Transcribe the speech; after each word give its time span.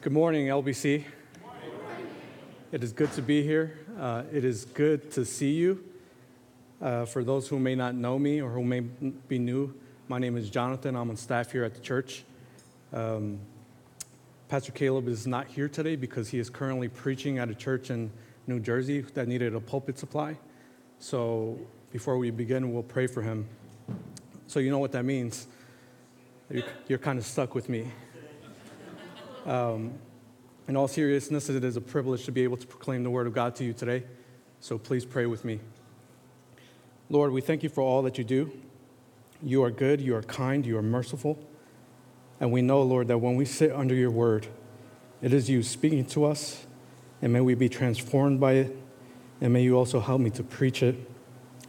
Good 0.00 0.12
morning, 0.12 0.46
LBC. 0.46 1.02
It 2.70 2.84
is 2.84 2.92
good 2.92 3.10
to 3.14 3.20
be 3.20 3.42
here. 3.42 3.80
Uh, 3.98 4.22
it 4.32 4.44
is 4.44 4.64
good 4.64 5.10
to 5.10 5.24
see 5.24 5.50
you. 5.50 5.84
Uh, 6.80 7.04
for 7.04 7.24
those 7.24 7.48
who 7.48 7.58
may 7.58 7.74
not 7.74 7.96
know 7.96 8.16
me 8.16 8.40
or 8.40 8.48
who 8.48 8.62
may 8.62 8.78
be 8.78 9.40
new, 9.40 9.74
my 10.06 10.20
name 10.20 10.36
is 10.36 10.50
Jonathan. 10.50 10.94
I'm 10.94 11.10
on 11.10 11.16
staff 11.16 11.50
here 11.50 11.64
at 11.64 11.74
the 11.74 11.80
church. 11.80 12.22
Um, 12.92 13.40
Pastor 14.48 14.70
Caleb 14.70 15.08
is 15.08 15.26
not 15.26 15.48
here 15.48 15.68
today 15.68 15.96
because 15.96 16.28
he 16.28 16.38
is 16.38 16.48
currently 16.48 16.86
preaching 16.86 17.38
at 17.38 17.50
a 17.50 17.54
church 17.54 17.90
in 17.90 18.12
New 18.46 18.60
Jersey 18.60 19.00
that 19.00 19.26
needed 19.26 19.56
a 19.56 19.60
pulpit 19.60 19.98
supply. 19.98 20.38
So 21.00 21.58
before 21.90 22.18
we 22.18 22.30
begin, 22.30 22.72
we'll 22.72 22.84
pray 22.84 23.08
for 23.08 23.20
him. 23.20 23.48
So 24.46 24.60
you 24.60 24.70
know 24.70 24.78
what 24.78 24.92
that 24.92 25.04
means. 25.04 25.48
You're, 26.50 26.62
you're 26.86 26.98
kind 27.00 27.18
of 27.18 27.26
stuck 27.26 27.56
with 27.56 27.68
me. 27.68 27.88
Um, 29.46 29.94
in 30.66 30.76
all 30.76 30.88
seriousness, 30.88 31.48
it 31.48 31.64
is 31.64 31.76
a 31.76 31.80
privilege 31.80 32.24
to 32.24 32.32
be 32.32 32.44
able 32.44 32.56
to 32.58 32.66
proclaim 32.66 33.02
the 33.02 33.10
word 33.10 33.26
of 33.26 33.32
God 33.32 33.56
to 33.56 33.64
you 33.64 33.72
today. 33.72 34.04
So 34.60 34.76
please 34.76 35.04
pray 35.04 35.26
with 35.26 35.44
me. 35.44 35.60
Lord, 37.08 37.32
we 37.32 37.40
thank 37.40 37.62
you 37.62 37.68
for 37.68 37.80
all 37.80 38.02
that 38.02 38.18
you 38.18 38.24
do. 38.24 38.52
You 39.42 39.62
are 39.62 39.70
good, 39.70 40.00
you 40.00 40.14
are 40.14 40.22
kind, 40.22 40.66
you 40.66 40.76
are 40.76 40.82
merciful. 40.82 41.38
And 42.40 42.52
we 42.52 42.60
know, 42.60 42.82
Lord, 42.82 43.08
that 43.08 43.18
when 43.18 43.36
we 43.36 43.44
sit 43.44 43.72
under 43.72 43.94
your 43.94 44.10
word, 44.10 44.46
it 45.22 45.32
is 45.32 45.48
you 45.48 45.62
speaking 45.62 46.04
to 46.06 46.24
us, 46.24 46.66
and 47.22 47.32
may 47.32 47.40
we 47.40 47.54
be 47.54 47.68
transformed 47.68 48.40
by 48.40 48.52
it, 48.52 48.76
and 49.40 49.52
may 49.52 49.62
you 49.62 49.76
also 49.76 50.00
help 50.00 50.20
me 50.20 50.30
to 50.30 50.42
preach 50.42 50.82
it. 50.82 50.96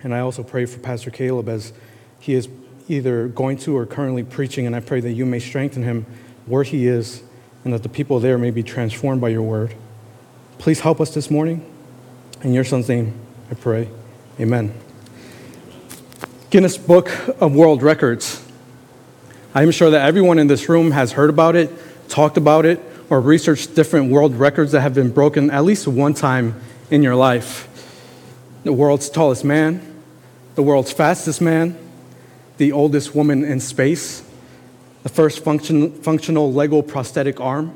And 0.04 0.14
I 0.14 0.20
also 0.20 0.44
pray 0.44 0.66
for 0.66 0.80
Pastor 0.80 1.10
Caleb 1.10 1.48
as 1.48 1.74
he 2.20 2.34
is 2.34 2.50
either 2.88 3.28
going 3.28 3.58
to 3.60 3.78
or 3.78 3.86
currently 3.86 4.24
preaching, 4.24 4.66
and 4.66 4.76
I 4.76 4.80
pray 4.80 5.00
that 5.00 5.12
you 5.12 5.26
may 5.26 5.40
strengthen 5.40 5.84
him 5.84 6.06
where 6.46 6.64
he 6.64 6.88
is 6.88 7.24
and 7.64 7.74
that 7.74 7.84
the 7.84 7.90
people 7.90 8.20
there 8.20 8.38
may 8.38 8.52
be 8.52 8.64
transformed 8.64 9.22
by 9.22 9.30
your 9.30 9.42
word. 9.42 9.76
Please 10.58 10.80
help 10.82 11.02
us 11.02 11.14
this 11.14 11.30
morning. 11.30 11.66
In 12.44 12.54
your 12.54 12.64
son's 12.64 12.88
name, 12.88 13.14
I 13.52 13.54
pray. 13.54 13.90
Amen. 14.40 14.74
Guinness 16.50 16.78
Book 16.78 17.12
of 17.42 17.54
World 17.54 17.84
Records. 17.84 18.46
I 19.54 19.64
am 19.64 19.72
sure 19.72 19.90
that 19.90 20.08
everyone 20.08 20.40
in 20.40 20.48
this 20.48 20.70
room 20.70 20.92
has 20.92 21.12
heard 21.14 21.30
about 21.30 21.56
it, 21.56 21.72
talked 22.08 22.38
about 22.38 22.66
it, 22.66 22.80
or 23.10 23.20
researched 23.20 23.76
different 23.76 24.12
world 24.12 24.36
records 24.36 24.72
that 24.72 24.82
have 24.82 24.94
been 24.94 25.12
broken 25.12 25.50
at 25.50 25.64
least 25.64 25.88
one 25.88 26.14
time 26.14 26.60
in 26.92 27.04
your 27.04 27.16
life. 27.16 27.66
The 28.64 28.74
world's 28.74 29.10
tallest 29.10 29.44
man, 29.44 29.82
the 30.56 30.62
world's 30.62 30.92
fastest 30.92 31.42
man, 31.42 31.78
the 32.58 32.72
oldest 32.72 33.16
woman 33.16 33.44
in 33.44 33.60
space, 33.60 34.24
the 35.04 35.10
first 35.10 35.44
function, 35.44 35.92
functional 36.02 36.52
Lego 36.52 36.82
prosthetic 36.82 37.40
arm, 37.40 37.76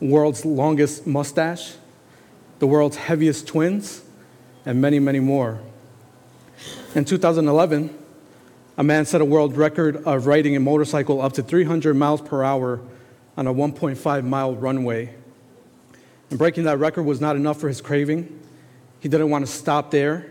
world's 0.00 0.44
longest 0.44 1.06
mustache, 1.06 1.74
the 2.58 2.66
world's 2.66 2.96
heaviest 2.96 3.46
twins, 3.46 4.02
and 4.64 4.80
many, 4.80 4.98
many 4.98 5.20
more. 5.20 5.60
In 6.94 7.04
2011, 7.04 7.98
a 8.78 8.84
man 8.84 9.04
set 9.04 9.20
a 9.20 9.24
world 9.24 9.56
record 9.56 9.96
of 10.04 10.26
riding 10.26 10.56
a 10.56 10.60
motorcycle 10.60 11.20
up 11.20 11.34
to 11.34 11.42
300 11.42 11.94
miles 11.94 12.20
per 12.20 12.42
hour 12.42 12.80
on 13.36 13.46
a 13.46 13.52
1.5 13.52 14.24
mile 14.24 14.54
runway. 14.54 15.14
And 16.30 16.38
breaking 16.38 16.64
that 16.64 16.78
record 16.78 17.02
was 17.02 17.20
not 17.20 17.36
enough 17.36 17.60
for 17.60 17.68
his 17.68 17.80
craving. 17.80 18.40
He 19.00 19.08
didn't 19.08 19.28
want 19.30 19.44
to 19.44 19.52
stop 19.52 19.90
there. 19.90 20.30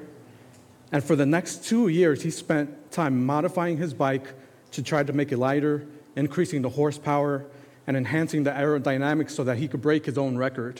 And 0.91 1.03
for 1.03 1.15
the 1.15 1.25
next 1.25 1.65
two 1.65 1.87
years, 1.87 2.23
he 2.23 2.31
spent 2.31 2.91
time 2.91 3.25
modifying 3.25 3.77
his 3.77 3.93
bike 3.93 4.27
to 4.71 4.83
try 4.83 5.03
to 5.03 5.13
make 5.13 5.31
it 5.31 5.37
lighter, 5.37 5.85
increasing 6.15 6.61
the 6.61 6.69
horsepower, 6.69 7.45
and 7.87 7.97
enhancing 7.97 8.43
the 8.43 8.51
aerodynamics 8.51 9.31
so 9.31 9.43
that 9.43 9.57
he 9.57 9.67
could 9.67 9.81
break 9.81 10.05
his 10.05 10.17
own 10.17 10.37
record. 10.37 10.79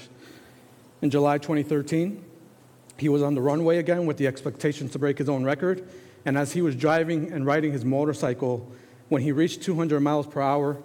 In 1.02 1.10
July 1.10 1.38
2013, 1.38 2.24
he 2.98 3.10
was 3.10 3.24
on 3.24 3.34
the 3.34 3.42
runway 3.42 3.78
again 3.78 4.06
with 4.06 4.18
the 4.18 4.28
expectation 4.28 4.88
to 4.90 5.00
break 5.00 5.18
his 5.18 5.28
own 5.28 5.44
record. 5.44 5.88
And 6.26 6.38
as 6.38 6.52
he 6.52 6.62
was 6.62 6.76
driving 6.76 7.32
and 7.32 7.46
riding 7.46 7.72
his 7.72 7.84
motorcycle, 7.84 8.72
when 9.10 9.24
he 9.24 9.32
reached 9.32 9.64
200 9.64 10.00
miles 10.00 10.28
per 10.28 10.42
hour, 10.42 10.78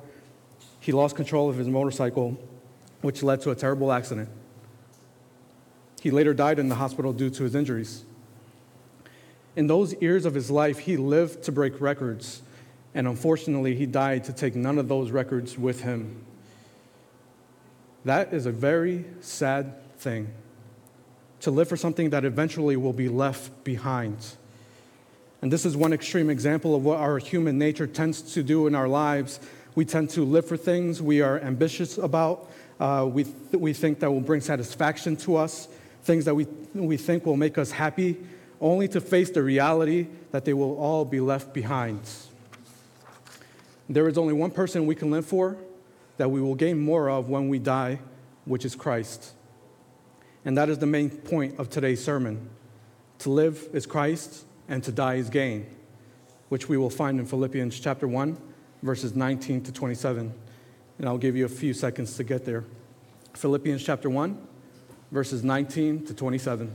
he 0.80 0.92
lost 0.92 1.14
control 1.14 1.50
of 1.50 1.56
his 1.56 1.68
motorcycle, 1.68 2.38
which 3.02 3.22
led 3.22 3.42
to 3.42 3.50
a 3.50 3.54
terrible 3.54 3.92
accident. 3.92 4.30
He 6.00 6.10
later 6.10 6.32
died 6.32 6.58
in 6.58 6.68
the 6.68 6.76
hospital 6.76 7.12
due 7.12 7.30
to 7.30 7.42
his 7.42 7.54
injuries. 7.54 8.04
In 9.54 9.66
those 9.66 9.94
years 10.00 10.24
of 10.24 10.34
his 10.34 10.50
life, 10.50 10.80
he 10.80 10.96
lived 10.96 11.42
to 11.44 11.52
break 11.52 11.80
records 11.80 12.42
and 12.96 13.06
unfortunately, 13.06 13.74
he 13.74 13.84
died 13.84 14.24
to 14.24 14.32
take 14.32 14.56
none 14.56 14.78
of 14.78 14.88
those 14.88 15.10
records 15.10 15.58
with 15.58 15.82
him. 15.82 16.24
That 18.06 18.32
is 18.32 18.46
a 18.46 18.50
very 18.50 19.04
sad 19.20 19.74
thing 19.98 20.32
to 21.40 21.50
live 21.50 21.68
for 21.68 21.76
something 21.76 22.08
that 22.10 22.24
eventually 22.24 22.74
will 22.74 22.94
be 22.94 23.10
left 23.10 23.64
behind. 23.64 24.16
And 25.42 25.52
this 25.52 25.66
is 25.66 25.76
one 25.76 25.92
extreme 25.92 26.30
example 26.30 26.74
of 26.74 26.86
what 26.86 26.98
our 26.98 27.18
human 27.18 27.58
nature 27.58 27.86
tends 27.86 28.22
to 28.32 28.42
do 28.42 28.66
in 28.66 28.74
our 28.74 28.88
lives. 28.88 29.40
We 29.74 29.84
tend 29.84 30.08
to 30.10 30.24
live 30.24 30.46
for 30.46 30.56
things 30.56 31.02
we 31.02 31.20
are 31.20 31.38
ambitious 31.40 31.98
about, 31.98 32.50
uh, 32.80 33.06
we, 33.12 33.24
th- 33.24 33.36
we 33.52 33.74
think 33.74 34.00
that 34.00 34.10
will 34.10 34.22
bring 34.22 34.40
satisfaction 34.40 35.16
to 35.18 35.36
us, 35.36 35.68
things 36.04 36.24
that 36.24 36.34
we, 36.34 36.46
we 36.72 36.96
think 36.96 37.26
will 37.26 37.36
make 37.36 37.58
us 37.58 37.72
happy, 37.72 38.16
only 38.58 38.88
to 38.88 39.02
face 39.02 39.28
the 39.28 39.42
reality 39.42 40.06
that 40.30 40.46
they 40.46 40.54
will 40.54 40.78
all 40.78 41.04
be 41.04 41.20
left 41.20 41.52
behind. 41.52 42.00
There 43.88 44.08
is 44.08 44.18
only 44.18 44.34
one 44.34 44.50
person 44.50 44.86
we 44.86 44.94
can 44.94 45.10
live 45.10 45.26
for 45.26 45.56
that 46.16 46.30
we 46.30 46.40
will 46.40 46.54
gain 46.54 46.78
more 46.78 47.08
of 47.08 47.28
when 47.28 47.48
we 47.48 47.58
die, 47.58 48.00
which 48.44 48.64
is 48.64 48.74
Christ. 48.74 49.32
And 50.44 50.56
that 50.56 50.68
is 50.68 50.78
the 50.78 50.86
main 50.86 51.10
point 51.10 51.58
of 51.58 51.70
today's 51.70 52.02
sermon. 52.02 52.48
To 53.20 53.30
live 53.30 53.68
is 53.72 53.86
Christ, 53.86 54.44
and 54.68 54.82
to 54.84 54.92
die 54.92 55.14
is 55.14 55.30
gain, 55.30 55.66
which 56.48 56.68
we 56.68 56.76
will 56.76 56.90
find 56.90 57.20
in 57.20 57.26
Philippians 57.26 57.78
chapter 57.78 58.08
1, 58.08 58.36
verses 58.82 59.14
19 59.14 59.62
to 59.64 59.72
27. 59.72 60.32
And 60.98 61.08
I'll 61.08 61.18
give 61.18 61.36
you 61.36 61.44
a 61.44 61.48
few 61.48 61.74
seconds 61.74 62.16
to 62.16 62.24
get 62.24 62.44
there. 62.44 62.64
Philippians 63.34 63.84
chapter 63.84 64.08
1, 64.08 64.46
verses 65.12 65.44
19 65.44 66.06
to 66.06 66.14
27. 66.14 66.74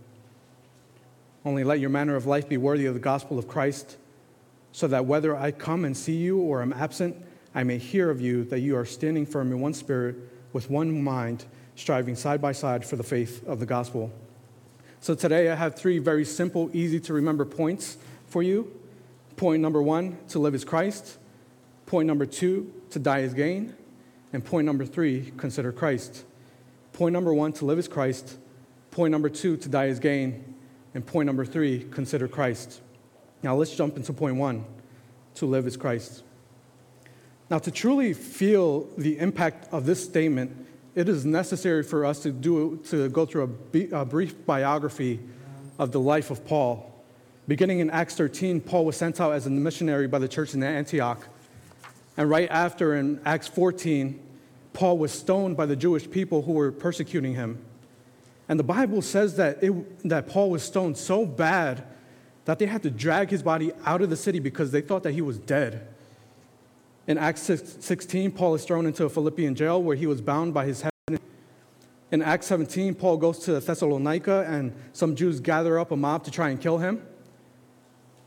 Only 1.43 1.63
let 1.63 1.79
your 1.79 1.89
manner 1.89 2.15
of 2.15 2.25
life 2.25 2.47
be 2.47 2.57
worthy 2.57 2.85
of 2.85 2.93
the 2.93 2.99
gospel 2.99 3.39
of 3.39 3.47
Christ, 3.47 3.97
so 4.71 4.87
that 4.87 5.05
whether 5.05 5.35
I 5.35 5.51
come 5.51 5.85
and 5.85 5.95
see 5.97 6.15
you 6.15 6.39
or 6.39 6.61
am 6.61 6.73
absent, 6.73 7.15
I 7.53 7.63
may 7.63 7.77
hear 7.77 8.09
of 8.09 8.21
you 8.21 8.43
that 8.45 8.59
you 8.59 8.77
are 8.77 8.85
standing 8.85 9.25
firm 9.25 9.51
in 9.51 9.59
one 9.59 9.73
spirit, 9.73 10.15
with 10.53 10.69
one 10.69 11.03
mind, 11.03 11.45
striving 11.75 12.15
side 12.15 12.41
by 12.41 12.51
side 12.51 12.85
for 12.85 12.95
the 12.95 13.03
faith 13.03 13.45
of 13.47 13.59
the 13.59 13.65
gospel. 13.65 14.11
So 14.99 15.15
today 15.15 15.49
I 15.49 15.55
have 15.55 15.75
three 15.75 15.97
very 15.97 16.25
simple, 16.25 16.69
easy 16.73 16.99
to 17.01 17.13
remember 17.13 17.43
points 17.43 17.97
for 18.27 18.43
you. 18.43 18.71
Point 19.35 19.61
number 19.61 19.81
one 19.81 20.17
to 20.29 20.39
live 20.39 20.53
is 20.53 20.63
Christ. 20.63 21.17
Point 21.87 22.07
number 22.07 22.25
two 22.25 22.71
to 22.91 22.99
die 22.99 23.19
is 23.19 23.33
gain. 23.33 23.75
And 24.31 24.45
point 24.45 24.65
number 24.65 24.85
three, 24.85 25.33
consider 25.37 25.71
Christ. 25.71 26.23
Point 26.93 27.13
number 27.13 27.33
one 27.33 27.51
to 27.53 27.65
live 27.65 27.79
is 27.79 27.87
Christ. 27.87 28.37
Point 28.91 29.11
number 29.11 29.27
two 29.27 29.57
to 29.57 29.67
die 29.67 29.85
is 29.85 29.99
gain. 29.99 30.50
And 30.93 31.05
point 31.05 31.27
number 31.27 31.45
three, 31.45 31.87
consider 31.91 32.27
Christ. 32.27 32.81
Now 33.43 33.55
let's 33.55 33.75
jump 33.75 33.97
into 33.97 34.13
point 34.13 34.35
one 34.35 34.65
to 35.35 35.45
live 35.45 35.65
as 35.65 35.77
Christ. 35.77 36.23
Now, 37.51 37.59
to 37.59 37.69
truly 37.69 38.13
feel 38.13 38.87
the 38.97 39.19
impact 39.19 39.67
of 39.73 39.85
this 39.85 40.01
statement, 40.01 40.55
it 40.95 41.09
is 41.09 41.25
necessary 41.25 41.83
for 41.83 42.05
us 42.05 42.19
to, 42.23 42.31
do, 42.31 42.79
to 42.85 43.09
go 43.09 43.25
through 43.25 43.57
a, 43.73 43.99
a 43.99 44.05
brief 44.05 44.45
biography 44.45 45.19
of 45.77 45.91
the 45.91 45.99
life 45.99 46.31
of 46.31 46.45
Paul. 46.45 46.87
Beginning 47.49 47.79
in 47.79 47.89
Acts 47.89 48.15
13, 48.15 48.61
Paul 48.61 48.85
was 48.85 48.95
sent 48.95 49.19
out 49.19 49.33
as 49.33 49.47
a 49.47 49.49
missionary 49.49 50.07
by 50.07 50.19
the 50.19 50.29
church 50.29 50.53
in 50.53 50.63
Antioch. 50.63 51.27
And 52.15 52.29
right 52.29 52.49
after, 52.49 52.95
in 52.95 53.19
Acts 53.25 53.49
14, 53.49 54.17
Paul 54.71 54.97
was 54.97 55.11
stoned 55.11 55.57
by 55.57 55.65
the 55.65 55.75
Jewish 55.75 56.09
people 56.09 56.43
who 56.43 56.53
were 56.53 56.71
persecuting 56.71 57.33
him. 57.33 57.65
And 58.51 58.59
the 58.59 58.65
Bible 58.65 59.01
says 59.01 59.37
that, 59.37 59.63
it, 59.63 60.09
that 60.09 60.27
Paul 60.27 60.49
was 60.49 60.61
stoned 60.61 60.97
so 60.97 61.25
bad 61.25 61.85
that 62.43 62.59
they 62.59 62.65
had 62.65 62.83
to 62.83 62.91
drag 62.91 63.29
his 63.29 63.41
body 63.41 63.71
out 63.85 64.01
of 64.01 64.09
the 64.09 64.17
city 64.17 64.39
because 64.39 64.71
they 64.71 64.81
thought 64.81 65.03
that 65.03 65.13
he 65.13 65.21
was 65.21 65.37
dead. 65.37 65.87
In 67.07 67.17
Acts 67.17 67.43
16, 67.43 68.33
Paul 68.33 68.55
is 68.55 68.65
thrown 68.65 68.85
into 68.85 69.05
a 69.05 69.09
Philippian 69.09 69.55
jail 69.55 69.81
where 69.81 69.95
he 69.95 70.05
was 70.05 70.19
bound 70.19 70.53
by 70.53 70.65
his 70.65 70.81
head. 70.81 71.21
In 72.11 72.21
Acts 72.21 72.47
17, 72.47 72.93
Paul 72.95 73.15
goes 73.15 73.39
to 73.45 73.57
Thessalonica 73.57 74.45
and 74.45 74.75
some 74.91 75.15
Jews 75.15 75.39
gather 75.39 75.79
up 75.79 75.91
a 75.91 75.95
mob 75.95 76.25
to 76.25 76.31
try 76.31 76.49
and 76.49 76.59
kill 76.59 76.77
him. 76.77 77.01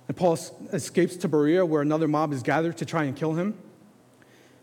And 0.09 0.17
Paul 0.17 0.39
escapes 0.73 1.17
to 1.17 1.29
Berea 1.29 1.67
where 1.67 1.83
another 1.83 2.09
mob 2.09 2.33
is 2.33 2.43
gathered 2.43 2.79
to 2.79 2.87
try 2.87 3.05
and 3.05 3.15
kill 3.15 3.35
him. 3.35 3.59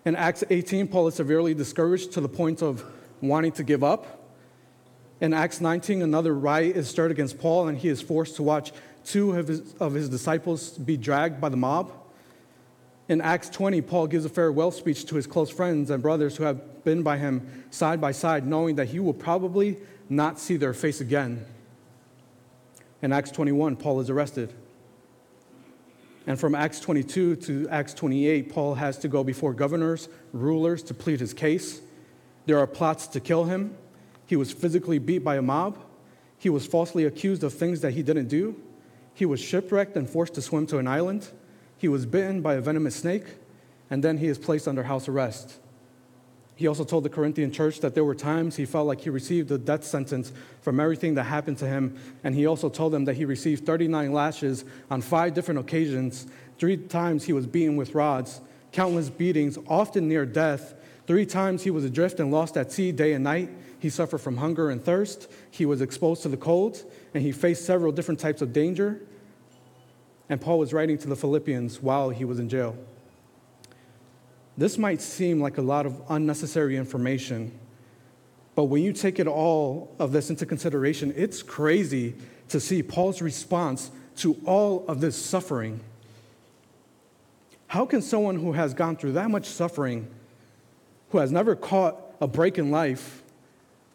In 0.05 0.15
Acts 0.15 0.43
18, 0.49 0.87
Paul 0.87 1.09
is 1.09 1.13
severely 1.13 1.53
discouraged 1.53 2.13
to 2.13 2.21
the 2.21 2.29
point 2.29 2.63
of 2.63 2.83
wanting 3.21 3.51
to 3.51 3.63
give 3.63 3.83
up. 3.83 4.17
In 5.21 5.35
Acts 5.35 5.61
19, 5.61 6.01
another 6.01 6.33
riot 6.33 6.75
is 6.75 6.89
stirred 6.89 7.11
against 7.11 7.39
Paul, 7.39 7.67
and 7.67 7.77
he 7.77 7.87
is 7.87 8.01
forced 8.01 8.35
to 8.37 8.43
watch 8.43 8.71
two 9.05 9.31
of 9.37 9.47
his, 9.47 9.73
of 9.75 9.93
his 9.93 10.09
disciples 10.09 10.71
be 10.71 10.97
dragged 10.97 11.39
by 11.39 11.49
the 11.49 11.57
mob. 11.57 11.93
In 13.07 13.21
Acts 13.21 13.49
20, 13.49 13.81
Paul 13.81 14.07
gives 14.07 14.25
a 14.25 14.29
farewell 14.29 14.71
speech 14.71 15.05
to 15.05 15.15
his 15.15 15.27
close 15.27 15.51
friends 15.51 15.91
and 15.91 16.01
brothers 16.01 16.37
who 16.37 16.43
have 16.43 16.83
been 16.83 17.03
by 17.03 17.17
him 17.17 17.65
side 17.69 18.01
by 18.01 18.11
side, 18.11 18.47
knowing 18.47 18.75
that 18.77 18.87
he 18.87 18.99
will 18.99 19.13
probably 19.13 19.77
not 20.09 20.39
see 20.39 20.57
their 20.57 20.73
face 20.73 21.01
again. 21.01 21.45
In 23.03 23.13
Acts 23.13 23.31
21, 23.31 23.75
Paul 23.75 23.99
is 23.99 24.09
arrested. 24.09 24.53
And 26.25 26.39
from 26.39 26.55
Acts 26.55 26.79
22 26.79 27.35
to 27.35 27.67
Acts 27.69 27.93
28, 27.93 28.51
Paul 28.51 28.75
has 28.75 28.97
to 28.99 29.07
go 29.07 29.23
before 29.23 29.53
governors, 29.53 30.09
rulers 30.33 30.81
to 30.83 30.93
plead 30.93 31.19
his 31.19 31.33
case. 31.33 31.81
There 32.47 32.57
are 32.57 32.67
plots 32.67 33.07
to 33.07 33.19
kill 33.19 33.45
him. 33.45 33.75
He 34.31 34.37
was 34.37 34.53
physically 34.53 34.97
beat 34.97 35.25
by 35.25 35.35
a 35.35 35.41
mob. 35.41 35.77
He 36.37 36.49
was 36.49 36.65
falsely 36.65 37.03
accused 37.03 37.43
of 37.43 37.51
things 37.51 37.81
that 37.81 37.91
he 37.91 38.01
didn't 38.01 38.29
do. 38.29 38.55
He 39.13 39.25
was 39.25 39.41
shipwrecked 39.41 39.97
and 39.97 40.09
forced 40.09 40.35
to 40.35 40.41
swim 40.41 40.65
to 40.67 40.77
an 40.77 40.87
island. 40.87 41.27
He 41.77 41.89
was 41.89 42.05
bitten 42.05 42.41
by 42.41 42.53
a 42.53 42.61
venomous 42.61 42.95
snake. 42.95 43.25
And 43.89 44.01
then 44.01 44.19
he 44.19 44.27
is 44.27 44.37
placed 44.37 44.69
under 44.69 44.83
house 44.83 45.09
arrest. 45.09 45.59
He 46.55 46.65
also 46.65 46.85
told 46.85 47.03
the 47.03 47.09
Corinthian 47.09 47.51
church 47.51 47.81
that 47.81 47.93
there 47.93 48.05
were 48.05 48.15
times 48.15 48.55
he 48.55 48.63
felt 48.63 48.87
like 48.87 49.01
he 49.01 49.09
received 49.09 49.51
a 49.51 49.57
death 49.57 49.83
sentence 49.83 50.31
from 50.61 50.79
everything 50.79 51.15
that 51.15 51.23
happened 51.23 51.57
to 51.57 51.67
him. 51.67 51.99
And 52.23 52.33
he 52.33 52.45
also 52.45 52.69
told 52.69 52.93
them 52.93 53.03
that 53.03 53.17
he 53.17 53.25
received 53.25 53.65
39 53.65 54.13
lashes 54.13 54.63
on 54.89 55.01
five 55.01 55.33
different 55.33 55.59
occasions. 55.59 56.25
Three 56.57 56.77
times 56.77 57.25
he 57.25 57.33
was 57.33 57.47
beaten 57.47 57.75
with 57.75 57.95
rods, 57.95 58.39
countless 58.71 59.09
beatings, 59.09 59.57
often 59.67 60.07
near 60.07 60.25
death. 60.25 60.73
Three 61.05 61.25
times 61.25 61.63
he 61.63 61.71
was 61.71 61.83
adrift 61.83 62.21
and 62.21 62.31
lost 62.31 62.55
at 62.55 62.71
sea 62.71 62.93
day 62.93 63.11
and 63.11 63.25
night. 63.25 63.49
He 63.81 63.89
suffered 63.89 64.19
from 64.19 64.37
hunger 64.37 64.69
and 64.69 64.81
thirst. 64.81 65.27
He 65.49 65.65
was 65.65 65.81
exposed 65.81 66.21
to 66.21 66.29
the 66.29 66.37
cold, 66.37 66.83
and 67.15 67.23
he 67.23 67.31
faced 67.31 67.65
several 67.65 67.91
different 67.91 68.19
types 68.19 68.43
of 68.43 68.53
danger. 68.53 69.01
And 70.29 70.39
Paul 70.39 70.59
was 70.59 70.71
writing 70.71 70.99
to 70.99 71.07
the 71.07 71.15
Philippians 71.15 71.81
while 71.81 72.11
he 72.11 72.23
was 72.23 72.37
in 72.37 72.47
jail. 72.47 72.77
This 74.55 74.77
might 74.77 75.01
seem 75.01 75.41
like 75.41 75.57
a 75.57 75.63
lot 75.63 75.87
of 75.87 75.99
unnecessary 76.09 76.77
information, 76.77 77.57
but 78.53 78.65
when 78.65 78.83
you 78.83 78.93
take 78.93 79.17
it 79.17 79.25
all 79.25 79.95
of 79.97 80.11
this 80.11 80.29
into 80.29 80.45
consideration, 80.45 81.11
it's 81.17 81.41
crazy 81.41 82.13
to 82.49 82.59
see 82.59 82.83
Paul's 82.83 83.19
response 83.19 83.89
to 84.17 84.39
all 84.45 84.85
of 84.87 85.01
this 85.01 85.17
suffering. 85.17 85.79
How 87.65 87.87
can 87.87 88.03
someone 88.03 88.35
who 88.35 88.51
has 88.51 88.75
gone 88.75 88.95
through 88.95 89.13
that 89.13 89.31
much 89.31 89.47
suffering, 89.47 90.07
who 91.09 91.17
has 91.17 91.31
never 91.31 91.55
caught 91.55 91.97
a 92.21 92.27
break 92.27 92.59
in 92.59 92.69
life, 92.69 93.20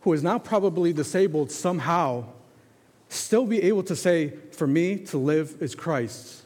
who 0.07 0.13
is 0.13 0.23
now 0.23 0.39
probably 0.39 0.93
disabled 0.93 1.51
somehow, 1.51 2.25
still 3.09 3.45
be 3.45 3.61
able 3.65 3.83
to 3.83 3.97
say, 3.97 4.29
For 4.53 4.65
me 4.65 4.99
to 5.07 5.19
live 5.19 5.57
is 5.61 5.75
Christ? 5.75 6.45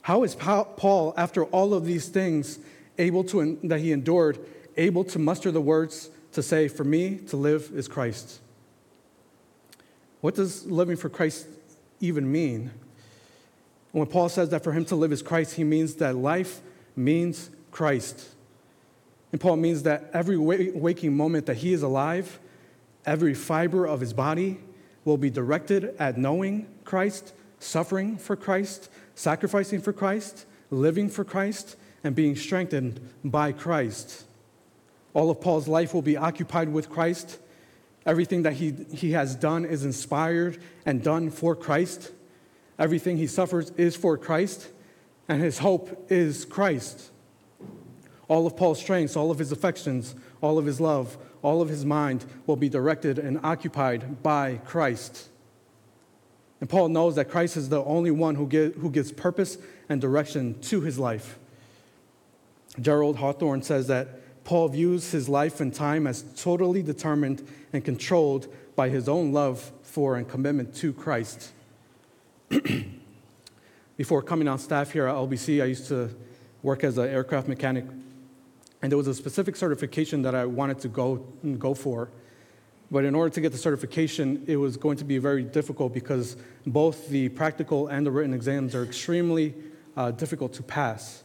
How 0.00 0.22
is 0.22 0.34
Paul, 0.34 1.12
after 1.18 1.44
all 1.44 1.74
of 1.74 1.84
these 1.84 2.08
things 2.08 2.58
able 2.96 3.24
to, 3.24 3.58
that 3.64 3.80
he 3.80 3.92
endured, 3.92 4.38
able 4.78 5.04
to 5.04 5.18
muster 5.18 5.50
the 5.50 5.60
words 5.60 6.08
to 6.32 6.42
say, 6.42 6.66
For 6.66 6.82
me 6.82 7.16
to 7.28 7.36
live 7.36 7.70
is 7.74 7.88
Christ? 7.88 8.40
What 10.22 10.34
does 10.34 10.64
living 10.64 10.96
for 10.96 11.10
Christ 11.10 11.46
even 12.00 12.32
mean? 12.32 12.70
When 13.90 14.06
Paul 14.06 14.30
says 14.30 14.48
that 14.48 14.64
for 14.64 14.72
him 14.72 14.86
to 14.86 14.96
live 14.96 15.12
is 15.12 15.20
Christ, 15.20 15.56
he 15.56 15.64
means 15.64 15.96
that 15.96 16.16
life 16.16 16.62
means 16.96 17.50
Christ. 17.70 18.31
And 19.32 19.40
Paul 19.40 19.56
means 19.56 19.82
that 19.84 20.10
every 20.12 20.36
waking 20.36 21.16
moment 21.16 21.46
that 21.46 21.56
he 21.56 21.72
is 21.72 21.82
alive, 21.82 22.38
every 23.06 23.34
fiber 23.34 23.86
of 23.86 24.00
his 24.00 24.12
body 24.12 24.60
will 25.04 25.16
be 25.16 25.30
directed 25.30 25.96
at 25.98 26.18
knowing 26.18 26.68
Christ, 26.84 27.32
suffering 27.58 28.18
for 28.18 28.36
Christ, 28.36 28.90
sacrificing 29.14 29.80
for 29.80 29.92
Christ, 29.92 30.46
living 30.70 31.08
for 31.08 31.24
Christ, 31.24 31.76
and 32.04 32.14
being 32.14 32.36
strengthened 32.36 33.00
by 33.24 33.52
Christ. 33.52 34.24
All 35.14 35.30
of 35.30 35.40
Paul's 35.40 35.68
life 35.68 35.94
will 35.94 36.02
be 36.02 36.16
occupied 36.16 36.68
with 36.68 36.90
Christ. 36.90 37.38
Everything 38.04 38.42
that 38.42 38.54
he, 38.54 38.72
he 38.92 39.12
has 39.12 39.34
done 39.36 39.64
is 39.64 39.84
inspired 39.84 40.58
and 40.84 41.02
done 41.02 41.30
for 41.30 41.54
Christ. 41.54 42.10
Everything 42.78 43.16
he 43.16 43.26
suffers 43.26 43.70
is 43.76 43.94
for 43.94 44.18
Christ, 44.18 44.68
and 45.28 45.40
his 45.40 45.58
hope 45.58 46.06
is 46.10 46.44
Christ. 46.44 47.11
All 48.32 48.46
of 48.46 48.56
Paul's 48.56 48.80
strengths, 48.80 49.14
all 49.14 49.30
of 49.30 49.38
his 49.38 49.52
affections, 49.52 50.14
all 50.40 50.56
of 50.56 50.64
his 50.64 50.80
love, 50.80 51.18
all 51.42 51.60
of 51.60 51.68
his 51.68 51.84
mind 51.84 52.24
will 52.46 52.56
be 52.56 52.70
directed 52.70 53.18
and 53.18 53.38
occupied 53.42 54.22
by 54.22 54.58
Christ. 54.64 55.28
And 56.58 56.66
Paul 56.66 56.88
knows 56.88 57.16
that 57.16 57.26
Christ 57.26 57.58
is 57.58 57.68
the 57.68 57.84
only 57.84 58.10
one 58.10 58.36
who, 58.36 58.46
get, 58.46 58.76
who 58.76 58.90
gives 58.90 59.12
purpose 59.12 59.58
and 59.90 60.00
direction 60.00 60.58
to 60.62 60.80
his 60.80 60.98
life. 60.98 61.38
Gerald 62.80 63.16
Hawthorne 63.16 63.60
says 63.60 63.88
that 63.88 64.44
Paul 64.44 64.68
views 64.68 65.12
his 65.12 65.28
life 65.28 65.60
and 65.60 65.74
time 65.74 66.06
as 66.06 66.24
totally 66.34 66.82
determined 66.82 67.46
and 67.74 67.84
controlled 67.84 68.46
by 68.74 68.88
his 68.88 69.10
own 69.10 69.34
love 69.34 69.70
for 69.82 70.16
and 70.16 70.26
commitment 70.26 70.74
to 70.76 70.94
Christ. 70.94 71.52
Before 73.98 74.22
coming 74.22 74.48
on 74.48 74.58
staff 74.58 74.90
here 74.90 75.06
at 75.06 75.16
LBC, 75.16 75.62
I 75.62 75.66
used 75.66 75.88
to 75.88 76.08
work 76.62 76.82
as 76.82 76.96
an 76.96 77.10
aircraft 77.10 77.46
mechanic, 77.46 77.84
and 78.82 78.90
there 78.90 78.96
was 78.96 79.06
a 79.06 79.14
specific 79.14 79.54
certification 79.54 80.22
that 80.22 80.34
I 80.34 80.44
wanted 80.44 80.80
to 80.80 80.88
go, 80.88 81.16
go 81.58 81.72
for. 81.72 82.10
But 82.90 83.04
in 83.04 83.14
order 83.14 83.32
to 83.34 83.40
get 83.40 83.52
the 83.52 83.58
certification, 83.58 84.44
it 84.46 84.56
was 84.56 84.76
going 84.76 84.98
to 84.98 85.04
be 85.04 85.18
very 85.18 85.44
difficult 85.44 85.94
because 85.94 86.36
both 86.66 87.08
the 87.08 87.30
practical 87.30 87.88
and 87.88 88.04
the 88.04 88.10
written 88.10 88.34
exams 88.34 88.74
are 88.74 88.84
extremely 88.84 89.54
uh, 89.96 90.10
difficult 90.10 90.52
to 90.54 90.62
pass. 90.62 91.22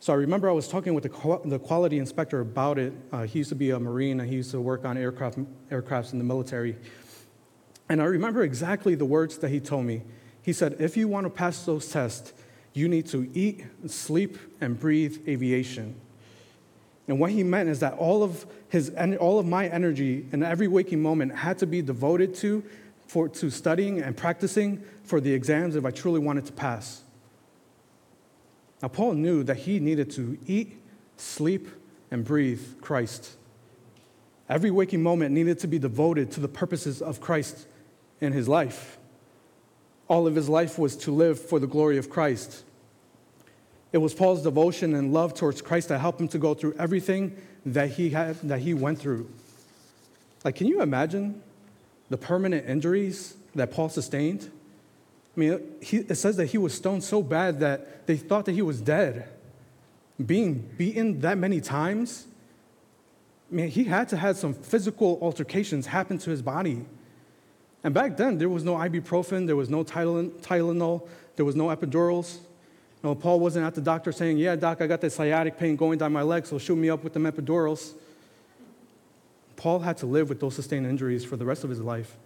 So 0.00 0.14
I 0.14 0.16
remember 0.16 0.48
I 0.48 0.52
was 0.52 0.66
talking 0.66 0.94
with 0.94 1.04
the, 1.04 1.40
the 1.44 1.58
quality 1.58 1.98
inspector 1.98 2.40
about 2.40 2.78
it. 2.78 2.94
Uh, 3.12 3.22
he 3.22 3.40
used 3.40 3.50
to 3.50 3.54
be 3.54 3.70
a 3.70 3.78
Marine 3.78 4.18
and 4.18 4.28
he 4.28 4.36
used 4.36 4.50
to 4.52 4.60
work 4.60 4.86
on 4.86 4.96
aircraft, 4.96 5.38
aircrafts 5.70 6.12
in 6.12 6.18
the 6.18 6.24
military. 6.24 6.76
And 7.90 8.00
I 8.00 8.06
remember 8.06 8.42
exactly 8.42 8.94
the 8.94 9.04
words 9.04 9.36
that 9.38 9.50
he 9.50 9.60
told 9.60 9.84
me. 9.84 10.02
He 10.42 10.54
said, 10.54 10.76
If 10.78 10.96
you 10.96 11.06
want 11.06 11.26
to 11.26 11.30
pass 11.30 11.64
those 11.66 11.88
tests, 11.88 12.32
you 12.72 12.88
need 12.88 13.06
to 13.08 13.30
eat, 13.34 13.66
sleep, 13.86 14.38
and 14.60 14.80
breathe 14.80 15.18
aviation. 15.28 16.00
And 17.10 17.18
what 17.18 17.32
he 17.32 17.42
meant 17.42 17.68
is 17.68 17.80
that 17.80 17.94
all 17.94 18.22
of, 18.22 18.46
his, 18.68 18.90
all 19.18 19.40
of 19.40 19.44
my 19.44 19.66
energy 19.66 20.28
in 20.30 20.44
every 20.44 20.68
waking 20.68 21.02
moment 21.02 21.34
had 21.34 21.58
to 21.58 21.66
be 21.66 21.82
devoted 21.82 22.36
to, 22.36 22.62
for, 23.08 23.28
to 23.28 23.50
studying 23.50 24.00
and 24.00 24.16
practicing 24.16 24.84
for 25.02 25.20
the 25.20 25.32
exams 25.32 25.74
if 25.74 25.84
I 25.84 25.90
truly 25.90 26.20
wanted 26.20 26.46
to 26.46 26.52
pass. 26.52 27.02
Now, 28.80 28.86
Paul 28.86 29.14
knew 29.14 29.42
that 29.42 29.56
he 29.56 29.80
needed 29.80 30.12
to 30.12 30.38
eat, 30.46 30.80
sleep, 31.16 31.66
and 32.12 32.24
breathe 32.24 32.80
Christ. 32.80 33.32
Every 34.48 34.70
waking 34.70 35.02
moment 35.02 35.34
needed 35.34 35.58
to 35.58 35.66
be 35.66 35.80
devoted 35.80 36.30
to 36.32 36.40
the 36.40 36.46
purposes 36.46 37.02
of 37.02 37.20
Christ 37.20 37.66
in 38.20 38.32
his 38.32 38.46
life. 38.46 38.98
All 40.06 40.28
of 40.28 40.36
his 40.36 40.48
life 40.48 40.78
was 40.78 40.96
to 40.98 41.10
live 41.10 41.40
for 41.40 41.58
the 41.58 41.66
glory 41.66 41.98
of 41.98 42.08
Christ. 42.08 42.62
It 43.92 43.98
was 43.98 44.14
Paul's 44.14 44.42
devotion 44.42 44.94
and 44.94 45.12
love 45.12 45.34
towards 45.34 45.60
Christ 45.62 45.88
that 45.88 45.98
helped 45.98 46.20
him 46.20 46.28
to 46.28 46.38
go 46.38 46.54
through 46.54 46.74
everything 46.78 47.36
that 47.66 47.90
he, 47.90 48.10
had, 48.10 48.36
that 48.42 48.60
he 48.60 48.74
went 48.74 48.98
through. 48.98 49.28
Like, 50.44 50.54
can 50.54 50.66
you 50.66 50.80
imagine 50.80 51.42
the 52.08 52.16
permanent 52.16 52.68
injuries 52.68 53.36
that 53.54 53.72
Paul 53.72 53.88
sustained? 53.88 54.50
I 55.36 55.40
mean, 55.40 55.60
he, 55.80 55.98
it 55.98 56.14
says 56.16 56.36
that 56.36 56.46
he 56.46 56.58
was 56.58 56.74
stoned 56.74 57.04
so 57.04 57.22
bad 57.22 57.60
that 57.60 58.06
they 58.06 58.16
thought 58.16 58.44
that 58.46 58.52
he 58.52 58.62
was 58.62 58.80
dead. 58.80 59.28
Being 60.24 60.54
beaten 60.76 61.20
that 61.20 61.38
many 61.38 61.60
times, 61.60 62.26
I 63.50 63.54
mean, 63.54 63.68
he 63.68 63.84
had 63.84 64.08
to 64.10 64.16
have 64.16 64.36
some 64.36 64.54
physical 64.54 65.18
altercations 65.20 65.86
happen 65.86 66.18
to 66.18 66.30
his 66.30 66.42
body. 66.42 66.84
And 67.82 67.94
back 67.94 68.16
then, 68.16 68.38
there 68.38 68.48
was 68.48 68.62
no 68.62 68.74
ibuprofen, 68.74 69.46
there 69.46 69.56
was 69.56 69.70
no 69.70 69.82
Tylenol, 69.82 71.08
there 71.36 71.44
was 71.44 71.56
no 71.56 71.66
epidurals. 71.68 72.38
No, 73.02 73.14
Paul 73.14 73.40
wasn't 73.40 73.66
at 73.66 73.74
the 73.74 73.80
doctor 73.80 74.12
saying, 74.12 74.38
Yeah, 74.38 74.56
doc, 74.56 74.80
I 74.80 74.86
got 74.86 75.00
this 75.00 75.14
sciatic 75.14 75.58
pain 75.58 75.76
going 75.76 75.98
down 75.98 76.12
my 76.12 76.22
leg, 76.22 76.46
so 76.46 76.58
shoot 76.58 76.76
me 76.76 76.90
up 76.90 77.02
with 77.02 77.14
the 77.14 77.20
epidurals. 77.20 77.94
Paul 79.56 79.80
had 79.80 79.98
to 79.98 80.06
live 80.06 80.28
with 80.28 80.40
those 80.40 80.54
sustained 80.54 80.86
injuries 80.86 81.24
for 81.24 81.36
the 81.36 81.44
rest 81.44 81.64
of 81.64 81.70
his 81.70 81.80
life. 81.80 82.16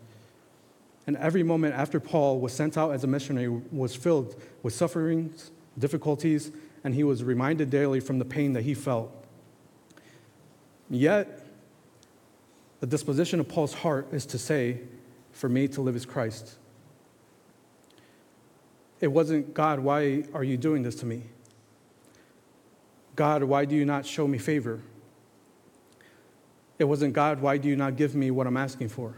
And 1.07 1.17
every 1.17 1.43
moment 1.43 1.75
after 1.75 2.01
Paul 2.01 2.41
was 2.41 2.53
sent 2.53 2.79
out 2.79 2.93
as 2.93 3.05
a 3.05 3.07
missionary 3.07 3.49
was 3.49 3.95
filled 3.95 4.41
with 4.63 4.73
sufferings, 4.73 5.51
difficulties, 5.79 6.51
and 6.83 6.95
he 6.95 7.05
was 7.05 7.23
reminded 7.23 7.71
daily 7.71 8.01
from 8.01 8.19
the 8.19 8.25
pain 8.25 8.53
that 8.55 8.63
he 8.63 8.75
felt. 8.75 9.13
Yet, 10.91 11.41
the 12.81 12.87
disposition 12.87 13.41
of 13.41 13.49
Paul's 13.49 13.75
heart 13.75 14.09
is 14.13 14.27
to 14.27 14.39
say, 14.39 14.81
For 15.33 15.49
me 15.49 15.69
to 15.69 15.81
live 15.81 15.97
is 15.97 16.07
Christ. 16.07 16.57
It 19.01 19.09
wasn't, 19.09 19.55
God, 19.55 19.81
why 19.81 20.25
are 20.33 20.45
you 20.45 20.57
doing 20.57 20.83
this 20.83 20.95
to 20.97 21.07
me? 21.07 21.23
God, 23.17 23.45
why 23.45 23.65
do 23.65 23.75
you 23.75 23.85
not 23.85 24.07
show 24.07 24.27
me 24.27 24.39
favor? 24.39 24.81
It 26.79 26.85
wasn't, 26.85 27.13
God, 27.13 27.41
why 27.41 27.59
do 27.59 27.69
you 27.69 27.77
not 27.77 27.97
give 27.97 28.15
me 28.15 28.31
what 28.31 28.47
I'm 28.47 28.57
asking 28.57 28.89
for? 28.89 29.15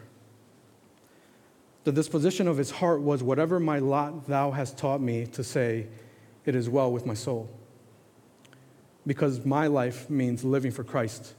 The 1.85 1.93
disposition 1.93 2.49
of 2.49 2.57
his 2.57 2.71
heart 2.71 3.01
was, 3.01 3.23
Whatever 3.23 3.61
my 3.61 3.79
lot 3.79 4.27
thou 4.27 4.51
hast 4.51 4.77
taught 4.77 5.01
me 5.01 5.27
to 5.27 5.45
say, 5.45 5.87
it 6.45 6.55
is 6.55 6.69
well 6.69 6.93
with 6.93 7.07
my 7.07 7.15
soul. 7.15 7.49
Because 9.07 9.45
my 9.45 9.69
life 9.69 10.11
means 10.11 10.45
living 10.45 10.73
for 10.73 10.85
Christ. 10.85 11.35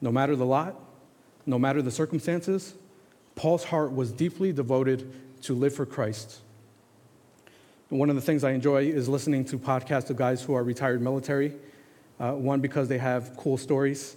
No 0.00 0.10
matter 0.10 0.34
the 0.36 0.46
lot, 0.46 0.80
no 1.46 1.58
matter 1.58 1.82
the 1.82 1.90
circumstances, 1.90 2.74
Paul's 3.34 3.64
heart 3.64 3.92
was 3.92 4.10
deeply 4.12 4.52
devoted 4.52 5.12
to 5.42 5.54
live 5.54 5.74
for 5.74 5.86
Christ. 5.86 6.40
One 7.92 8.08
of 8.08 8.16
the 8.16 8.22
things 8.22 8.42
I 8.42 8.52
enjoy 8.52 8.84
is 8.84 9.06
listening 9.06 9.44
to 9.44 9.58
podcasts 9.58 10.08
of 10.08 10.16
guys 10.16 10.40
who 10.40 10.54
are 10.54 10.64
retired 10.64 11.02
military. 11.02 11.52
Uh, 12.18 12.32
one, 12.32 12.62
because 12.62 12.88
they 12.88 12.96
have 12.96 13.36
cool 13.36 13.58
stories. 13.58 14.16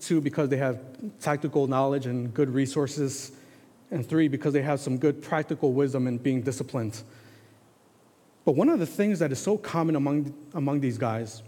Two, 0.00 0.20
because 0.20 0.48
they 0.48 0.56
have 0.56 0.80
tactical 1.20 1.68
knowledge 1.68 2.06
and 2.06 2.34
good 2.34 2.52
resources 2.52 3.30
and 3.92 4.04
three, 4.04 4.26
because 4.26 4.52
they 4.52 4.62
have 4.62 4.80
some 4.80 4.98
good 4.98 5.22
practical 5.22 5.72
wisdom 5.72 6.08
in 6.08 6.18
being 6.18 6.42
disciplined. 6.42 7.00
But 8.44 8.56
one 8.56 8.68
of 8.68 8.80
the 8.80 8.86
things 8.86 9.20
that 9.20 9.30
is 9.30 9.38
so 9.38 9.56
common 9.56 9.94
among, 9.94 10.34
among 10.52 10.80
these 10.80 10.98
guys 10.98 11.44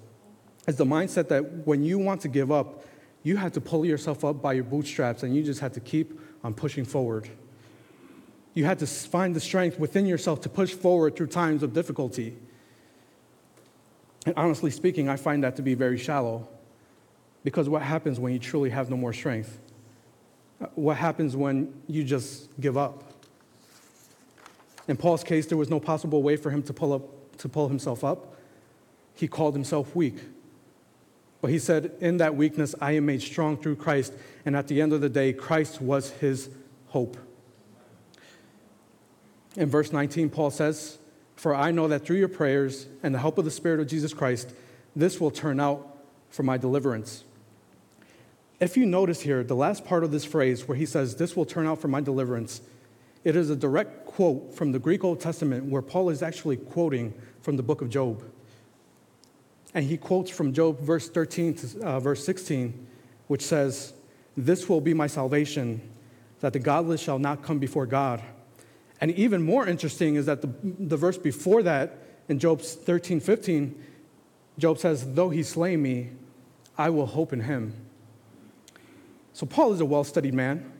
is 0.69 0.77
the 0.77 0.87
mindset 0.87 1.27
that 1.27 1.67
when 1.67 1.83
you 1.83 1.99
want 1.99 2.21
to 2.21 2.29
give 2.29 2.53
up, 2.53 2.85
you 3.25 3.37
have 3.37 3.51
to 3.55 3.61
pull 3.61 3.85
yourself 3.85 4.25
up 4.25 4.41
by 4.41 4.53
your 4.53 4.63
bootstraps 4.63 5.25
and 5.25 5.35
you 5.35 5.43
just 5.43 5.59
have 5.59 5.73
to 5.73 5.81
keep 5.81 6.21
on 6.45 6.55
pushing 6.55 6.85
forward. 6.85 7.29
You 8.59 8.65
had 8.65 8.81
to 8.81 8.89
find 8.89 9.37
the 9.37 9.41
strength 9.41 9.79
within 9.79 10.05
yourself 10.05 10.41
to 10.41 10.49
push 10.49 10.75
forward 10.75 11.15
through 11.15 11.29
times 11.29 11.63
of 11.63 11.73
difficulty. 11.73 12.37
And 14.27 14.35
honestly 14.37 14.73
speaking, 14.73 15.09
I 15.09 15.15
find 15.15 15.45
that 15.45 15.55
to 15.55 15.63
be 15.63 15.75
very 15.75 15.97
shallow 15.97 16.49
because 17.45 17.69
what 17.69 17.83
happens 17.83 18.19
when 18.19 18.33
you 18.33 18.41
truly 18.41 18.71
have 18.71 18.91
no 18.91 18.97
more 18.97 19.13
strength? 19.13 19.61
Uh, 20.61 20.67
what 20.75 20.97
happens 20.97 21.37
when 21.37 21.73
you 21.87 22.03
just 22.03 22.49
give 22.61 22.77
up? 22.77 23.05
In 24.89 24.97
Paul's 24.97 25.23
case, 25.23 25.47
there 25.47 25.57
was 25.57 25.71
no 25.71 25.79
possible 25.79 26.21
way 26.21 26.35
for 26.35 26.51
him 26.51 26.65
to 26.65 26.73
pull, 26.73 26.93
up, 26.93 27.37
to 27.37 27.49
pull 27.49 27.69
himself 27.69 28.03
up. 28.03 28.39
He 29.15 29.29
called 29.29 29.55
himself 29.55 29.95
weak. 29.95 30.17
But 31.41 31.53
he 31.53 31.61
said, 31.61 31.93
In 32.01 32.17
that 32.17 32.35
weakness, 32.35 32.75
I 32.81 32.97
am 32.97 33.07
made 33.07 33.23
strong 33.23 33.57
through 33.57 33.77
Christ. 33.77 34.15
And 34.45 34.57
at 34.57 34.67
the 34.67 34.83
end 34.83 34.93
of 34.93 35.01
the 35.01 35.09
day, 35.09 35.33
Christ 35.33 35.81
was 35.81 36.11
his 36.11 36.51
hope. 36.89 37.19
In 39.59 39.69
verse 39.69 39.93
19, 39.93 40.31
Paul 40.31 40.53
says, 40.53 40.99
For 41.35 41.53
I 41.53 41.73
know 41.73 41.89
that 41.89 42.07
through 42.07 42.19
your 42.19 42.29
prayers 42.29 42.87
and 43.03 43.13
the 43.13 43.19
help 43.19 43.39
of 43.39 43.45
the 43.45 43.51
Spirit 43.51 43.81
of 43.81 43.89
Jesus 43.89 44.15
Christ, 44.15 44.55
this 44.95 45.21
will 45.21 45.33
turn 45.33 45.59
out 45.59 45.99
for 46.31 46.45
my 46.45 46.57
deliverance. 46.57 47.25
If 48.61 48.77
you 48.77 48.87
notice 48.87 49.21
here, 49.21 49.43
the 49.43 49.57
last 49.57 49.85
part 49.85 50.05
of 50.05 50.13
this 50.13 50.25
phrase 50.25 50.69
where 50.69 50.79
he 50.79 50.87
says, 50.87 51.17
This 51.17 51.35
will 51.35 51.45
turn 51.45 51.67
out 51.67 51.81
for 51.81 51.89
my 51.89 52.01
deliverance, 52.01 52.61
it 53.25 53.35
is 53.35 53.51
a 53.51 53.57
direct 53.57 54.07
quote 54.07 54.55
from 54.55 54.71
the 54.71 54.79
Greek 54.79 55.03
Old 55.03 55.19
Testament 55.19 55.65
where 55.65 55.83
Paul 55.83 56.09
is 56.11 56.23
actually 56.23 56.57
quoting 56.57 57.13
from 57.43 57.57
the 57.57 57.63
book 57.65 57.83
of 57.83 57.91
Job. 57.91 58.23
And 59.75 59.85
he 59.85 59.97
quotes 59.97 60.31
from 60.31 60.53
Job, 60.53 60.79
verse 60.79 61.09
13 61.09 61.55
to 61.55 61.81
uh, 61.85 62.01
verse 62.01 62.25
16, 62.25 62.87
which 63.27 63.43
says, 63.43 63.93
This 64.37 64.69
will 64.69 64.81
be 64.81 64.95
my 64.95 65.09
salvation, 65.09 65.81
that 66.39 66.53
the 66.53 66.61
godless 66.61 67.01
shall 67.01 67.19
not 67.19 67.43
come 67.43 67.59
before 67.59 67.85
God. 67.85 68.23
And 69.01 69.13
even 69.13 69.43
more 69.43 69.67
interesting 69.67 70.17
is 70.17 70.27
that 70.27 70.43
the, 70.43 70.51
the 70.63 70.97
verse 70.97 71.19
before 71.19 71.63
that, 71.63 71.99
in 72.29 72.39
Job 72.39 72.61
13, 72.61 73.21
15, 73.21 73.85
Job 74.59 74.79
says, 74.79 75.15
Though 75.15 75.31
he 75.31 75.43
slay 75.43 75.77
me, 75.77 76.11
I 76.77 76.91
will 76.91 77.07
hope 77.07 77.33
in 77.33 77.41
him. 77.41 77.75
So 79.33 79.47
Paul 79.47 79.73
is 79.73 79.81
a 79.81 79.85
well 79.85 80.05
studied 80.05 80.35
man. 80.35 80.73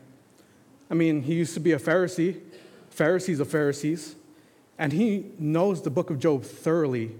I 0.89 0.93
mean, 0.93 1.21
he 1.21 1.35
used 1.35 1.53
to 1.53 1.59
be 1.59 1.71
a 1.71 1.79
Pharisee, 1.79 2.41
Pharisees 2.89 3.39
of 3.39 3.49
Pharisees, 3.49 4.15
and 4.77 4.91
he 4.91 5.31
knows 5.37 5.81
the 5.81 5.89
book 5.89 6.09
of 6.09 6.19
Job 6.19 6.43
thoroughly. 6.43 7.11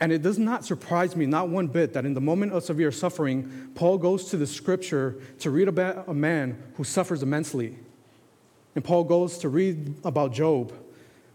And 0.00 0.12
it 0.12 0.22
does 0.22 0.38
not 0.38 0.64
surprise 0.64 1.16
me, 1.16 1.24
not 1.24 1.48
one 1.48 1.68
bit, 1.68 1.94
that 1.94 2.04
in 2.04 2.12
the 2.12 2.20
moment 2.20 2.52
of 2.52 2.62
severe 2.62 2.92
suffering, 2.92 3.70
Paul 3.74 3.96
goes 3.96 4.26
to 4.26 4.36
the 4.36 4.46
scripture 4.46 5.16
to 5.38 5.50
read 5.50 5.68
about 5.68 6.06
a 6.06 6.14
man 6.14 6.62
who 6.76 6.84
suffers 6.84 7.22
immensely. 7.22 7.78
And 8.76 8.84
Paul 8.84 9.04
goes 9.04 9.38
to 9.38 9.48
read 9.48 9.96
about 10.04 10.34
Job, 10.34 10.70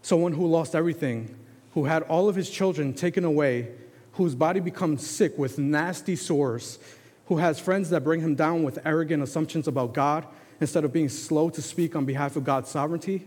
someone 0.00 0.32
who 0.32 0.46
lost 0.46 0.76
everything, 0.76 1.36
who 1.72 1.84
had 1.84 2.04
all 2.04 2.28
of 2.28 2.36
his 2.36 2.48
children 2.48 2.94
taken 2.94 3.24
away, 3.24 3.72
whose 4.12 4.36
body 4.36 4.60
becomes 4.60 5.04
sick 5.04 5.36
with 5.36 5.58
nasty 5.58 6.14
sores, 6.14 6.78
who 7.26 7.38
has 7.38 7.58
friends 7.58 7.90
that 7.90 8.04
bring 8.04 8.20
him 8.20 8.36
down 8.36 8.62
with 8.62 8.78
arrogant 8.84 9.24
assumptions 9.24 9.66
about 9.66 9.92
God 9.92 10.24
instead 10.60 10.84
of 10.84 10.92
being 10.92 11.08
slow 11.08 11.50
to 11.50 11.60
speak 11.60 11.96
on 11.96 12.04
behalf 12.04 12.36
of 12.36 12.44
God's 12.44 12.70
sovereignty. 12.70 13.26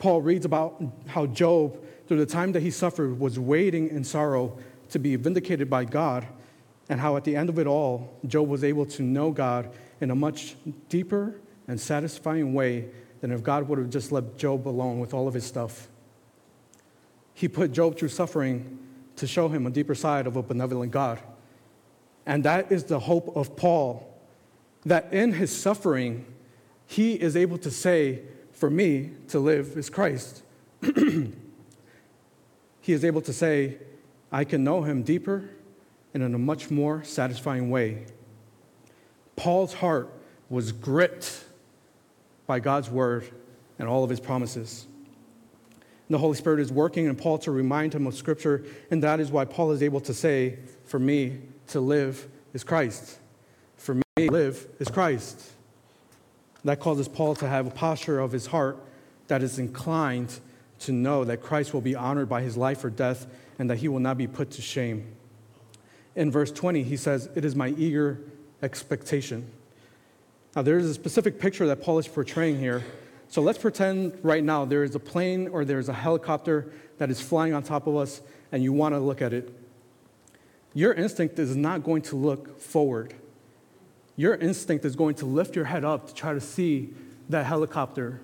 Paul 0.00 0.22
reads 0.22 0.44
about 0.44 0.82
how 1.06 1.26
Job, 1.26 1.78
through 2.08 2.18
the 2.18 2.26
time 2.26 2.50
that 2.52 2.62
he 2.62 2.72
suffered, 2.72 3.20
was 3.20 3.38
waiting 3.38 3.90
in 3.90 4.02
sorrow 4.02 4.58
to 4.88 4.98
be 4.98 5.14
vindicated 5.14 5.70
by 5.70 5.84
God, 5.84 6.26
and 6.88 6.98
how 6.98 7.16
at 7.16 7.22
the 7.22 7.36
end 7.36 7.48
of 7.48 7.60
it 7.60 7.68
all, 7.68 8.12
Job 8.26 8.48
was 8.48 8.64
able 8.64 8.86
to 8.86 9.04
know 9.04 9.30
God 9.30 9.70
in 10.00 10.10
a 10.10 10.16
much 10.16 10.56
deeper 10.88 11.36
and 11.68 11.80
satisfying 11.80 12.54
way 12.54 12.88
than 13.20 13.32
if 13.32 13.42
God 13.42 13.68
would 13.68 13.78
have 13.78 13.90
just 13.90 14.12
left 14.12 14.36
Job 14.36 14.66
alone 14.66 14.98
with 14.98 15.12
all 15.12 15.28
of 15.28 15.34
his 15.34 15.44
stuff. 15.44 15.88
He 17.34 17.48
put 17.48 17.72
Job 17.72 17.98
through 17.98 18.08
suffering 18.08 18.78
to 19.16 19.26
show 19.26 19.48
him 19.48 19.66
a 19.66 19.70
deeper 19.70 19.94
side 19.94 20.26
of 20.26 20.36
a 20.36 20.42
benevolent 20.42 20.92
God. 20.92 21.20
And 22.26 22.44
that 22.44 22.70
is 22.72 22.84
the 22.84 23.00
hope 23.00 23.36
of 23.36 23.56
Paul 23.56 24.06
that 24.84 25.12
in 25.12 25.32
his 25.32 25.54
suffering, 25.54 26.24
he 26.86 27.14
is 27.14 27.36
able 27.36 27.58
to 27.58 27.70
say, 27.70 28.22
For 28.52 28.70
me 28.70 29.10
to 29.28 29.38
live 29.38 29.76
is 29.76 29.90
Christ. 29.90 30.42
he 30.82 31.32
is 32.86 33.04
able 33.04 33.20
to 33.22 33.32
say, 33.32 33.78
I 34.32 34.44
can 34.44 34.64
know 34.64 34.82
him 34.82 35.02
deeper 35.02 35.50
and 36.14 36.22
in 36.22 36.34
a 36.34 36.38
much 36.38 36.70
more 36.70 37.04
satisfying 37.04 37.70
way. 37.70 38.06
Paul's 39.36 39.74
heart 39.74 40.12
was 40.48 40.72
gripped 40.72 41.44
by 42.50 42.58
God's 42.58 42.90
word 42.90 43.30
and 43.78 43.88
all 43.88 44.02
of 44.02 44.10
his 44.10 44.18
promises. 44.18 44.84
And 46.08 46.14
the 46.16 46.18
Holy 46.18 46.34
Spirit 46.36 46.58
is 46.58 46.72
working 46.72 47.04
in 47.04 47.14
Paul 47.14 47.38
to 47.38 47.52
remind 47.52 47.94
him 47.94 48.08
of 48.08 48.16
Scripture, 48.16 48.64
and 48.90 49.04
that 49.04 49.20
is 49.20 49.30
why 49.30 49.44
Paul 49.44 49.70
is 49.70 49.84
able 49.84 50.00
to 50.00 50.12
say, 50.12 50.58
For 50.84 50.98
me, 50.98 51.38
to 51.68 51.78
live 51.78 52.26
is 52.52 52.64
Christ. 52.64 53.20
For 53.76 53.94
me, 53.94 54.02
to 54.16 54.32
live 54.32 54.66
is 54.80 54.88
Christ. 54.88 55.40
That 56.64 56.80
causes 56.80 57.06
Paul 57.06 57.36
to 57.36 57.46
have 57.46 57.68
a 57.68 57.70
posture 57.70 58.18
of 58.18 58.32
his 58.32 58.46
heart 58.46 58.84
that 59.28 59.44
is 59.44 59.60
inclined 59.60 60.40
to 60.80 60.90
know 60.90 61.22
that 61.22 61.42
Christ 61.42 61.72
will 61.72 61.82
be 61.82 61.94
honored 61.94 62.28
by 62.28 62.42
his 62.42 62.56
life 62.56 62.82
or 62.82 62.90
death 62.90 63.28
and 63.60 63.70
that 63.70 63.78
he 63.78 63.86
will 63.86 64.00
not 64.00 64.18
be 64.18 64.26
put 64.26 64.50
to 64.50 64.60
shame. 64.60 65.06
In 66.16 66.32
verse 66.32 66.50
20, 66.50 66.82
he 66.82 66.96
says, 66.96 67.28
It 67.36 67.44
is 67.44 67.54
my 67.54 67.68
eager 67.68 68.18
expectation. 68.60 69.52
Now, 70.56 70.62
there 70.62 70.78
is 70.78 70.86
a 70.86 70.94
specific 70.94 71.38
picture 71.38 71.66
that 71.68 71.82
Paul 71.82 71.98
is 71.98 72.08
portraying 72.08 72.58
here. 72.58 72.84
So 73.28 73.40
let's 73.40 73.58
pretend 73.58 74.18
right 74.22 74.42
now 74.42 74.64
there 74.64 74.82
is 74.82 74.94
a 74.94 74.98
plane 74.98 75.48
or 75.48 75.64
there's 75.64 75.88
a 75.88 75.92
helicopter 75.92 76.72
that 76.98 77.10
is 77.10 77.20
flying 77.20 77.54
on 77.54 77.62
top 77.62 77.86
of 77.86 77.96
us 77.96 78.20
and 78.50 78.62
you 78.62 78.72
want 78.72 78.94
to 78.94 78.98
look 78.98 79.22
at 79.22 79.32
it 79.32 79.54
your 80.74 80.94
instinct 80.94 81.38
is 81.38 81.56
not 81.56 81.82
going 81.82 82.02
to 82.02 82.16
look 82.16 82.60
forward. 82.60 83.14
Your 84.16 84.34
instinct 84.34 84.84
is 84.84 84.94
going 84.94 85.16
to 85.16 85.26
lift 85.26 85.56
your 85.56 85.64
head 85.64 85.84
up 85.84 86.08
to 86.08 86.14
try 86.14 86.32
to 86.32 86.40
see 86.40 86.90
that 87.28 87.46
helicopter. 87.46 88.20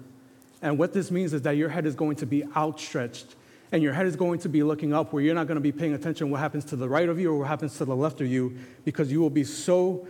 And 0.63 0.79
what 0.79 0.93
this 0.93 1.11
means 1.11 1.33
is 1.33 1.43
that 1.43 1.57
your 1.57 1.69
head 1.69 1.87
is 1.87 1.95
going 1.95 2.17
to 2.17 2.27
be 2.27 2.45
outstretched 2.57 3.35
and 3.73 3.83
your 3.83 3.93
head 3.93 4.07
is 4.07 4.15
going 4.15 4.39
to 4.41 4.49
be 4.49 4.63
looking 4.63 4.95
up 4.95 5.13
where 5.13 5.23
you're 5.23 5.35
not 5.35 5.49
going 5.49 5.57
to 5.57 5.61
be 5.61 5.73
paying 5.73 5.93
attention 5.93 6.31
what 6.31 6.39
happens 6.39 6.65
to 6.67 6.77
the 6.77 6.89
right 6.89 7.09
of 7.09 7.19
you 7.19 7.33
or 7.33 7.39
what 7.39 7.49
happens 7.49 7.77
to 7.79 7.85
the 7.85 7.97
left 7.97 8.21
of 8.21 8.29
you 8.29 8.57
because 8.85 9.11
you 9.11 9.21
will 9.21 9.31
be 9.31 9.43
so 9.43 10.07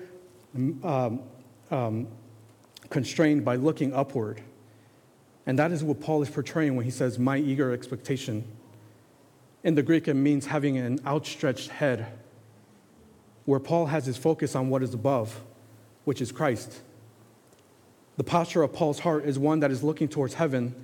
um, 0.85 1.23
um, 1.71 2.09
constrained 2.91 3.45
by 3.45 3.57
looking 3.57 3.93
upward. 3.93 4.41
And 5.47 5.59
that 5.59 5.71
is 5.71 5.85
what 5.85 6.01
Paul 6.01 6.23
is 6.23 6.31
portraying 6.31 6.77
when 6.77 6.85
he 6.85 6.91
says, 6.91 7.19
My 7.19 7.39
eager 7.39 7.73
expectation. 7.73 8.45
In 9.63 9.75
the 9.75 9.83
Greek, 9.83 10.09
it 10.09 10.15
means 10.15 10.47
having 10.47 10.77
an 10.79 11.01
outstretched 11.07 11.71
head, 11.71 12.07
where 13.45 13.61
Paul 13.61 13.87
has 13.87 14.07
his 14.07 14.17
focus 14.17 14.55
on 14.55 14.69
what 14.69 14.83
is 14.83 14.95
above, 14.95 15.41
which 16.05 16.21
is 16.21 16.33
Christ. 16.33 16.81
The 18.17 18.25
posture 18.25 18.63
of 18.63 18.73
Paul's 18.73 19.01
heart 19.01 19.25
is 19.25 19.39
one 19.39 19.61
that 19.61 19.71
is 19.71 19.83
looking 19.83 20.09
towards 20.09 20.35
heaven, 20.35 20.75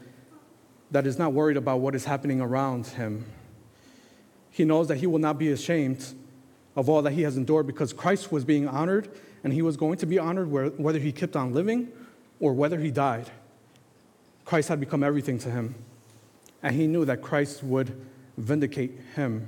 that 0.91 1.07
is 1.07 1.19
not 1.19 1.33
worried 1.33 1.57
about 1.57 1.81
what 1.81 1.95
is 1.95 2.05
happening 2.05 2.41
around 2.41 2.87
him. 2.87 3.25
He 4.51 4.65
knows 4.65 4.89
that 4.89 4.99
he 4.99 5.07
will 5.07 5.19
not 5.19 5.39
be 5.39 5.51
ashamed 5.51 6.15
of 6.77 6.89
all 6.89 7.03
that 7.03 7.12
he 7.12 7.23
has 7.23 7.37
endured 7.37 7.67
because 7.67 7.93
Christ 7.93 8.31
was 8.31 8.45
being 8.45 8.69
honored 8.69 9.09
and 9.45 9.53
he 9.53 9.63
was 9.63 9.77
going 9.77 9.99
to 9.99 10.07
be 10.07 10.19
honored 10.19 10.51
whether 10.51 10.99
he 10.99 11.13
kept 11.13 11.37
on 11.37 11.53
living 11.53 11.91
or 12.41 12.53
whether 12.53 12.79
he 12.79 12.91
died. 12.91 13.31
Christ 14.45 14.69
had 14.69 14.81
become 14.81 15.03
everything 15.03 15.39
to 15.41 15.51
him, 15.51 15.75
and 16.63 16.75
he 16.75 16.87
knew 16.87 17.05
that 17.05 17.23
Christ 17.23 17.63
would 17.63 17.95
vindicate 18.37 18.99
him. 19.15 19.47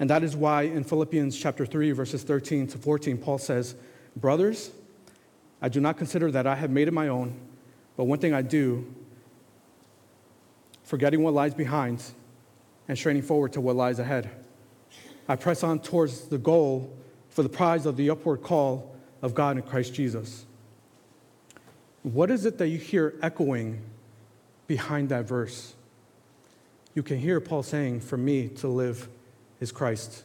And 0.00 0.10
that 0.10 0.22
is 0.24 0.34
why 0.34 0.62
in 0.62 0.84
Philippians 0.84 1.38
chapter 1.38 1.64
3 1.64 1.92
verses 1.92 2.22
13 2.22 2.66
to 2.68 2.78
14 2.78 3.18
Paul 3.18 3.38
says, 3.38 3.76
"Brothers, 4.16 4.72
I 5.62 5.68
do 5.68 5.80
not 5.80 5.96
consider 5.96 6.30
that 6.30 6.46
I 6.46 6.56
have 6.56 6.70
made 6.70 6.88
it 6.88 6.94
my 6.94 7.08
own, 7.08 7.34
but 7.96 8.04
one 8.04 8.18
thing 8.18 8.34
I 8.34 8.42
do, 8.42 8.84
forgetting 10.82 11.22
what 11.22 11.34
lies 11.34 11.54
behind 11.54 12.02
and 12.88 12.98
straining 12.98 13.22
forward 13.22 13.52
to 13.54 13.60
what 13.60 13.76
lies 13.76 13.98
ahead. 13.98 14.30
I 15.28 15.36
press 15.36 15.62
on 15.62 15.80
towards 15.80 16.28
the 16.28 16.38
goal 16.38 16.94
for 17.34 17.42
the 17.42 17.48
prize 17.48 17.84
of 17.84 17.96
the 17.96 18.10
upward 18.10 18.42
call 18.42 18.94
of 19.20 19.34
God 19.34 19.56
in 19.56 19.64
Christ 19.64 19.92
Jesus. 19.92 20.46
What 22.04 22.30
is 22.30 22.46
it 22.46 22.58
that 22.58 22.68
you 22.68 22.78
hear 22.78 23.14
echoing 23.22 23.82
behind 24.68 25.08
that 25.08 25.26
verse? 25.26 25.74
You 26.94 27.02
can 27.02 27.18
hear 27.18 27.40
Paul 27.40 27.64
saying, 27.64 28.02
For 28.02 28.16
me 28.16 28.48
to 28.60 28.68
live 28.68 29.08
is 29.58 29.72
Christ. 29.72 30.22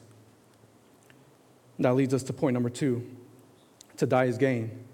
That 1.79 1.95
leads 1.95 2.13
us 2.13 2.21
to 2.23 2.33
point 2.33 2.53
number 2.53 2.69
two 2.69 3.03
to 3.97 4.05
die 4.05 4.25
is 4.25 4.37
gain. 4.37 4.85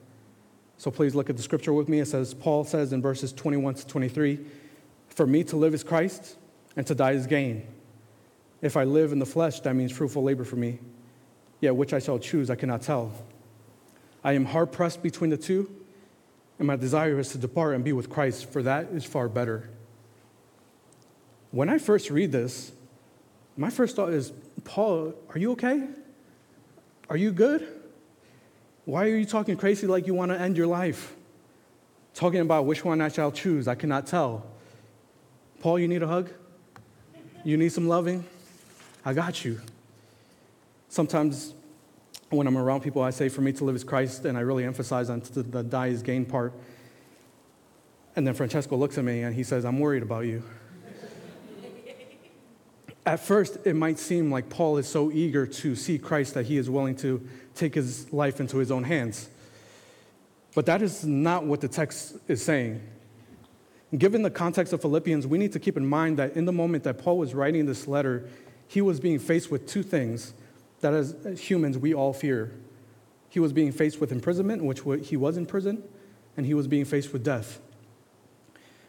So 0.78 0.92
please 0.92 1.16
look 1.16 1.30
at 1.30 1.36
the 1.36 1.44
scripture 1.44 1.74
with 1.74 1.90
me. 1.90 2.00
It 2.00 2.08
says, 2.08 2.34
Paul 2.34 2.64
says 2.64 2.94
in 2.94 3.02
verses 3.02 3.34
21 3.34 3.74
to 3.76 3.88
23, 3.88 4.40
For 5.10 5.28
me 5.28 5.44
to 5.44 5.58
live 5.58 5.74
is 5.74 5.84
Christ, 5.84 6.38
and 6.78 6.88
to 6.88 6.96
die 6.96 7.12
is 7.12 7.28
gain. 7.28 7.68
If 8.62 8.78
I 8.78 8.86
live 8.86 9.12
in 9.12 9.20
the 9.20 9.26
flesh, 9.26 9.60
that 9.60 9.76
means 9.76 9.92
fruitful 9.92 10.24
labor 10.24 10.46
for 10.46 10.56
me. 10.56 10.80
Yet 11.66 11.76
which 11.76 11.94
I 11.94 12.00
shall 12.00 12.20
choose, 12.20 12.52
I 12.52 12.56
cannot 12.56 12.84
tell. 12.84 13.12
I 14.24 14.34
am 14.34 14.46
hard 14.46 14.72
pressed 14.72 15.02
between 15.02 15.32
the 15.32 15.38
two, 15.38 15.68
and 16.60 16.68
my 16.68 16.76
desire 16.76 17.20
is 17.20 17.30
to 17.30 17.40
depart 17.40 17.74
and 17.74 17.84
be 17.84 17.92
with 17.92 18.08
Christ, 18.08 18.52
for 18.52 18.62
that 18.62 18.90
is 18.94 19.04
far 19.04 19.28
better. 19.28 19.68
When 21.50 21.68
I 21.68 21.80
first 21.80 22.12
read 22.12 22.32
this, 22.32 22.72
my 23.58 23.72
first 23.72 23.96
thought 23.96 24.14
is, 24.14 24.32
Paul, 24.64 25.16
are 25.30 25.40
you 25.40 25.54
okay? 25.54 25.88
Are 27.10 27.18
you 27.18 27.32
good? 27.32 27.68
Why 28.86 29.06
are 29.06 29.18
you 29.18 29.26
talking 29.26 29.58
crazy 29.58 29.88
like 29.88 30.06
you 30.06 30.14
want 30.14 30.30
to 30.34 30.40
end 30.40 30.58
your 30.58 30.68
life? 30.68 31.16
Talking 32.14 32.42
about 32.42 32.68
which 32.68 32.86
one 32.86 33.02
I 33.02 33.10
shall 33.10 33.32
choose, 33.32 33.68
I 33.68 33.74
cannot 33.74 34.06
tell. 34.06 34.46
Paul, 35.62 35.80
you 35.80 35.88
need 35.88 36.04
a 36.04 36.08
hug? 36.08 36.30
You 37.44 37.58
need 37.58 37.72
some 37.72 37.88
loving? 37.88 38.24
I 39.04 39.14
got 39.14 39.44
you. 39.44 39.62
Sometimes 40.90 41.55
when 42.30 42.48
I'm 42.48 42.58
around 42.58 42.82
people, 42.82 43.02
I 43.02 43.12
say, 43.12 43.30
for 43.30 43.42
me 43.42 43.52
to 43.54 43.64
live 43.64 43.76
is 43.76 43.84
Christ, 43.84 44.26
and 44.26 44.38
I 44.38 44.42
really 44.42 44.64
emphasize 44.64 45.10
on 45.10 45.22
the, 45.34 45.64
die 45.64 45.88
is 45.88 46.02
gain 46.02 46.26
part. 46.26 46.54
And 48.16 48.26
then 48.26 48.34
Francesco 48.34 48.76
looks 48.78 48.98
at 48.98 49.04
me 49.04 49.22
and 49.22 49.36
he 49.36 49.44
says, 49.44 49.66
I'm 49.66 49.80
worried 49.80 50.04
about 50.04 50.26
you. 50.26 50.42
at 53.06 53.20
first, 53.20 53.58
it 53.66 53.76
might 53.76 54.00
seem 54.00 54.32
like 54.32 54.50
Paul 54.50 54.78
is 54.78 54.88
so 54.88 55.12
eager 55.12 55.46
to 55.46 55.76
see 55.76 56.00
Christ 56.00 56.34
that 56.36 56.46
he 56.46 56.58
is 56.58 56.70
willing 56.70 56.96
to 56.98 57.28
take 57.54 57.76
his 57.76 58.12
life 58.14 58.40
into 58.40 58.58
his 58.58 58.72
own 58.72 58.84
hands. 58.84 59.30
But 60.56 60.66
that 60.68 60.82
is 60.82 61.04
not 61.04 61.46
what 61.46 61.60
the 61.60 61.68
text 61.68 62.16
is 62.30 62.44
saying. 62.44 62.82
Given 63.96 64.22
the 64.22 64.32
context 64.32 64.72
of 64.72 64.82
Philippians, 64.82 65.28
we 65.28 65.38
need 65.38 65.52
to 65.52 65.60
keep 65.60 65.76
in 65.78 65.86
mind 65.86 66.18
that 66.18 66.36
in 66.36 66.46
the 66.46 66.54
moment 66.54 66.86
that 66.86 66.98
Paul 66.98 67.18
was 67.18 67.34
writing 67.34 67.66
this 67.66 67.88
letter, 67.88 68.28
he 68.68 68.82
was 68.82 69.00
being 69.00 69.20
faced 69.20 69.52
with 69.52 69.68
two 69.68 69.84
things 69.84 70.34
that 70.86 70.94
as 70.94 71.40
humans 71.40 71.80
we 71.80 71.96
all 71.96 72.14
fear. 72.14 72.52
He 73.30 73.40
was 73.40 73.52
being 73.52 73.72
faced 73.72 74.00
with 74.00 74.12
imprisonment, 74.12 74.64
which 74.64 74.82
he 75.08 75.18
was 75.18 75.36
in 75.36 75.48
prison, 75.48 75.84
and 76.38 76.46
he 76.46 76.54
was 76.54 76.68
being 76.68 76.86
faced 76.86 77.12
with 77.12 77.24
death. 77.24 77.60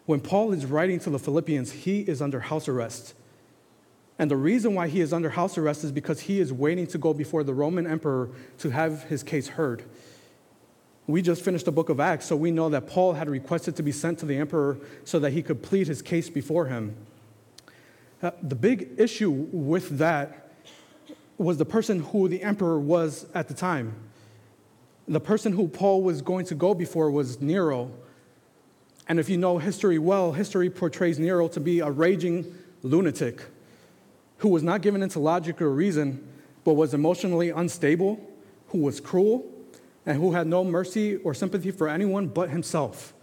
When 0.04 0.20
Paul 0.20 0.52
is 0.52 0.66
writing 0.66 1.00
to 1.00 1.10
the 1.10 1.18
Philippians, 1.18 1.72
he 1.72 2.00
is 2.00 2.20
under 2.20 2.40
house 2.40 2.68
arrest. 2.68 3.14
And 4.18 4.30
the 4.30 4.36
reason 4.36 4.74
why 4.74 4.88
he 4.88 5.00
is 5.00 5.12
under 5.12 5.30
house 5.30 5.56
arrest 5.56 5.84
is 5.84 5.90
because 5.92 6.20
he 6.20 6.38
is 6.38 6.52
waiting 6.52 6.86
to 6.88 6.98
go 6.98 7.14
before 7.14 7.42
the 7.42 7.54
Roman 7.54 7.86
emperor 7.86 8.28
to 8.58 8.70
have 8.70 9.04
his 9.04 9.22
case 9.22 9.48
heard. 9.48 9.82
We 11.06 11.22
just 11.22 11.42
finished 11.42 11.64
the 11.64 11.72
book 11.72 11.88
of 11.88 11.98
Acts, 11.98 12.26
so 12.26 12.36
we 12.36 12.50
know 12.50 12.68
that 12.68 12.86
Paul 12.86 13.14
had 13.14 13.28
requested 13.30 13.74
to 13.76 13.82
be 13.82 13.92
sent 13.92 14.18
to 14.18 14.26
the 14.26 14.36
emperor 14.36 14.78
so 15.04 15.18
that 15.20 15.32
he 15.32 15.42
could 15.42 15.62
plead 15.62 15.86
his 15.86 16.02
case 16.02 16.28
before 16.28 16.66
him. 16.66 16.94
Uh, 18.22 18.32
the 18.42 18.54
big 18.54 18.90
issue 18.98 19.30
with 19.30 19.98
that 19.98 20.45
was 21.38 21.58
the 21.58 21.64
person 21.64 22.00
who 22.00 22.28
the 22.28 22.42
emperor 22.42 22.78
was 22.78 23.26
at 23.34 23.48
the 23.48 23.54
time. 23.54 23.94
The 25.08 25.20
person 25.20 25.52
who 25.52 25.68
Paul 25.68 26.02
was 26.02 26.22
going 26.22 26.46
to 26.46 26.54
go 26.54 26.74
before 26.74 27.10
was 27.10 27.40
Nero. 27.40 27.90
And 29.08 29.20
if 29.20 29.28
you 29.28 29.36
know 29.36 29.58
history 29.58 29.98
well, 29.98 30.32
history 30.32 30.70
portrays 30.70 31.18
Nero 31.18 31.48
to 31.48 31.60
be 31.60 31.80
a 31.80 31.90
raging 31.90 32.52
lunatic 32.82 33.42
who 34.38 34.48
was 34.48 34.62
not 34.62 34.82
given 34.82 35.02
into 35.02 35.18
logic 35.18 35.62
or 35.62 35.70
reason, 35.70 36.26
but 36.64 36.74
was 36.74 36.92
emotionally 36.92 37.50
unstable, 37.50 38.20
who 38.68 38.78
was 38.78 39.00
cruel, 39.00 39.46
and 40.04 40.18
who 40.18 40.32
had 40.32 40.46
no 40.46 40.64
mercy 40.64 41.16
or 41.16 41.34
sympathy 41.34 41.70
for 41.70 41.88
anyone 41.88 42.26
but 42.26 42.50
himself. 42.50 43.14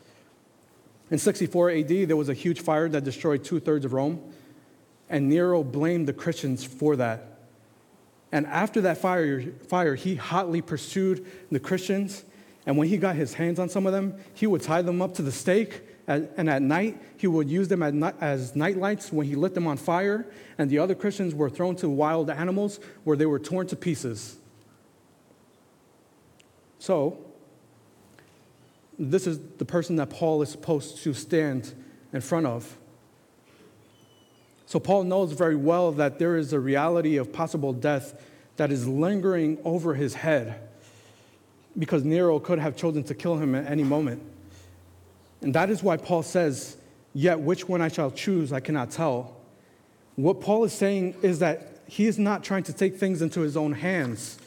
In 1.11 1.17
64 1.17 1.71
AD, 1.71 1.89
there 2.07 2.17
was 2.17 2.29
a 2.29 2.33
huge 2.33 2.61
fire 2.61 2.89
that 2.89 3.03
destroyed 3.03 3.43
two 3.43 3.59
thirds 3.59 3.85
of 3.85 3.93
Rome, 3.93 4.21
and 5.09 5.29
Nero 5.29 5.63
blamed 5.63 6.07
the 6.07 6.13
Christians 6.13 6.63
for 6.63 6.95
that. 6.95 7.32
And 8.33 8.45
after 8.47 8.81
that 8.81 8.97
fire, 8.97 9.41
fire, 9.69 9.95
he 9.95 10.15
hotly 10.15 10.61
pursued 10.61 11.25
the 11.49 11.59
Christians. 11.61 12.25
And 12.65 12.77
when 12.77 12.89
he 12.89 12.97
got 12.97 13.15
his 13.15 13.35
hands 13.35 13.59
on 13.59 13.69
some 13.69 13.85
of 13.85 13.93
them, 13.93 14.15
he 14.33 14.45
would 14.45 14.61
tie 14.61 14.81
them 14.81 15.01
up 15.01 15.13
to 15.13 15.21
the 15.21 15.31
stake 15.31 15.83
and 16.05 16.49
at 16.49 16.61
night, 16.61 17.01
he 17.17 17.27
would 17.27 17.49
use 17.49 17.69
them 17.69 17.81
as 17.81 18.55
night 18.55 18.77
lights 18.77 19.11
when 19.11 19.25
he 19.25 19.35
lit 19.35 19.53
them 19.53 19.67
on 19.67 19.77
fire, 19.77 20.27
and 20.57 20.69
the 20.69 20.79
other 20.79 20.95
Christians 20.95 21.33
were 21.33 21.49
thrown 21.49 21.75
to 21.77 21.89
wild 21.89 22.29
animals 22.29 22.79
where 23.05 23.15
they 23.15 23.25
were 23.25 23.39
torn 23.39 23.67
to 23.67 23.75
pieces. 23.75 24.37
So, 26.79 27.19
this 28.99 29.25
is 29.25 29.39
the 29.57 29.65
person 29.65 29.95
that 29.95 30.09
Paul 30.09 30.41
is 30.41 30.49
supposed 30.49 30.97
to 31.03 31.13
stand 31.13 31.73
in 32.11 32.19
front 32.19 32.47
of. 32.47 32.77
So, 34.65 34.79
Paul 34.79 35.03
knows 35.03 35.33
very 35.33 35.55
well 35.55 35.91
that 35.93 36.19
there 36.19 36.37
is 36.37 36.53
a 36.53 36.59
reality 36.59 37.17
of 37.17 37.33
possible 37.33 37.73
death 37.73 38.19
that 38.55 38.71
is 38.71 38.87
lingering 38.87 39.57
over 39.63 39.93
his 39.93 40.13
head 40.13 40.59
because 41.77 42.03
Nero 42.03 42.39
could 42.39 42.59
have 42.59 42.75
chosen 42.75 43.03
to 43.05 43.15
kill 43.15 43.37
him 43.37 43.55
at 43.55 43.69
any 43.69 43.83
moment. 43.83 44.21
And 45.41 45.53
that 45.55 45.69
is 45.69 45.83
why 45.83 45.97
Paul 45.97 46.23
says, 46.23 46.77
Yet 47.13 47.39
which 47.39 47.67
one 47.67 47.81
I 47.81 47.89
shall 47.89 48.11
choose, 48.11 48.51
I 48.51 48.59
cannot 48.59 48.91
tell. 48.91 49.35
What 50.15 50.41
Paul 50.41 50.63
is 50.63 50.73
saying 50.73 51.15
is 51.21 51.39
that 51.39 51.81
he 51.87 52.07
is 52.07 52.17
not 52.17 52.43
trying 52.43 52.63
to 52.63 52.73
take 52.73 52.97
things 52.97 53.21
into 53.21 53.41
his 53.41 53.57
own 53.57 53.73
hands, 53.73 54.37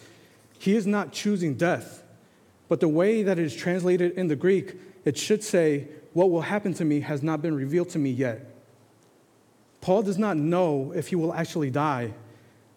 he 0.58 0.74
is 0.74 0.86
not 0.86 1.12
choosing 1.12 1.54
death. 1.54 2.02
But 2.68 2.80
the 2.80 2.88
way 2.88 3.22
that 3.22 3.38
it 3.38 3.44
is 3.44 3.54
translated 3.54 4.12
in 4.12 4.26
the 4.26 4.34
Greek, 4.34 4.74
it 5.04 5.16
should 5.16 5.44
say, 5.44 5.86
What 6.12 6.30
will 6.30 6.40
happen 6.40 6.74
to 6.74 6.84
me 6.84 7.00
has 7.00 7.22
not 7.22 7.42
been 7.42 7.54
revealed 7.54 7.90
to 7.90 7.98
me 7.98 8.10
yet. 8.10 8.55
Paul 9.80 10.02
does 10.02 10.18
not 10.18 10.36
know 10.36 10.92
if 10.92 11.08
he 11.08 11.16
will 11.16 11.32
actually 11.34 11.70
die, 11.70 12.12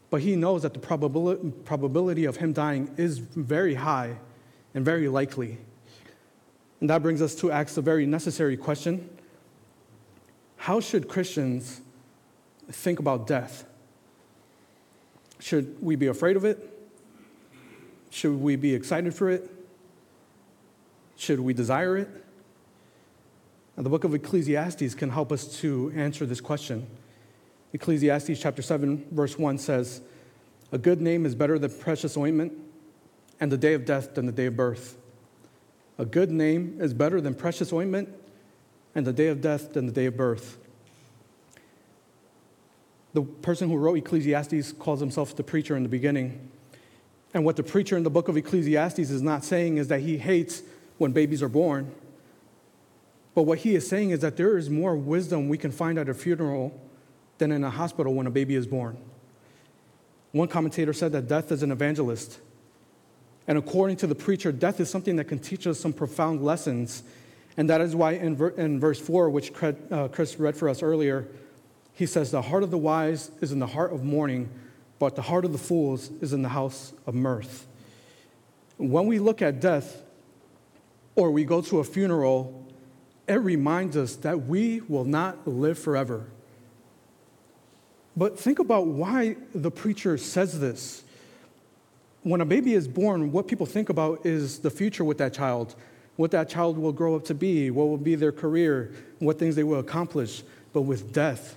but 0.10 0.22
he 0.22 0.36
knows 0.36 0.64
that 0.64 0.74
the 0.74 0.80
probability 0.80 2.26
of 2.26 2.38
him 2.38 2.54
dying 2.54 2.94
is 2.98 3.20
very 3.20 3.76
high 3.76 4.18
and 4.74 4.84
very 4.86 5.08
likely. 5.08 5.60
And 6.80 6.90
that 6.90 7.02
brings 7.02 7.22
us 7.22 7.36
to 7.36 7.52
ask 7.52 7.78
a 7.78 7.82
very 7.82 8.06
necessary 8.06 8.58
question 8.58 9.10
How 10.58 10.80
should 10.80 11.08
Christians 11.08 11.82
think 12.72 13.00
about 13.00 13.28
death? 13.28 13.66
Should 15.40 15.82
we 15.82 15.96
be 15.96 16.08
afraid 16.08 16.36
of 16.36 16.46
it? 16.46 16.66
Should 18.10 18.42
we 18.42 18.56
be 18.56 18.74
excited 18.74 19.14
for 19.14 19.30
it? 19.30 19.50
Should 21.16 21.40
we 21.40 21.54
desire 21.54 21.98
it? 21.98 22.10
The 23.86 23.90
book 23.90 24.04
of 24.04 24.14
Ecclesiastes 24.14 24.94
can 24.96 25.10
help 25.10 25.32
us 25.32 25.60
to 25.60 25.92
answer 25.96 26.26
this 26.26 26.42
question. 26.42 26.86
Ecclesiastes 27.72 28.40
chapter 28.40 28.62
7, 28.62 29.08
verse 29.12 29.38
1 29.38 29.58
says, 29.58 30.02
A 30.72 30.78
good 30.78 31.02
name 31.02 31.26
is 31.26 31.36
better 31.36 31.58
than 31.58 31.72
precious 31.72 32.18
ointment, 32.18 32.54
and 33.40 33.52
the 33.52 33.58
day 33.58 33.74
of 33.74 33.86
death 33.86 34.16
than 34.16 34.26
the 34.26 34.32
day 34.32 34.48
of 34.48 34.58
birth. 34.58 34.98
A 35.98 36.06
good 36.06 36.32
name 36.32 36.78
is 36.82 36.94
better 36.94 37.22
than 37.22 37.36
precious 37.36 37.72
ointment, 37.72 38.10
and 38.96 39.06
the 39.06 39.14
day 39.14 39.28
of 39.28 39.40
death 39.40 39.74
than 39.74 39.86
the 39.86 39.92
day 39.92 40.08
of 40.08 40.18
birth. 40.18 40.58
The 43.14 43.22
person 43.22 43.70
who 43.70 43.78
wrote 43.78 43.98
Ecclesiastes 43.98 44.74
calls 44.74 45.00
himself 45.00 45.36
the 45.36 45.44
preacher 45.44 45.76
in 45.76 45.84
the 45.84 45.90
beginning. 45.90 46.50
And 47.34 47.46
what 47.46 47.56
the 47.56 47.64
preacher 47.64 47.96
in 47.96 48.04
the 48.04 48.10
book 48.10 48.28
of 48.28 48.36
Ecclesiastes 48.36 49.00
is 49.00 49.22
not 49.22 49.44
saying 49.44 49.78
is 49.78 49.88
that 49.88 50.02
he 50.02 50.18
hates 50.18 50.64
when 50.98 51.12
babies 51.12 51.42
are 51.42 51.50
born. 51.50 51.94
But 53.40 53.44
what 53.44 53.60
he 53.60 53.74
is 53.74 53.88
saying 53.88 54.10
is 54.10 54.20
that 54.20 54.36
there 54.36 54.58
is 54.58 54.70
more 54.70 54.98
wisdom 54.98 55.48
we 55.48 55.58
can 55.58 55.72
find 55.72 55.98
at 55.98 56.10
a 56.10 56.14
funeral 56.14 56.78
than 57.38 57.54
in 57.54 57.64
a 57.64 57.70
hospital 57.70 58.14
when 58.14 58.28
a 58.28 58.30
baby 58.30 58.54
is 58.54 58.68
born. 58.68 58.98
One 60.34 60.50
commentator 60.50 60.92
said 60.92 61.14
that 61.14 61.30
death 61.30 61.50
is 61.54 61.64
an 61.64 61.72
evangelist. 61.72 62.42
And 63.48 63.58
according 63.58 63.96
to 63.96 64.08
the 64.08 64.14
preacher, 64.14 64.52
death 64.52 64.82
is 64.82 64.90
something 64.90 65.16
that 65.16 65.30
can 65.30 65.40
teach 65.40 65.66
us 65.68 65.80
some 65.80 65.94
profound 65.94 66.44
lessons. 66.44 67.04
And 67.56 67.70
that 67.70 67.80
is 67.80 67.96
why 67.96 68.16
in, 68.16 68.36
ver- 68.36 68.50
in 68.50 68.78
verse 68.78 69.00
4, 69.00 69.30
which 69.30 69.54
uh, 69.64 70.10
Chris 70.10 70.38
read 70.38 70.58
for 70.58 70.68
us 70.68 70.84
earlier, 70.84 71.26
he 71.94 72.08
says, 72.08 72.32
The 72.32 72.42
heart 72.42 72.64
of 72.64 72.72
the 72.72 72.78
wise 72.78 73.32
is 73.40 73.54
in 73.54 73.60
the 73.60 73.68
heart 73.68 73.94
of 73.94 74.04
mourning, 74.04 74.50
but 75.00 75.16
the 75.16 75.22
heart 75.22 75.46
of 75.46 75.54
the 75.54 75.58
fools 75.58 76.12
is 76.20 76.34
in 76.34 76.42
the 76.42 76.50
house 76.50 76.92
of 77.08 77.16
mirth. 77.16 77.68
When 78.76 79.08
we 79.08 79.18
look 79.18 79.42
at 79.42 79.62
death 79.62 80.04
or 81.16 81.32
we 81.32 81.46
go 81.46 81.62
to 81.62 81.80
a 81.80 81.86
funeral, 81.86 82.59
it 83.30 83.36
reminds 83.36 83.96
us 83.96 84.16
that 84.18 84.48
we 84.48 84.82
will 84.82 85.06
not 85.06 85.48
live 85.48 85.78
forever. 85.78 86.26
But 88.18 88.40
think 88.40 88.58
about 88.58 88.88
why 88.88 89.38
the 89.54 89.70
preacher 89.70 90.18
says 90.18 90.60
this. 90.60 91.04
When 92.24 92.42
a 92.42 92.46
baby 92.46 92.74
is 92.74 92.88
born, 92.88 93.32
what 93.32 93.48
people 93.48 93.68
think 93.68 93.90
about 93.90 94.26
is 94.26 94.60
the 94.60 94.72
future 94.72 95.04
with 95.04 95.20
that 95.20 95.34
child, 95.34 95.76
what 96.16 96.32
that 96.32 96.50
child 96.50 96.78
will 96.78 96.92
grow 96.92 97.16
up 97.16 97.24
to 97.26 97.36
be, 97.36 97.70
what 97.70 97.88
will 97.88 97.98
be 97.98 98.16
their 98.16 98.32
career, 98.32 98.94
what 99.20 99.38
things 99.38 99.56
they 99.56 99.64
will 99.64 99.80
accomplish. 99.80 100.44
But 100.74 100.82
with 100.82 101.14
death, 101.14 101.56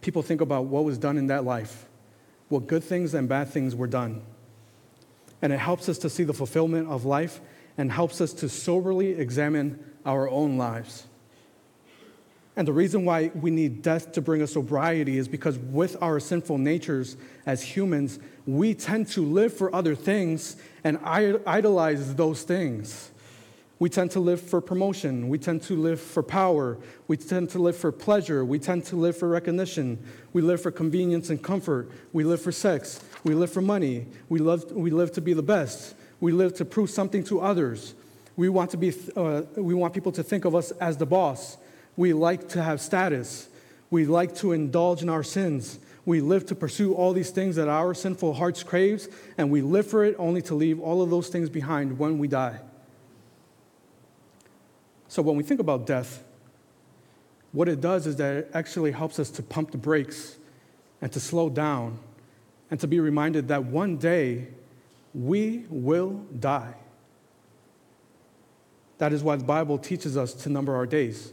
people 0.00 0.22
think 0.22 0.40
about 0.40 0.64
what 0.64 0.84
was 0.84 0.96
done 0.96 1.18
in 1.18 1.26
that 1.26 1.44
life, 1.44 1.86
what 2.48 2.66
good 2.66 2.82
things 2.82 3.12
and 3.12 3.28
bad 3.28 3.48
things 3.50 3.76
were 3.76 3.86
done. 3.86 4.22
And 5.42 5.52
it 5.52 5.58
helps 5.58 5.90
us 5.90 5.98
to 5.98 6.10
see 6.10 6.24
the 6.24 6.34
fulfillment 6.34 6.88
of 6.88 7.04
life 7.04 7.40
and 7.76 7.92
helps 7.92 8.20
us 8.20 8.32
to 8.32 8.48
soberly 8.48 9.12
examine 9.12 9.78
our 10.08 10.28
own 10.28 10.56
lives. 10.56 11.06
And 12.56 12.66
the 12.66 12.72
reason 12.72 13.04
why 13.04 13.30
we 13.34 13.52
need 13.52 13.82
death 13.82 14.10
to 14.12 14.20
bring 14.20 14.42
us 14.42 14.54
sobriety 14.54 15.16
is 15.16 15.28
because 15.28 15.56
with 15.58 15.96
our 16.02 16.18
sinful 16.18 16.58
natures 16.58 17.16
as 17.46 17.62
humans, 17.62 18.18
we 18.46 18.74
tend 18.74 19.06
to 19.10 19.24
live 19.24 19.52
for 19.52 19.72
other 19.72 19.94
things 19.94 20.56
and 20.82 20.98
idolize 21.04 22.16
those 22.16 22.42
things. 22.42 23.12
We 23.78 23.88
tend 23.88 24.10
to 24.12 24.20
live 24.20 24.40
for 24.40 24.60
promotion. 24.60 25.28
We 25.28 25.38
tend 25.38 25.62
to 25.64 25.76
live 25.76 26.00
for 26.00 26.24
power. 26.24 26.78
We 27.06 27.16
tend 27.16 27.50
to 27.50 27.60
live 27.60 27.76
for 27.76 27.92
pleasure. 27.92 28.44
We 28.44 28.58
tend 28.58 28.84
to 28.86 28.96
live 28.96 29.16
for 29.16 29.28
recognition. 29.28 30.02
We 30.32 30.42
live 30.42 30.60
for 30.60 30.72
convenience 30.72 31.30
and 31.30 31.40
comfort. 31.40 31.92
We 32.12 32.24
live 32.24 32.42
for 32.42 32.50
sex. 32.50 33.00
We 33.22 33.34
live 33.34 33.52
for 33.52 33.62
money. 33.62 34.08
We, 34.28 34.40
love, 34.40 34.72
we 34.72 34.90
live 34.90 35.12
to 35.12 35.20
be 35.20 35.32
the 35.32 35.44
best. 35.44 35.94
We 36.18 36.32
live 36.32 36.54
to 36.54 36.64
prove 36.64 36.90
something 36.90 37.22
to 37.24 37.40
others. 37.40 37.94
We 38.38 38.48
want, 38.48 38.70
to 38.70 38.76
be, 38.76 38.94
uh, 39.16 39.42
we 39.56 39.74
want 39.74 39.94
people 39.94 40.12
to 40.12 40.22
think 40.22 40.44
of 40.44 40.54
us 40.54 40.70
as 40.70 40.96
the 40.96 41.06
boss. 41.06 41.56
We 41.96 42.12
like 42.12 42.50
to 42.50 42.62
have 42.62 42.80
status. 42.80 43.48
We 43.90 44.06
like 44.06 44.36
to 44.36 44.52
indulge 44.52 45.02
in 45.02 45.08
our 45.08 45.24
sins. 45.24 45.80
We 46.06 46.20
live 46.20 46.46
to 46.46 46.54
pursue 46.54 46.94
all 46.94 47.12
these 47.12 47.30
things 47.30 47.56
that 47.56 47.66
our 47.66 47.94
sinful 47.94 48.34
hearts 48.34 48.62
craves, 48.62 49.08
and 49.36 49.50
we 49.50 49.60
live 49.60 49.88
for 49.88 50.04
it 50.04 50.14
only 50.20 50.40
to 50.42 50.54
leave 50.54 50.78
all 50.78 51.02
of 51.02 51.10
those 51.10 51.26
things 51.26 51.50
behind 51.50 51.98
when 51.98 52.18
we 52.18 52.28
die. 52.28 52.60
So 55.08 55.20
when 55.20 55.34
we 55.34 55.42
think 55.42 55.58
about 55.58 55.84
death, 55.84 56.22
what 57.50 57.68
it 57.68 57.80
does 57.80 58.06
is 58.06 58.14
that 58.16 58.36
it 58.36 58.50
actually 58.54 58.92
helps 58.92 59.18
us 59.18 59.30
to 59.30 59.42
pump 59.42 59.72
the 59.72 59.78
brakes 59.78 60.36
and 61.02 61.10
to 61.10 61.18
slow 61.18 61.50
down 61.50 61.98
and 62.70 62.78
to 62.78 62.86
be 62.86 63.00
reminded 63.00 63.48
that 63.48 63.64
one 63.64 63.96
day 63.96 64.46
we 65.12 65.64
will 65.70 66.24
die. 66.38 66.76
That 68.98 69.12
is 69.12 69.22
why 69.22 69.36
the 69.36 69.44
Bible 69.44 69.78
teaches 69.78 70.16
us 70.16 70.34
to 70.34 70.48
number 70.48 70.74
our 70.74 70.86
days 70.86 71.32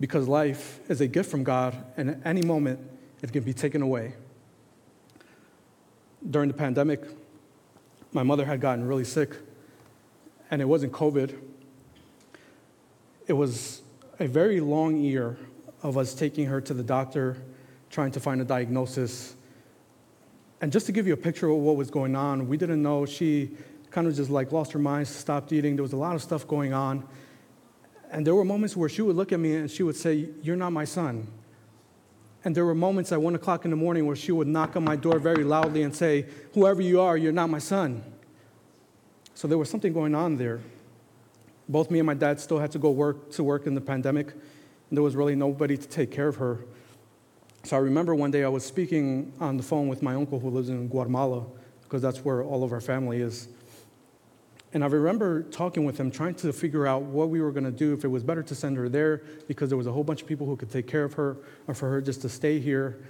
because 0.00 0.26
life 0.26 0.80
is 0.88 1.00
a 1.02 1.06
gift 1.06 1.30
from 1.30 1.44
God, 1.44 1.76
and 1.96 2.10
at 2.10 2.18
any 2.24 2.42
moment 2.42 2.80
it 3.22 3.32
can 3.32 3.42
be 3.42 3.52
taken 3.52 3.82
away. 3.82 4.14
During 6.28 6.48
the 6.48 6.54
pandemic, 6.54 7.02
my 8.12 8.22
mother 8.22 8.46
had 8.46 8.60
gotten 8.60 8.86
really 8.86 9.04
sick, 9.04 9.36
and 10.50 10.60
it 10.62 10.64
wasn't 10.64 10.92
COVID. 10.92 11.38
It 13.26 13.34
was 13.34 13.82
a 14.18 14.26
very 14.26 14.60
long 14.60 14.96
year 14.96 15.36
of 15.82 15.96
us 15.96 16.14
taking 16.14 16.46
her 16.46 16.60
to 16.62 16.74
the 16.74 16.82
doctor, 16.82 17.36
trying 17.90 18.10
to 18.12 18.20
find 18.20 18.40
a 18.40 18.44
diagnosis. 18.44 19.34
And 20.62 20.72
just 20.72 20.86
to 20.86 20.92
give 20.92 21.06
you 21.06 21.12
a 21.12 21.18
picture 21.18 21.48
of 21.48 21.58
what 21.58 21.76
was 21.76 21.90
going 21.90 22.16
on, 22.16 22.48
we 22.48 22.56
didn't 22.56 22.82
know. 22.82 23.06
She 23.06 23.50
kind 23.90 24.06
of 24.06 24.14
just 24.14 24.30
like 24.30 24.52
lost 24.52 24.72
her 24.72 24.78
mind, 24.78 25.08
stopped 25.08 25.52
eating. 25.52 25.76
There 25.76 25.82
was 25.82 25.92
a 25.92 25.96
lot 25.96 26.14
of 26.14 26.22
stuff 26.22 26.46
going 26.46 26.72
on. 26.72 27.06
And 28.10 28.26
there 28.26 28.34
were 28.34 28.44
moments 28.44 28.76
where 28.76 28.88
she 28.88 29.02
would 29.02 29.16
look 29.16 29.32
at 29.32 29.38
me 29.38 29.54
and 29.56 29.70
she 29.70 29.82
would 29.82 29.96
say, 29.96 30.28
You're 30.42 30.56
not 30.56 30.72
my 30.72 30.84
son. 30.84 31.26
And 32.42 32.54
there 32.54 32.64
were 32.64 32.74
moments 32.74 33.12
at 33.12 33.20
one 33.20 33.34
o'clock 33.34 33.64
in 33.64 33.70
the 33.70 33.76
morning 33.76 34.06
where 34.06 34.16
she 34.16 34.32
would 34.32 34.48
knock 34.48 34.74
on 34.74 34.84
my 34.84 34.96
door 34.96 35.18
very 35.18 35.44
loudly 35.44 35.82
and 35.82 35.94
say, 35.94 36.26
Whoever 36.54 36.82
you 36.82 37.00
are, 37.00 37.16
you're 37.16 37.32
not 37.32 37.50
my 37.50 37.58
son. 37.58 38.02
So 39.34 39.48
there 39.48 39.58
was 39.58 39.70
something 39.70 39.92
going 39.92 40.14
on 40.14 40.36
there. 40.36 40.60
Both 41.68 41.90
me 41.90 42.00
and 42.00 42.06
my 42.06 42.14
dad 42.14 42.40
still 42.40 42.58
had 42.58 42.72
to 42.72 42.78
go 42.78 42.90
work 42.90 43.30
to 43.32 43.44
work 43.44 43.66
in 43.66 43.74
the 43.74 43.80
pandemic, 43.80 44.32
and 44.32 44.96
there 44.96 45.02
was 45.02 45.14
really 45.14 45.36
nobody 45.36 45.76
to 45.76 45.88
take 45.88 46.10
care 46.10 46.26
of 46.26 46.36
her. 46.36 46.58
So 47.62 47.76
I 47.76 47.78
remember 47.78 48.14
one 48.14 48.30
day 48.30 48.42
I 48.42 48.48
was 48.48 48.64
speaking 48.64 49.32
on 49.38 49.56
the 49.56 49.62
phone 49.62 49.86
with 49.86 50.02
my 50.02 50.14
uncle 50.14 50.40
who 50.40 50.50
lives 50.50 50.68
in 50.68 50.88
Guatemala, 50.88 51.44
because 51.82 52.02
that's 52.02 52.24
where 52.24 52.42
all 52.42 52.64
of 52.64 52.72
our 52.72 52.80
family 52.80 53.20
is. 53.20 53.48
And 54.72 54.84
I 54.84 54.86
remember 54.86 55.42
talking 55.42 55.84
with 55.84 55.98
him, 55.98 56.10
trying 56.10 56.34
to 56.36 56.52
figure 56.52 56.86
out 56.86 57.02
what 57.02 57.28
we 57.28 57.40
were 57.40 57.50
going 57.50 57.64
to 57.64 57.72
do, 57.72 57.92
if 57.92 58.04
it 58.04 58.08
was 58.08 58.22
better 58.22 58.42
to 58.44 58.54
send 58.54 58.76
her 58.76 58.88
there 58.88 59.22
because 59.48 59.68
there 59.68 59.78
was 59.78 59.88
a 59.88 59.92
whole 59.92 60.04
bunch 60.04 60.22
of 60.22 60.28
people 60.28 60.46
who 60.46 60.56
could 60.56 60.70
take 60.70 60.86
care 60.86 61.02
of 61.02 61.14
her, 61.14 61.36
or 61.66 61.74
for 61.74 61.90
her 61.90 62.00
just 62.00 62.22
to 62.22 62.28
stay 62.28 62.60
here. 62.60 63.00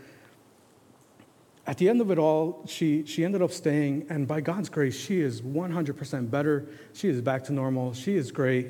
At 1.67 1.77
the 1.77 1.89
end 1.89 2.01
of 2.01 2.11
it 2.11 2.19
all, 2.19 2.65
she, 2.67 3.05
she 3.05 3.25
ended 3.25 3.43
up 3.43 3.53
staying, 3.53 4.07
and 4.09 4.27
by 4.27 4.41
God's 4.41 4.71
grace, 4.71 4.99
she 4.99 5.21
is 5.21 5.43
100% 5.43 6.31
better. 6.31 6.67
She 6.95 7.09
is 7.09 7.21
back 7.21 7.45
to 7.45 7.53
normal. 7.53 7.93
She 7.93 8.17
is 8.17 8.33
great. 8.33 8.69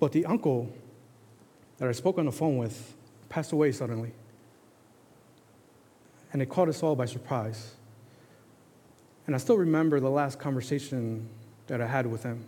But 0.00 0.12
the 0.12 0.24
uncle 0.24 0.72
that 1.78 1.88
I 1.88 1.92
spoke 1.92 2.18
on 2.18 2.24
the 2.24 2.32
phone 2.32 2.56
with 2.56 2.94
passed 3.28 3.52
away 3.52 3.72
suddenly. 3.72 4.12
And 6.32 6.40
it 6.40 6.48
caught 6.48 6.68
us 6.68 6.82
all 6.82 6.96
by 6.96 7.04
surprise. 7.04 7.74
And 9.26 9.34
I 9.34 9.38
still 9.38 9.56
remember 9.56 10.00
the 10.00 10.10
last 10.10 10.38
conversation 10.38 11.28
that 11.66 11.80
I 11.80 11.86
had 11.86 12.06
with 12.06 12.22
him. 12.22 12.44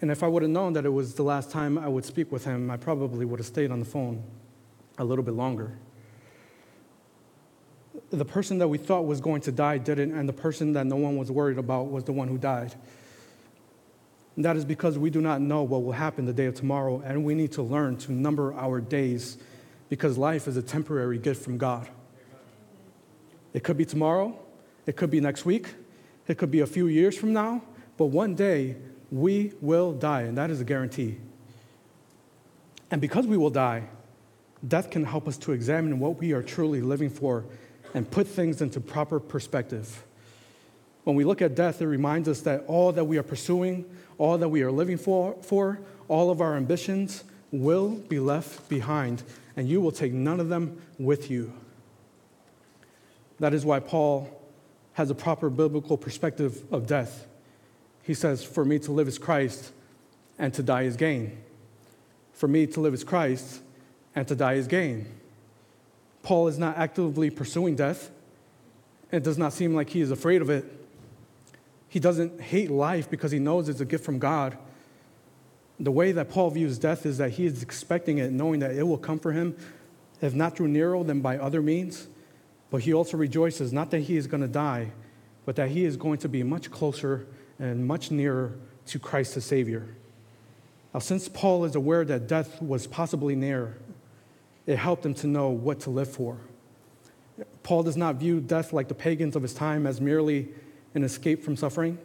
And 0.00 0.10
if 0.10 0.22
I 0.22 0.28
would 0.28 0.42
have 0.42 0.50
known 0.50 0.74
that 0.74 0.84
it 0.84 0.90
was 0.90 1.14
the 1.14 1.22
last 1.22 1.50
time 1.50 1.76
I 1.76 1.88
would 1.88 2.04
speak 2.04 2.30
with 2.30 2.44
him, 2.44 2.70
I 2.70 2.76
probably 2.76 3.24
would 3.24 3.40
have 3.40 3.46
stayed 3.46 3.70
on 3.70 3.80
the 3.80 3.84
phone 3.84 4.22
a 4.98 5.04
little 5.04 5.24
bit 5.24 5.34
longer. 5.34 5.76
The 8.10 8.24
person 8.24 8.58
that 8.58 8.68
we 8.68 8.78
thought 8.78 9.06
was 9.06 9.20
going 9.20 9.40
to 9.42 9.52
die 9.52 9.78
didn't, 9.78 10.14
and 10.14 10.28
the 10.28 10.32
person 10.32 10.72
that 10.74 10.86
no 10.86 10.96
one 10.96 11.16
was 11.16 11.30
worried 11.30 11.58
about 11.58 11.90
was 11.90 12.04
the 12.04 12.12
one 12.12 12.28
who 12.28 12.38
died. 12.38 12.74
And 14.36 14.44
that 14.44 14.56
is 14.56 14.64
because 14.64 14.96
we 14.96 15.10
do 15.10 15.20
not 15.20 15.40
know 15.40 15.64
what 15.64 15.82
will 15.82 15.92
happen 15.92 16.24
the 16.24 16.32
day 16.32 16.46
of 16.46 16.54
tomorrow, 16.54 17.02
and 17.04 17.24
we 17.24 17.34
need 17.34 17.52
to 17.52 17.62
learn 17.62 17.96
to 17.98 18.12
number 18.12 18.54
our 18.54 18.80
days 18.80 19.36
because 19.88 20.16
life 20.16 20.46
is 20.46 20.56
a 20.56 20.62
temporary 20.62 21.18
gift 21.18 21.42
from 21.42 21.58
God. 21.58 21.88
It 23.58 23.64
could 23.64 23.76
be 23.76 23.84
tomorrow, 23.84 24.38
it 24.86 24.94
could 24.94 25.10
be 25.10 25.20
next 25.20 25.44
week, 25.44 25.74
it 26.28 26.38
could 26.38 26.52
be 26.52 26.60
a 26.60 26.66
few 26.66 26.86
years 26.86 27.18
from 27.18 27.32
now, 27.32 27.60
but 27.96 28.04
one 28.04 28.36
day 28.36 28.76
we 29.10 29.52
will 29.60 29.92
die, 29.92 30.20
and 30.20 30.38
that 30.38 30.48
is 30.48 30.60
a 30.60 30.64
guarantee. 30.64 31.16
And 32.92 33.00
because 33.00 33.26
we 33.26 33.36
will 33.36 33.50
die, 33.50 33.88
death 34.68 34.90
can 34.90 35.04
help 35.04 35.26
us 35.26 35.36
to 35.38 35.50
examine 35.50 35.98
what 35.98 36.20
we 36.20 36.30
are 36.30 36.40
truly 36.40 36.80
living 36.80 37.10
for 37.10 37.46
and 37.94 38.08
put 38.08 38.28
things 38.28 38.62
into 38.62 38.78
proper 38.78 39.18
perspective. 39.18 40.04
When 41.02 41.16
we 41.16 41.24
look 41.24 41.42
at 41.42 41.56
death, 41.56 41.82
it 41.82 41.88
reminds 41.88 42.28
us 42.28 42.42
that 42.42 42.62
all 42.68 42.92
that 42.92 43.06
we 43.06 43.18
are 43.18 43.24
pursuing, 43.24 43.86
all 44.18 44.38
that 44.38 44.50
we 44.50 44.62
are 44.62 44.70
living 44.70 44.98
for, 44.98 45.34
for 45.42 45.80
all 46.06 46.30
of 46.30 46.40
our 46.40 46.56
ambitions 46.56 47.24
will 47.50 47.88
be 47.88 48.20
left 48.20 48.68
behind, 48.68 49.24
and 49.56 49.68
you 49.68 49.80
will 49.80 49.90
take 49.90 50.12
none 50.12 50.38
of 50.38 50.48
them 50.48 50.80
with 50.96 51.28
you. 51.28 51.52
That 53.40 53.54
is 53.54 53.64
why 53.64 53.80
Paul 53.80 54.28
has 54.94 55.10
a 55.10 55.14
proper 55.14 55.48
biblical 55.48 55.96
perspective 55.96 56.64
of 56.72 56.86
death. 56.86 57.26
He 58.02 58.14
says, 58.14 58.42
For 58.42 58.64
me 58.64 58.78
to 58.80 58.92
live 58.92 59.06
is 59.06 59.18
Christ, 59.18 59.72
and 60.38 60.52
to 60.54 60.62
die 60.62 60.82
is 60.82 60.96
gain. 60.96 61.38
For 62.32 62.48
me, 62.48 62.66
to 62.68 62.80
live 62.80 62.94
is 62.94 63.04
Christ, 63.04 63.60
and 64.14 64.26
to 64.28 64.34
die 64.34 64.54
is 64.54 64.66
gain. 64.66 65.06
Paul 66.22 66.48
is 66.48 66.58
not 66.58 66.76
actively 66.76 67.30
pursuing 67.30 67.76
death. 67.76 68.10
It 69.10 69.24
does 69.24 69.38
not 69.38 69.52
seem 69.52 69.74
like 69.74 69.90
he 69.90 70.00
is 70.00 70.10
afraid 70.10 70.42
of 70.42 70.50
it. 70.50 70.64
He 71.88 71.98
doesn't 71.98 72.40
hate 72.40 72.70
life 72.70 73.10
because 73.10 73.32
he 73.32 73.38
knows 73.38 73.68
it's 73.68 73.80
a 73.80 73.84
gift 73.84 74.04
from 74.04 74.18
God. 74.18 74.56
The 75.80 75.90
way 75.90 76.12
that 76.12 76.28
Paul 76.28 76.50
views 76.50 76.78
death 76.78 77.06
is 77.06 77.18
that 77.18 77.30
he 77.30 77.46
is 77.46 77.62
expecting 77.62 78.18
it, 78.18 78.30
knowing 78.30 78.60
that 78.60 78.72
it 78.72 78.82
will 78.82 78.98
come 78.98 79.18
for 79.18 79.32
him, 79.32 79.56
if 80.20 80.34
not 80.34 80.56
through 80.56 80.68
Nero, 80.68 81.02
then 81.02 81.20
by 81.20 81.38
other 81.38 81.62
means. 81.62 82.08
But 82.70 82.82
he 82.82 82.92
also 82.92 83.16
rejoices, 83.16 83.72
not 83.72 83.90
that 83.90 84.00
he 84.00 84.16
is 84.16 84.26
going 84.26 84.42
to 84.42 84.48
die, 84.48 84.92
but 85.46 85.56
that 85.56 85.70
he 85.70 85.84
is 85.84 85.96
going 85.96 86.18
to 86.18 86.28
be 86.28 86.42
much 86.42 86.70
closer 86.70 87.26
and 87.58 87.86
much 87.86 88.10
nearer 88.10 88.54
to 88.86 88.98
Christ 88.98 89.34
the 89.34 89.40
Savior. 89.40 89.94
Now, 90.92 91.00
since 91.00 91.28
Paul 91.28 91.64
is 91.64 91.74
aware 91.74 92.04
that 92.04 92.26
death 92.26 92.60
was 92.60 92.86
possibly 92.86 93.34
near, 93.34 93.78
it 94.66 94.76
helped 94.76 95.04
him 95.04 95.14
to 95.14 95.26
know 95.26 95.48
what 95.48 95.80
to 95.80 95.90
live 95.90 96.10
for. 96.10 96.38
Paul 97.62 97.82
does 97.82 97.96
not 97.96 98.16
view 98.16 98.40
death 98.40 98.72
like 98.72 98.88
the 98.88 98.94
pagans 98.94 99.36
of 99.36 99.42
his 99.42 99.54
time 99.54 99.86
as 99.86 100.00
merely 100.00 100.48
an 100.94 101.04
escape 101.04 101.42
from 101.42 101.56
suffering. 101.56 101.98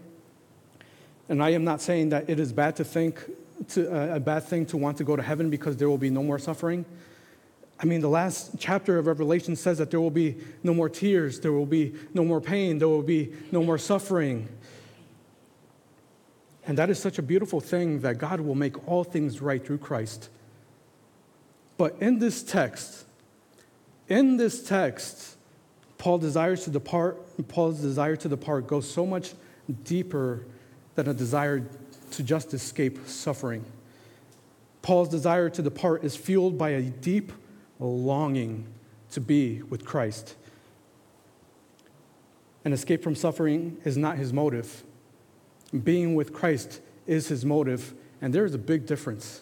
And 1.30 1.42
I 1.42 1.52
am 1.52 1.64
not 1.64 1.82
saying 1.82 2.10
that 2.10 2.30
it 2.30 2.40
is 2.40 2.52
bad 2.52 2.76
to 2.78 2.84
think 2.84 3.24
to, 3.70 3.90
uh, 3.90 4.16
a 4.16 4.20
bad 4.20 4.44
thing 4.44 4.66
to 4.68 4.78
want 4.78 4.98
to 4.98 5.04
go 5.04 5.16
to 5.16 5.22
heaven 5.22 5.50
because 5.50 5.78
there 5.78 5.90
will 5.90 5.98
be 5.98 6.10
no 6.10 6.24
more 6.24 6.40
suffering. 6.40 6.86
I 7.84 7.86
mean, 7.86 8.00
the 8.00 8.08
last 8.08 8.52
chapter 8.58 8.98
of 8.98 9.08
Revelation 9.08 9.58
says 9.58 9.78
that 9.80 9.92
there 9.92 10.00
will 10.00 10.10
be 10.10 10.38
no 10.64 10.74
more 10.74 10.88
tears, 10.88 11.42
there 11.42 11.52
will 11.52 11.66
be 11.66 11.94
no 12.14 12.24
more 12.24 12.40
pain, 12.40 12.78
there 12.78 12.88
will 12.88 13.04
be 13.04 13.34
no 13.52 13.62
more 13.62 13.78
suffering. 13.78 14.48
And 16.66 16.78
that 16.78 16.90
is 16.90 16.98
such 16.98 17.20
a 17.20 17.22
beautiful 17.22 17.60
thing 17.60 18.00
that 18.00 18.20
God 18.20 18.40
will 18.40 18.56
make 18.56 18.88
all 18.88 19.04
things 19.04 19.42
right 19.42 19.64
through 19.64 19.80
Christ. 19.80 20.30
But 21.76 21.98
in 22.00 22.20
this 22.20 22.42
text, 22.42 23.04
in 24.08 24.38
this 24.38 24.66
text, 24.66 25.36
Paul 25.98 26.20
desires 26.20 26.64
to 26.64 26.70
depart, 26.70 27.20
Paul's 27.50 27.82
desire 27.82 28.16
to 28.16 28.30
depart 28.30 28.66
goes 28.66 28.90
so 28.90 29.06
much 29.06 29.34
deeper 29.84 30.46
than 30.96 31.10
a 31.10 31.14
desire 31.14 31.68
to 32.12 32.24
just 32.24 32.54
escape 32.54 33.00
suffering. 33.08 33.66
Paul's 34.82 35.10
desire 35.10 35.50
to 35.50 35.62
depart 35.62 36.06
is 36.06 36.16
fueled 36.16 36.58
by 36.58 36.70
a 36.70 36.82
deep 36.82 37.34
longing 37.80 38.68
to 39.12 39.22
be 39.22 39.62
with 39.64 39.86
Christ. 39.86 40.36
An 42.66 42.74
escape 42.74 43.04
from 43.04 43.16
suffering 43.16 43.78
is 43.84 43.98
not 43.98 44.18
his 44.18 44.32
motive. 44.32 44.84
Being 45.84 46.16
with 46.16 46.34
Christ 46.34 46.82
is 47.08 47.28
his 47.28 47.44
motive, 47.44 47.94
and 48.22 48.34
there 48.34 48.46
is 48.46 48.54
a 48.54 48.60
big 48.60 48.86
difference. 48.86 49.42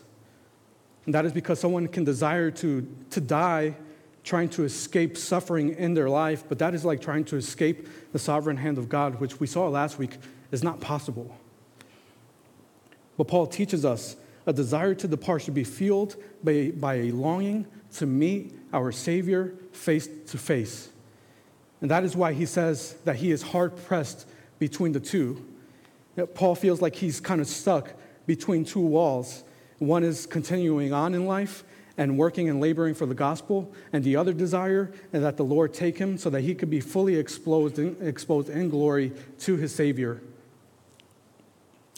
And 1.05 1.13
that 1.13 1.25
is 1.25 1.33
because 1.33 1.59
someone 1.59 1.87
can 1.87 2.03
desire 2.03 2.51
to, 2.51 2.87
to 3.09 3.21
die 3.21 3.75
trying 4.23 4.49
to 4.49 4.63
escape 4.63 5.17
suffering 5.17 5.73
in 5.75 5.93
their 5.93 6.09
life, 6.09 6.43
but 6.47 6.59
that 6.59 6.75
is 6.75 6.85
like 6.85 7.01
trying 7.01 7.25
to 7.25 7.37
escape 7.37 7.87
the 8.11 8.19
sovereign 8.19 8.57
hand 8.57 8.77
of 8.77 8.87
God, 8.87 9.19
which 9.19 9.39
we 9.39 9.47
saw 9.47 9.67
last 9.67 9.97
week 9.97 10.17
is 10.51 10.63
not 10.63 10.79
possible. 10.79 11.35
But 13.17 13.27
Paul 13.27 13.47
teaches 13.47 13.83
us 13.83 14.15
a 14.45 14.53
desire 14.53 14.93
to 14.95 15.07
depart 15.07 15.43
should 15.43 15.53
be 15.53 15.63
fueled 15.63 16.15
by, 16.43 16.71
by 16.75 16.95
a 16.95 17.11
longing 17.11 17.65
to 17.95 18.05
meet 18.05 18.55
our 18.73 18.91
Savior 18.91 19.53
face 19.71 20.07
to 20.27 20.37
face. 20.37 20.89
And 21.81 21.89
that 21.91 22.03
is 22.03 22.15
why 22.15 22.33
he 22.33 22.45
says 22.45 22.95
that 23.05 23.17
he 23.17 23.31
is 23.31 23.41
hard 23.41 23.75
pressed 23.85 24.27
between 24.59 24.91
the 24.91 24.99
two. 24.99 25.45
Paul 26.35 26.55
feels 26.55 26.81
like 26.81 26.95
he's 26.95 27.19
kind 27.19 27.41
of 27.41 27.47
stuck 27.47 27.93
between 28.27 28.63
two 28.63 28.79
walls. 28.79 29.43
One 29.79 30.03
is 30.03 30.25
continuing 30.25 30.93
on 30.93 31.15
in 31.15 31.25
life 31.25 31.63
and 31.97 32.17
working 32.17 32.49
and 32.49 32.61
laboring 32.61 32.93
for 32.93 33.05
the 33.05 33.15
gospel, 33.15 33.73
and 33.91 34.03
the 34.03 34.15
other 34.15 34.33
desire 34.33 34.91
is 35.11 35.21
that 35.21 35.37
the 35.37 35.43
Lord 35.43 35.73
take 35.73 35.97
him 35.97 36.17
so 36.17 36.29
that 36.29 36.41
he 36.41 36.55
could 36.55 36.69
be 36.69 36.79
fully 36.79 37.15
exposed 37.15 37.79
in, 37.79 37.97
exposed 38.01 38.49
in 38.49 38.69
glory 38.69 39.11
to 39.39 39.57
his 39.57 39.73
Savior. 39.73 40.21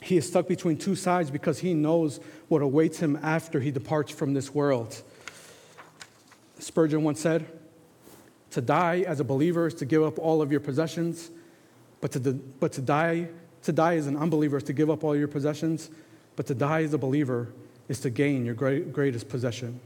He 0.04 0.18
is 0.18 0.28
stuck 0.28 0.50
between 0.50 0.76
two 0.78 0.96
sides 0.96 1.32
because 1.32 1.60
he 1.60 1.74
knows 1.74 2.20
what 2.50 2.62
awaits 2.62 3.00
him 3.00 3.18
after 3.24 3.62
he 3.62 3.72
departs 3.72 4.12
from 4.12 4.34
this 4.34 4.54
world. 4.54 5.02
Spurgeon 6.60 7.04
once 7.04 7.22
said, 7.22 7.46
To 8.52 8.62
die 8.62 9.06
as 9.08 9.22
a 9.22 9.24
believer 9.24 9.68
is 9.68 9.74
to 9.76 9.86
give 9.86 10.04
up 10.04 10.20
all 10.20 10.42
of 10.42 10.52
your 10.52 10.60
possessions, 10.60 11.32
but 12.02 12.12
to, 12.12 12.20
but 12.20 12.74
to, 12.74 12.82
die, 12.82 13.30
to 13.64 13.72
die 13.72 13.96
as 13.96 14.08
an 14.08 14.18
unbeliever 14.18 14.58
is 14.58 14.64
to 14.64 14.74
give 14.74 14.90
up 14.90 15.06
all 15.06 15.16
your 15.16 15.30
possessions, 15.30 15.90
but 16.36 16.48
to 16.48 16.54
die 16.54 16.84
as 16.84 16.94
a 16.94 16.98
believer 16.98 17.54
is 17.88 18.02
to 18.02 18.10
gain 18.10 18.46
your 18.46 18.56
great, 18.56 18.92
greatest 18.92 19.30
possession. 19.30 19.80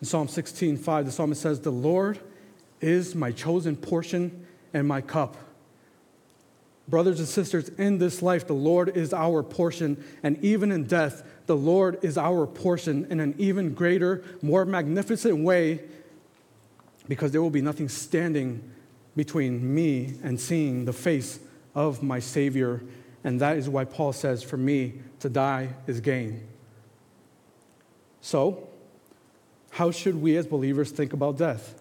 In 0.00 0.06
Psalm 0.06 0.26
16, 0.26 0.78
5, 0.78 1.06
the 1.06 1.12
psalmist 1.12 1.40
says, 1.40 1.60
The 1.60 1.70
Lord 1.70 2.18
is 2.80 3.14
my 3.14 3.30
chosen 3.30 3.76
portion 3.76 4.46
and 4.74 4.88
my 4.88 5.00
cup. 5.00 5.36
Brothers 6.88 7.20
and 7.20 7.28
sisters, 7.28 7.68
in 7.70 7.98
this 7.98 8.22
life, 8.22 8.46
the 8.46 8.54
Lord 8.54 8.96
is 8.96 9.14
our 9.14 9.42
portion, 9.42 10.02
and 10.22 10.42
even 10.44 10.72
in 10.72 10.84
death, 10.84 11.22
the 11.46 11.56
Lord 11.56 11.98
is 12.02 12.18
our 12.18 12.46
portion 12.46 13.06
in 13.08 13.20
an 13.20 13.34
even 13.38 13.72
greater, 13.72 14.24
more 14.42 14.64
magnificent 14.64 15.44
way, 15.44 15.80
because 17.08 17.30
there 17.30 17.42
will 17.42 17.50
be 17.50 17.62
nothing 17.62 17.88
standing 17.88 18.68
between 19.16 19.74
me 19.74 20.14
and 20.22 20.40
seeing 20.40 20.84
the 20.84 20.92
face 20.92 21.38
of 21.74 22.02
my 22.02 22.18
Savior. 22.18 22.82
And 23.24 23.40
that 23.40 23.56
is 23.56 23.68
why 23.68 23.84
Paul 23.84 24.12
says, 24.12 24.42
For 24.42 24.56
me, 24.56 24.94
to 25.20 25.28
die 25.28 25.70
is 25.86 26.00
gain. 26.00 26.46
So, 28.20 28.68
how 29.70 29.90
should 29.90 30.20
we 30.20 30.36
as 30.36 30.46
believers 30.46 30.90
think 30.90 31.12
about 31.12 31.38
death? 31.38 31.80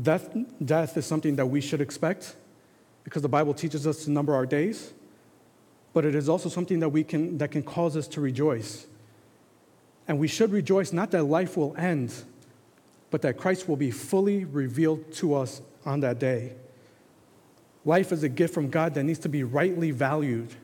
Death, 0.00 0.36
death 0.64 0.96
is 0.96 1.06
something 1.06 1.36
that 1.36 1.46
we 1.46 1.60
should 1.60 1.80
expect 1.80 2.36
because 3.08 3.22
the 3.22 3.28
Bible 3.28 3.54
teaches 3.54 3.86
us 3.86 4.04
to 4.04 4.10
number 4.10 4.34
our 4.34 4.44
days, 4.44 4.92
but 5.94 6.04
it 6.04 6.14
is 6.14 6.28
also 6.28 6.50
something 6.50 6.80
that, 6.80 6.90
we 6.90 7.02
can, 7.02 7.38
that 7.38 7.50
can 7.50 7.62
cause 7.62 7.96
us 7.96 8.06
to 8.06 8.20
rejoice. 8.20 8.86
And 10.06 10.18
we 10.18 10.28
should 10.28 10.52
rejoice 10.52 10.92
not 10.92 11.10
that 11.12 11.24
life 11.24 11.56
will 11.56 11.74
end, 11.78 12.12
but 13.10 13.22
that 13.22 13.38
Christ 13.38 13.66
will 13.66 13.78
be 13.78 13.90
fully 13.90 14.44
revealed 14.44 15.10
to 15.14 15.34
us 15.34 15.62
on 15.86 16.00
that 16.00 16.18
day. 16.18 16.52
Life 17.86 18.12
is 18.12 18.24
a 18.24 18.28
gift 18.28 18.52
from 18.52 18.68
God 18.68 18.92
that 18.92 19.04
needs 19.04 19.20
to 19.20 19.30
be 19.30 19.42
rightly 19.42 19.90
valued. 19.90 20.54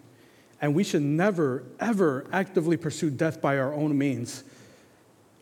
And 0.60 0.74
we 0.74 0.84
should 0.84 1.00
never, 1.00 1.64
ever 1.80 2.26
actively 2.30 2.76
pursue 2.76 3.08
death 3.08 3.40
by 3.40 3.56
our 3.56 3.72
own 3.72 3.96
means. 3.96 4.44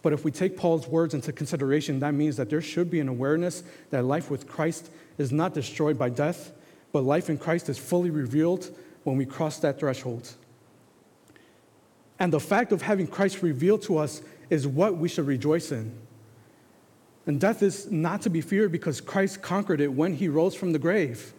But 0.03 0.13
if 0.13 0.25
we 0.25 0.31
take 0.31 0.57
Paul's 0.57 0.87
words 0.87 1.15
into 1.15 1.33
consideration, 1.33 1.99
that 1.99 2.15
means 2.15 2.37
that 2.37 2.49
there 2.49 2.63
should 2.63 2.93
be 2.93 3.01
an 3.01 3.09
awareness 3.09 3.65
that 3.91 4.05
life 4.05 4.31
with 4.31 4.47
Christ 4.47 4.89
is 5.19 5.33
not 5.33 5.53
destroyed 5.53 5.99
by 5.99 6.09
death, 6.09 6.53
but 6.93 7.03
life 7.03 7.31
in 7.31 7.39
Christ 7.39 7.69
is 7.69 7.79
fully 7.79 8.11
revealed 8.11 8.71
when 9.05 9.17
we 9.17 9.25
cross 9.25 9.59
that 9.61 9.81
threshold. 9.81 10.35
And 12.19 12.33
the 12.33 12.41
fact 12.41 12.71
of 12.73 12.83
having 12.83 13.07
Christ 13.07 13.43
revealed 13.43 13.83
to 13.83 13.99
us 13.99 14.23
is 14.51 14.67
what 14.67 14.97
we 14.97 15.09
should 15.09 15.27
rejoice 15.27 15.73
in. 15.73 15.93
And 17.27 17.41
death 17.41 17.63
is 17.63 17.91
not 17.91 18.23
to 18.23 18.31
be 18.31 18.41
feared 18.41 18.73
because 18.73 19.01
Christ 19.01 19.43
conquered 19.43 19.81
it 19.81 19.93
when 19.93 20.15
he 20.15 20.29
rose 20.29 20.55
from 20.55 20.73
the 20.73 20.79
grave. 20.79 21.33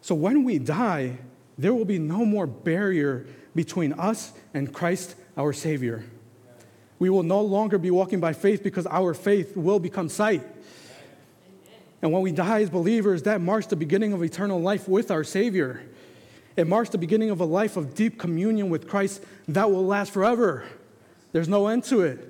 So 0.00 0.14
when 0.14 0.44
we 0.44 0.58
die, 0.58 1.18
there 1.58 1.74
will 1.74 1.84
be 1.84 1.98
no 1.98 2.24
more 2.24 2.46
barrier 2.46 3.26
between 3.54 3.92
us 3.94 4.32
and 4.54 4.72
Christ, 4.72 5.14
our 5.36 5.52
Savior. 5.52 6.04
We 6.98 7.10
will 7.10 7.22
no 7.22 7.40
longer 7.40 7.78
be 7.78 7.90
walking 7.90 8.20
by 8.20 8.32
faith 8.32 8.62
because 8.62 8.86
our 8.86 9.14
faith 9.14 9.56
will 9.56 9.80
become 9.80 10.08
sight. 10.08 10.46
And 12.02 12.12
when 12.12 12.22
we 12.22 12.32
die 12.32 12.62
as 12.62 12.70
believers, 12.70 13.22
that 13.22 13.40
marks 13.40 13.66
the 13.66 13.76
beginning 13.76 14.12
of 14.12 14.22
eternal 14.22 14.60
life 14.60 14.88
with 14.88 15.10
our 15.12 15.22
Savior. 15.22 15.82
It 16.56 16.66
marks 16.66 16.90
the 16.90 16.98
beginning 16.98 17.30
of 17.30 17.40
a 17.40 17.44
life 17.44 17.76
of 17.76 17.94
deep 17.94 18.18
communion 18.18 18.68
with 18.68 18.88
Christ 18.88 19.24
that 19.48 19.70
will 19.70 19.86
last 19.86 20.12
forever. 20.12 20.64
There's 21.30 21.48
no 21.48 21.68
end 21.68 21.84
to 21.84 22.02
it. 22.02 22.28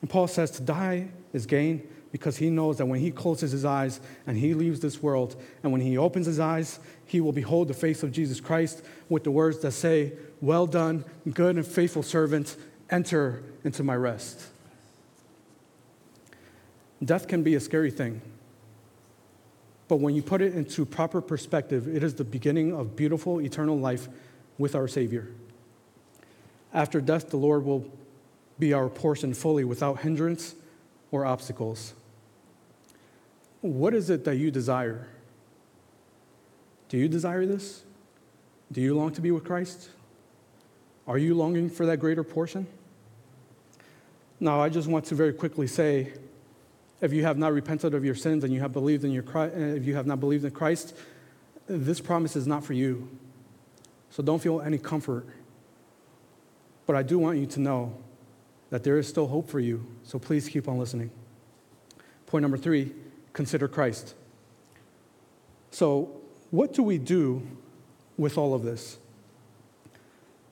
And 0.00 0.10
Paul 0.10 0.26
says 0.26 0.50
to 0.52 0.62
die 0.62 1.08
is 1.32 1.46
gain 1.46 1.86
because 2.10 2.38
he 2.38 2.48
knows 2.48 2.78
that 2.78 2.86
when 2.86 2.98
he 2.98 3.10
closes 3.10 3.52
his 3.52 3.64
eyes 3.64 4.00
and 4.26 4.38
he 4.38 4.54
leaves 4.54 4.80
this 4.80 5.02
world, 5.02 5.36
and 5.62 5.70
when 5.70 5.82
he 5.82 5.98
opens 5.98 6.26
his 6.26 6.40
eyes, 6.40 6.80
he 7.04 7.20
will 7.20 7.32
behold 7.32 7.68
the 7.68 7.74
face 7.74 8.02
of 8.02 8.10
Jesus 8.10 8.40
Christ 8.40 8.82
with 9.08 9.22
the 9.22 9.30
words 9.30 9.58
that 9.60 9.72
say, 9.72 10.14
Well 10.40 10.66
done, 10.66 11.04
good 11.30 11.56
and 11.56 11.66
faithful 11.66 12.02
servant, 12.02 12.56
enter 12.90 13.42
into 13.64 13.82
my 13.82 13.94
rest. 13.94 14.46
Death 17.04 17.28
can 17.28 17.42
be 17.42 17.54
a 17.54 17.60
scary 17.60 17.90
thing. 17.90 18.22
But 19.88 19.96
when 19.96 20.14
you 20.14 20.22
put 20.22 20.42
it 20.42 20.54
into 20.54 20.84
proper 20.84 21.20
perspective, 21.20 21.86
it 21.86 22.02
is 22.02 22.14
the 22.14 22.24
beginning 22.24 22.72
of 22.74 22.96
beautiful 22.96 23.40
eternal 23.40 23.78
life 23.78 24.08
with 24.58 24.74
our 24.74 24.88
Savior. 24.88 25.28
After 26.74 27.00
death, 27.00 27.30
the 27.30 27.36
Lord 27.36 27.64
will 27.64 27.90
be 28.58 28.72
our 28.72 28.88
portion 28.88 29.34
fully 29.34 29.64
without 29.64 30.00
hindrance 30.00 30.54
or 31.10 31.24
obstacles. 31.24 31.94
What 33.60 33.94
is 33.94 34.10
it 34.10 34.24
that 34.24 34.36
you 34.36 34.50
desire? 34.50 35.08
Do 36.88 36.98
you 36.98 37.08
desire 37.08 37.46
this? 37.46 37.82
Do 38.72 38.80
you 38.80 38.94
long 38.94 39.12
to 39.12 39.20
be 39.20 39.30
with 39.30 39.44
Christ? 39.44 39.90
Are 41.06 41.18
you 41.18 41.34
longing 41.34 41.70
for 41.70 41.86
that 41.86 41.98
greater 41.98 42.24
portion? 42.24 42.66
Now, 44.40 44.60
I 44.60 44.68
just 44.68 44.88
want 44.88 45.04
to 45.06 45.14
very 45.14 45.32
quickly 45.32 45.66
say 45.66 46.12
if 47.06 47.12
you 47.12 47.22
have 47.22 47.38
not 47.38 47.52
repented 47.52 47.94
of 47.94 48.04
your 48.04 48.16
sins 48.16 48.44
and 48.44 48.52
you 48.52 48.60
have 48.60 48.72
believed 48.72 49.04
in 49.04 49.12
your 49.12 49.24
uh, 49.34 49.48
if 49.48 49.86
you 49.86 49.94
have 49.94 50.06
not 50.06 50.20
believed 50.20 50.44
in 50.44 50.50
Christ, 50.50 50.94
this 51.68 52.00
promise 52.00 52.36
is 52.36 52.46
not 52.46 52.64
for 52.64 52.72
you. 52.72 53.08
So 54.10 54.22
don't 54.22 54.42
feel 54.42 54.60
any 54.60 54.76
comfort. 54.76 55.24
But 56.84 56.96
I 56.96 57.02
do 57.02 57.18
want 57.18 57.38
you 57.38 57.46
to 57.46 57.60
know 57.60 57.96
that 58.70 58.82
there 58.82 58.98
is 58.98 59.08
still 59.08 59.28
hope 59.28 59.48
for 59.48 59.60
you. 59.60 59.86
So 60.02 60.18
please 60.18 60.48
keep 60.48 60.68
on 60.68 60.78
listening. 60.78 61.10
Point 62.26 62.42
number 62.42 62.58
three 62.58 62.92
consider 63.32 63.68
Christ. 63.68 64.14
So, 65.70 66.10
what 66.50 66.72
do 66.72 66.82
we 66.82 66.96
do 66.96 67.46
with 68.16 68.38
all 68.38 68.54
of 68.54 68.62
this? 68.62 68.98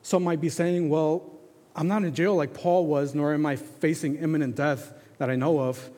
Some 0.02 0.22
might 0.22 0.40
be 0.40 0.50
saying, 0.50 0.88
well, 0.88 1.30
I'm 1.74 1.88
not 1.88 2.04
in 2.04 2.14
jail 2.14 2.36
like 2.36 2.52
Paul 2.52 2.86
was, 2.86 3.14
nor 3.14 3.32
am 3.32 3.46
I 3.46 3.56
facing 3.56 4.16
imminent 4.16 4.54
death 4.54 4.92
that 5.18 5.30
I 5.30 5.36
know 5.36 5.58
of. 5.58 5.90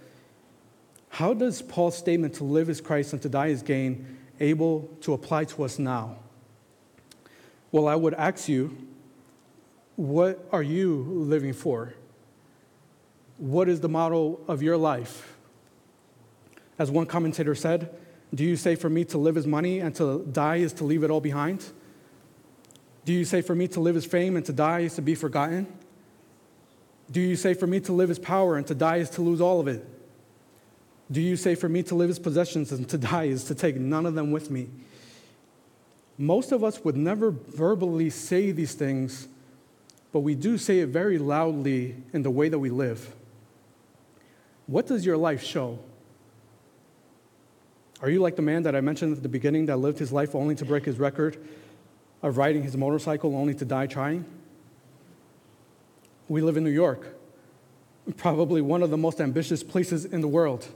How 1.16 1.33
does 1.33 1.62
Paul's 1.62 1.96
statement 1.96 2.35
to 2.35 2.44
live 2.44 2.68
as 2.68 2.83
Christ 2.83 3.14
and 3.14 3.22
to 3.22 3.31
die 3.31 3.48
as 3.48 3.62
gain 3.62 4.18
able 4.38 4.83
to 5.00 5.14
apply 5.14 5.44
to 5.44 5.64
us 5.64 5.79
now? 5.79 6.16
Well, 7.72 7.88
I 7.88 7.94
would 7.94 8.12
ask 8.12 8.50
you, 8.50 8.76
what 9.96 10.46
are 10.52 10.62
you 10.62 11.07
living 11.09 11.55
for? 11.55 11.94
What 13.38 13.66
is 13.66 13.81
the 13.81 13.88
model 13.88 14.42
of 14.46 14.62
your 14.62 14.76
life? 14.76 15.35
As 16.79 16.90
one 16.90 17.07
commentator 17.07 17.55
said, 17.55 17.96
do 18.35 18.44
you 18.44 18.55
say 18.55 18.74
for 18.74 18.90
me 18.90 19.02
to 19.07 19.16
live 19.16 19.38
as 19.38 19.46
money 19.46 19.81
and 19.81 19.94
to 19.94 20.22
die 20.31 20.57
is 20.57 20.74
to 20.74 20.85
leave 20.85 21.02
it 21.02 21.11
all 21.11 21.22
behind? 21.22 21.64
Do 23.07 23.14
you 23.14 23.24
say 23.24 23.40
for 23.40 23.55
me 23.55 23.68
to 23.68 23.81
live 23.81 23.96
as 23.96 24.05
fame 24.05 24.37
and 24.37 24.44
to 24.44 24.52
die 24.52 24.81
is 24.81 24.96
to 24.96 25.00
be 25.00 25.14
forgotten? 25.14 25.66
Do 27.11 27.22
you 27.22 27.37
say 27.37 27.55
for 27.55 27.66
me 27.66 27.81
to 27.81 27.94
live 27.94 28.11
as 28.11 28.18
power 28.18 28.59
and 28.59 28.66
to 28.66 28.74
die 28.74 28.96
is 28.96 29.09
to 29.11 29.22
lose 29.22 29.40
all 29.40 29.61
of 29.61 29.66
it? 29.66 29.95
Do 31.11 31.21
you 31.21 31.37
say 31.37 31.55
for 31.55 31.69
me 31.69 31.83
to 31.85 31.95
live 31.95 32.11
as 32.11 32.19
possessions 32.19 32.73
and 32.73 32.88
to 32.88 32.99
die 33.12 33.25
is 33.25 33.45
to 33.45 33.55
take 33.55 33.77
none 33.77 34.07
of 34.07 34.14
them 34.14 34.33
with 34.33 34.51
me? 34.51 34.69
Most 36.19 36.53
of 36.53 36.64
us 36.64 36.83
would 36.83 36.97
never 36.97 37.31
verbally 37.31 38.11
say 38.11 38.51
these 38.51 38.75
things, 38.75 39.29
but 40.12 40.21
we 40.21 40.35
do 40.35 40.57
say 40.57 40.81
it 40.81 40.88
very 40.88 41.19
loudly 41.19 41.97
in 42.12 42.23
the 42.23 42.31
way 42.31 42.49
that 42.49 42.59
we 42.59 42.71
live. 42.71 43.14
What 44.66 44.87
does 44.87 45.05
your 45.05 45.16
life 45.16 45.45
show? 45.45 45.79
Are 48.01 48.11
you 48.11 48.21
like 48.21 48.37
the 48.37 48.42
man 48.42 48.62
that 48.64 48.75
I 48.75 48.81
mentioned 48.81 49.16
at 49.16 49.23
the 49.23 49.29
beginning 49.29 49.66
that 49.66 49.77
lived 49.77 49.99
his 49.99 50.12
life 50.12 50.35
only 50.35 50.55
to 50.57 50.64
break 50.64 50.85
his 50.85 50.99
record 50.99 51.38
of 52.23 52.37
riding 52.37 52.62
his 52.62 52.77
motorcycle 52.77 53.37
only 53.37 53.55
to 53.55 53.64
die 53.64 53.87
trying? 53.87 54.25
We 56.29 56.40
live 56.40 56.57
in 56.57 56.64
New 56.64 56.71
York, 56.71 57.16
probably 58.16 58.61
one 58.61 58.83
of 58.83 58.90
the 58.90 58.97
most 58.97 59.21
ambitious 59.21 59.62
places 59.62 60.05
in 60.05 60.23
the 60.23 60.29
world. 60.29 60.66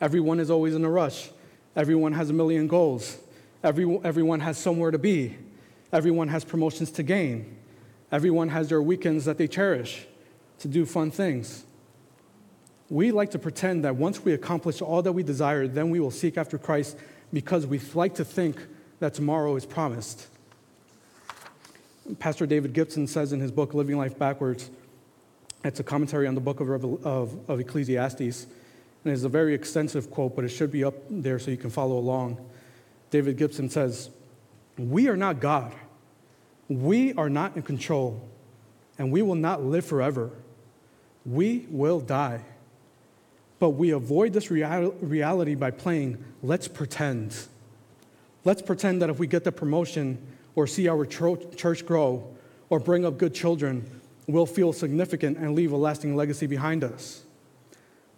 Everyone 0.00 0.40
is 0.40 0.50
always 0.50 0.74
in 0.74 0.84
a 0.84 0.90
rush. 0.90 1.30
Everyone 1.76 2.12
has 2.12 2.30
a 2.30 2.32
million 2.32 2.66
goals. 2.66 3.18
Every, 3.62 4.00
everyone 4.02 4.40
has 4.40 4.58
somewhere 4.58 4.90
to 4.90 4.98
be. 4.98 5.36
Everyone 5.92 6.28
has 6.28 6.44
promotions 6.44 6.90
to 6.92 7.02
gain. 7.02 7.56
Everyone 8.10 8.48
has 8.48 8.68
their 8.68 8.82
weekends 8.82 9.24
that 9.26 9.38
they 9.38 9.46
cherish 9.46 10.06
to 10.60 10.68
do 10.68 10.86
fun 10.86 11.10
things. 11.10 11.64
We 12.88 13.12
like 13.12 13.30
to 13.32 13.38
pretend 13.38 13.84
that 13.84 13.96
once 13.96 14.24
we 14.24 14.32
accomplish 14.32 14.82
all 14.82 15.02
that 15.02 15.12
we 15.12 15.22
desire, 15.22 15.68
then 15.68 15.90
we 15.90 16.00
will 16.00 16.10
seek 16.10 16.36
after 16.36 16.58
Christ 16.58 16.96
because 17.32 17.66
we 17.66 17.80
like 17.94 18.14
to 18.16 18.24
think 18.24 18.56
that 18.98 19.14
tomorrow 19.14 19.54
is 19.56 19.64
promised. 19.64 20.26
Pastor 22.18 22.46
David 22.46 22.72
Gibson 22.72 23.06
says 23.06 23.32
in 23.32 23.38
his 23.38 23.52
book, 23.52 23.74
Living 23.74 23.96
Life 23.96 24.18
Backwards, 24.18 24.70
it's 25.62 25.78
a 25.78 25.84
commentary 25.84 26.26
on 26.26 26.34
the 26.34 26.40
book 26.40 26.60
of, 26.60 26.70
of, 27.06 27.50
of 27.50 27.60
Ecclesiastes. 27.60 28.46
And 29.04 29.12
it's 29.12 29.22
a 29.22 29.28
very 29.28 29.54
extensive 29.54 30.10
quote, 30.10 30.36
but 30.36 30.44
it 30.44 30.50
should 30.50 30.70
be 30.70 30.84
up 30.84 30.94
there 31.08 31.38
so 31.38 31.50
you 31.50 31.56
can 31.56 31.70
follow 31.70 31.98
along. 31.98 32.38
David 33.10 33.36
Gibson 33.36 33.70
says, 33.70 34.10
We 34.76 35.08
are 35.08 35.16
not 35.16 35.40
God. 35.40 35.72
We 36.68 37.12
are 37.14 37.28
not 37.28 37.56
in 37.56 37.62
control, 37.62 38.28
and 38.96 39.10
we 39.10 39.22
will 39.22 39.34
not 39.34 39.64
live 39.64 39.84
forever. 39.84 40.30
We 41.26 41.66
will 41.68 42.00
die. 42.00 42.42
But 43.58 43.70
we 43.70 43.90
avoid 43.90 44.32
this 44.32 44.50
real- 44.50 44.94
reality 45.00 45.54
by 45.54 45.72
playing 45.72 46.22
let's 46.42 46.68
pretend. 46.68 47.36
Let's 48.44 48.62
pretend 48.62 49.02
that 49.02 49.10
if 49.10 49.18
we 49.18 49.26
get 49.26 49.44
the 49.44 49.52
promotion 49.52 50.18
or 50.54 50.66
see 50.66 50.88
our 50.88 51.04
church 51.04 51.86
grow 51.86 52.34
or 52.70 52.80
bring 52.80 53.04
up 53.04 53.18
good 53.18 53.34
children, 53.34 53.84
we'll 54.26 54.46
feel 54.46 54.72
significant 54.72 55.38
and 55.38 55.54
leave 55.54 55.72
a 55.72 55.76
lasting 55.76 56.16
legacy 56.16 56.46
behind 56.46 56.84
us. 56.84 57.24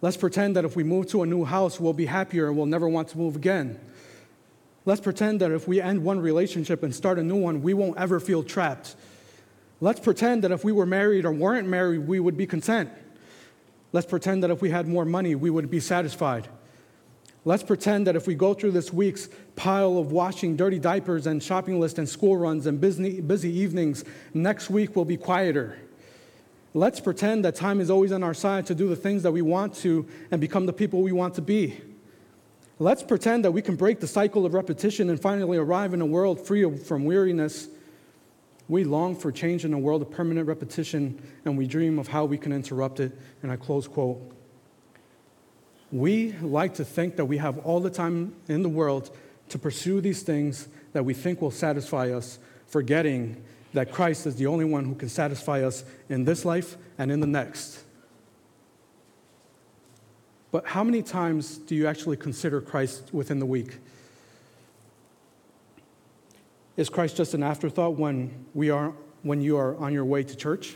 Let's 0.03 0.17
pretend 0.17 0.57
that 0.57 0.65
if 0.65 0.75
we 0.75 0.83
move 0.83 1.07
to 1.11 1.23
a 1.23 1.25
new 1.25 1.45
house, 1.45 1.79
we'll 1.79 1.93
be 1.93 2.07
happier 2.07 2.49
and 2.49 2.57
we'll 2.57 2.65
never 2.65 2.89
want 2.89 3.07
to 3.07 3.17
move 3.17 3.37
again. 3.37 3.79
Let's 4.83 4.99
pretend 4.99 5.39
that 5.39 5.51
if 5.51 5.65
we 5.65 5.79
end 5.79 6.03
one 6.03 6.19
relationship 6.19 6.83
and 6.83 6.93
start 6.93 7.19
a 7.19 7.23
new 7.23 7.37
one, 7.37 7.61
we 7.61 7.73
won't 7.73 7.97
ever 7.97 8.19
feel 8.19 8.43
trapped. 8.43 8.97
Let's 9.79 10.01
pretend 10.01 10.43
that 10.43 10.51
if 10.51 10.65
we 10.65 10.73
were 10.73 10.85
married 10.85 11.23
or 11.23 11.31
weren't 11.31 11.69
married, 11.69 12.05
we 12.05 12.19
would 12.19 12.35
be 12.35 12.45
content. 12.45 12.89
Let's 13.93 14.05
pretend 14.05 14.43
that 14.43 14.51
if 14.51 14.61
we 14.61 14.71
had 14.71 14.89
more 14.89 15.05
money, 15.05 15.35
we 15.35 15.49
would 15.49 15.71
be 15.71 15.79
satisfied. 15.79 16.49
Let's 17.45 17.63
pretend 17.63 18.05
that 18.07 18.17
if 18.17 18.27
we 18.27 18.35
go 18.35 18.53
through 18.53 18.71
this 18.71 18.91
week's 18.91 19.29
pile 19.55 19.97
of 19.97 20.11
washing 20.11 20.57
dirty 20.57 20.79
diapers 20.79 21.27
and 21.27 21.41
shopping 21.41 21.79
lists 21.79 21.97
and 21.97 22.09
school 22.09 22.35
runs 22.35 22.65
and 22.65 22.81
busy, 22.81 23.21
busy 23.21 23.51
evenings, 23.51 24.03
next 24.33 24.69
week 24.69 24.97
will 24.97 25.05
be 25.05 25.15
quieter. 25.15 25.77
Let's 26.75 26.99
pretend 26.99 27.45
that 27.45 27.55
time 27.55 27.79
is 27.79 27.91
always 27.91 28.11
on 28.11 28.23
our 28.23 28.33
side 28.33 28.65
to 28.67 28.75
do 28.75 28.87
the 28.87 28.95
things 28.95 29.23
that 29.23 29.31
we 29.31 29.43
want 29.43 29.75
to 29.75 30.07
and 30.31 30.41
become 30.41 30.65
the 30.65 30.73
people 30.73 31.03
we 31.03 31.11
want 31.11 31.35
to 31.35 31.41
be. 31.41 31.79
Let's 32.79 33.03
pretend 33.03 33.45
that 33.45 33.51
we 33.51 33.61
can 33.61 33.75
break 33.75 33.99
the 33.99 34.07
cycle 34.07 34.45
of 34.45 34.55
repetition 34.55 35.09
and 35.09 35.21
finally 35.21 35.57
arrive 35.57 35.93
in 35.93 36.01
a 36.01 36.05
world 36.05 36.45
free 36.45 36.77
from 36.77 37.05
weariness. 37.05 37.67
We 38.67 38.83
long 38.83 39.15
for 39.15 39.31
change 39.31 39.65
in 39.65 39.73
a 39.73 39.77
world 39.77 40.01
of 40.01 40.09
permanent 40.09 40.47
repetition, 40.47 41.21
and 41.45 41.57
we 41.57 41.67
dream 41.67 41.99
of 41.99 42.07
how 42.07 42.25
we 42.25 42.37
can 42.37 42.51
interrupt 42.51 42.99
it. 42.99 43.11
And 43.43 43.51
I 43.51 43.55
close 43.55 43.87
quote. 43.87 44.19
We 45.91 46.31
like 46.41 46.73
to 46.75 46.85
think 46.85 47.17
that 47.17 47.25
we 47.25 47.37
have 47.37 47.59
all 47.59 47.79
the 47.79 47.91
time 47.91 48.35
in 48.47 48.63
the 48.63 48.69
world 48.69 49.15
to 49.49 49.59
pursue 49.59 50.01
these 50.01 50.23
things 50.23 50.67
that 50.93 51.05
we 51.05 51.13
think 51.13 51.39
will 51.39 51.51
satisfy 51.51 52.11
us, 52.11 52.39
forgetting 52.65 53.43
that 53.73 53.91
Christ 53.91 54.25
is 54.27 54.35
the 54.35 54.47
only 54.47 54.65
one 54.65 54.85
who 54.85 54.95
can 54.95 55.09
satisfy 55.09 55.63
us 55.63 55.83
in 56.09 56.25
this 56.25 56.45
life 56.45 56.77
and 56.97 57.11
in 57.11 57.19
the 57.19 57.27
next. 57.27 57.83
But 60.51 60.67
how 60.67 60.83
many 60.83 61.01
times 61.01 61.57
do 61.57 61.73
you 61.73 61.87
actually 61.87 62.17
consider 62.17 62.61
Christ 62.61 63.09
within 63.11 63.39
the 63.39 63.45
week? 63.45 63.79
Is 66.77 66.89
Christ 66.89 67.17
just 67.17 67.33
an 67.33 67.41
afterthought 67.41 67.95
when, 67.97 68.45
we 68.53 68.69
are, 68.69 68.93
when 69.23 69.41
you 69.41 69.57
are 69.57 69.75
on 69.77 69.93
your 69.93 70.05
way 70.05 70.23
to 70.23 70.35
church? 70.35 70.75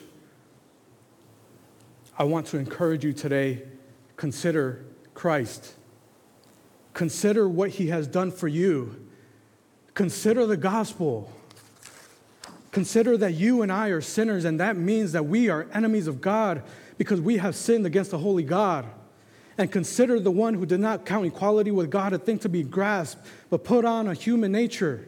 I 2.17 2.23
want 2.23 2.47
to 2.47 2.57
encourage 2.57 3.03
you 3.03 3.13
today 3.13 3.63
consider 4.15 4.83
Christ. 5.13 5.73
Consider 6.95 7.47
what 7.47 7.69
he 7.71 7.87
has 7.87 8.07
done 8.07 8.31
for 8.31 8.47
you. 8.47 9.07
Consider 9.93 10.47
the 10.47 10.57
gospel. 10.57 11.31
Consider 12.77 13.17
that 13.17 13.33
you 13.33 13.63
and 13.63 13.71
I 13.71 13.87
are 13.87 14.01
sinners, 14.01 14.45
and 14.45 14.59
that 14.59 14.77
means 14.77 15.11
that 15.13 15.25
we 15.25 15.49
are 15.49 15.65
enemies 15.73 16.05
of 16.05 16.21
God 16.21 16.61
because 16.99 17.19
we 17.19 17.37
have 17.37 17.55
sinned 17.55 17.87
against 17.87 18.11
the 18.11 18.19
holy 18.19 18.43
God. 18.43 18.85
And 19.57 19.71
consider 19.71 20.19
the 20.19 20.29
one 20.29 20.53
who 20.53 20.63
did 20.63 20.79
not 20.79 21.03
count 21.03 21.25
equality 21.25 21.71
with 21.71 21.89
God 21.89 22.13
a 22.13 22.19
thing 22.19 22.37
to 22.37 22.49
be 22.49 22.61
grasped, 22.61 23.25
but 23.49 23.63
put 23.63 23.83
on 23.83 24.07
a 24.07 24.13
human 24.13 24.51
nature 24.51 25.07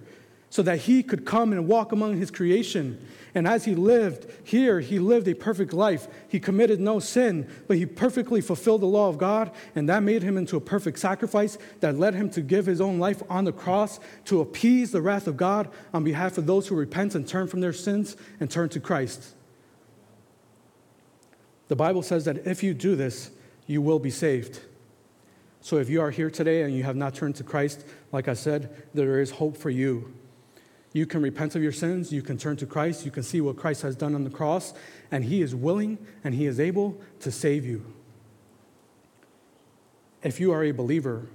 so 0.50 0.62
that 0.64 0.80
he 0.80 1.04
could 1.04 1.26
come 1.26 1.52
and 1.52 1.68
walk 1.68 1.92
among 1.92 2.18
his 2.18 2.32
creation 2.32 3.06
and 3.36 3.48
as 3.48 3.66
he 3.66 3.76
lived 3.76 4.28
here, 4.44 4.80
he 4.80 4.98
lived 4.98 5.28
a 5.28 5.36
perfect 5.36 5.72
life. 5.72 6.08
He 6.28 6.40
committed 6.40 6.80
no 6.80 7.00
sin, 7.00 7.48
but 7.68 7.78
he 7.78 7.86
perfectly 7.86 8.42
fulfilled 8.42 8.82
the 8.82 8.88
law 8.88 9.08
of 9.08 9.18
God, 9.18 9.52
and 9.76 9.88
that 9.88 10.04
made 10.04 10.24
him 10.24 10.38
into 10.38 10.58
a 10.58 10.62
perfect 10.62 11.00
sacrifice 11.00 11.58
that 11.80 11.98
led 11.98 12.16
him 12.16 12.30
to 12.32 12.42
give 12.42 12.66
his 12.66 12.82
own 12.82 12.98
life 12.98 13.22
on 13.30 13.46
the 13.46 13.52
cross 13.52 14.00
to 14.26 14.42
appease 14.42 14.92
the 14.92 15.02
wrath 15.02 15.28
of 15.28 15.38
God 15.38 15.70
on 15.94 16.04
behalf 16.04 16.38
of 16.38 16.48
those 16.48 16.68
who 16.68 16.76
repent 16.76 17.14
and 17.14 17.28
turn 17.28 17.48
from 17.48 17.62
their 17.62 17.74
sins 17.74 18.18
and 18.40 18.50
turn 18.50 18.70
to 18.70 18.80
Christ. 18.80 19.36
The 21.68 21.76
Bible 21.76 22.02
says 22.02 22.26
that 22.26 22.48
if 22.48 22.64
you 22.64 22.74
do 22.74 22.96
this, 22.96 23.30
you 23.68 23.82
will 23.82 24.00
be 24.00 24.10
saved. 24.10 24.62
So 25.62 25.78
if 25.78 25.90
you 25.90 26.02
are 26.02 26.10
here 26.10 26.32
today 26.32 26.64
and 26.64 26.76
you 26.76 26.82
have 26.84 26.96
not 26.96 27.14
turned 27.14 27.36
to 27.36 27.44
Christ, 27.44 27.86
like 28.12 28.28
I 28.28 28.34
said, 28.34 28.76
there 28.96 29.20
is 29.20 29.30
hope 29.30 29.56
for 29.56 29.70
you. 29.70 30.12
You 30.92 31.06
can 31.06 31.22
repent 31.22 31.56
of 31.56 31.62
your 31.62 31.72
sins, 31.72 32.12
you 32.12 32.22
can 32.22 32.38
turn 32.38 32.58
to 32.58 32.66
Christ, 32.66 33.06
you 33.06 33.12
can 33.12 33.24
see 33.24 33.42
what 33.42 33.58
Christ 33.58 33.84
has 33.84 33.96
done 33.96 34.16
on 34.16 34.24
the 34.24 34.30
cross, 34.30 34.74
and 35.12 35.24
He 35.24 35.42
is 35.42 35.54
willing 35.54 36.00
and 36.24 36.34
He 36.34 36.46
is 36.46 36.60
able 36.60 37.00
to 37.20 37.32
save 37.32 37.66
you. 37.66 37.94
If 40.24 40.40
you 40.40 40.52
are 40.52 40.64
a 40.64 40.72
believer, 40.72 41.28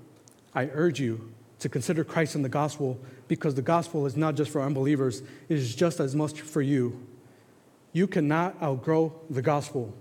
I 0.55 0.67
urge 0.73 1.01
you 1.01 1.33
to 1.61 1.69
consider 1.69 2.05
Christ 2.05 2.35
and 2.35 2.45
the 2.45 2.49
gospel 2.51 3.01
because 3.29 3.55
the 3.55 3.63
gospel 3.63 4.07
is 4.07 4.17
not 4.17 4.35
just 4.35 4.51
for 4.51 4.61
unbelievers, 4.61 5.23
it 5.49 5.57
is 5.57 5.75
just 5.75 6.01
as 6.01 6.15
much 6.15 6.41
for 6.41 6.61
you. 6.61 7.07
You 7.93 8.07
cannot 8.07 8.61
outgrow 8.61 9.15
the 9.31 9.41
gospel. 9.41 9.95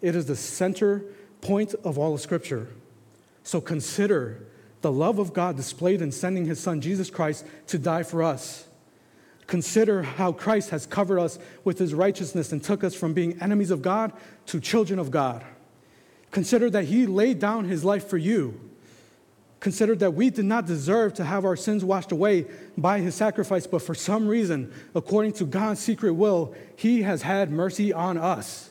It 0.00 0.14
is 0.14 0.26
the 0.26 0.36
center 0.36 1.04
point 1.40 1.74
of 1.84 1.98
all 1.98 2.14
of 2.14 2.20
Scripture. 2.20 2.68
So 3.42 3.60
consider 3.60 4.46
the 4.80 4.92
love 4.92 5.18
of 5.18 5.32
God 5.32 5.56
displayed 5.56 6.00
in 6.00 6.12
sending 6.12 6.46
his 6.46 6.60
son 6.60 6.80
Jesus 6.80 7.10
Christ 7.10 7.46
to 7.68 7.78
die 7.78 8.02
for 8.02 8.22
us. 8.22 8.66
Consider 9.46 10.02
how 10.02 10.32
Christ 10.32 10.70
has 10.70 10.86
covered 10.86 11.18
us 11.18 11.38
with 11.64 11.78
his 11.78 11.92
righteousness 11.92 12.52
and 12.52 12.62
took 12.62 12.82
us 12.82 12.94
from 12.94 13.12
being 13.12 13.40
enemies 13.42 13.70
of 13.70 13.82
God 13.82 14.12
to 14.46 14.60
children 14.60 14.98
of 14.98 15.10
God. 15.10 15.44
Consider 16.30 16.70
that 16.70 16.84
he 16.84 17.06
laid 17.06 17.38
down 17.38 17.66
his 17.66 17.84
life 17.84 18.08
for 18.08 18.16
you. 18.16 18.58
Consider 19.60 19.94
that 19.96 20.12
we 20.12 20.28
did 20.30 20.44
not 20.44 20.66
deserve 20.66 21.14
to 21.14 21.24
have 21.24 21.44
our 21.44 21.56
sins 21.56 21.84
washed 21.84 22.12
away 22.12 22.46
by 22.76 23.00
his 23.00 23.14
sacrifice, 23.14 23.66
but 23.66 23.80
for 23.80 23.94
some 23.94 24.28
reason, 24.28 24.72
according 24.94 25.32
to 25.34 25.44
God's 25.44 25.80
secret 25.80 26.12
will, 26.12 26.54
he 26.76 27.02
has 27.02 27.22
had 27.22 27.50
mercy 27.50 27.92
on 27.92 28.18
us. 28.18 28.70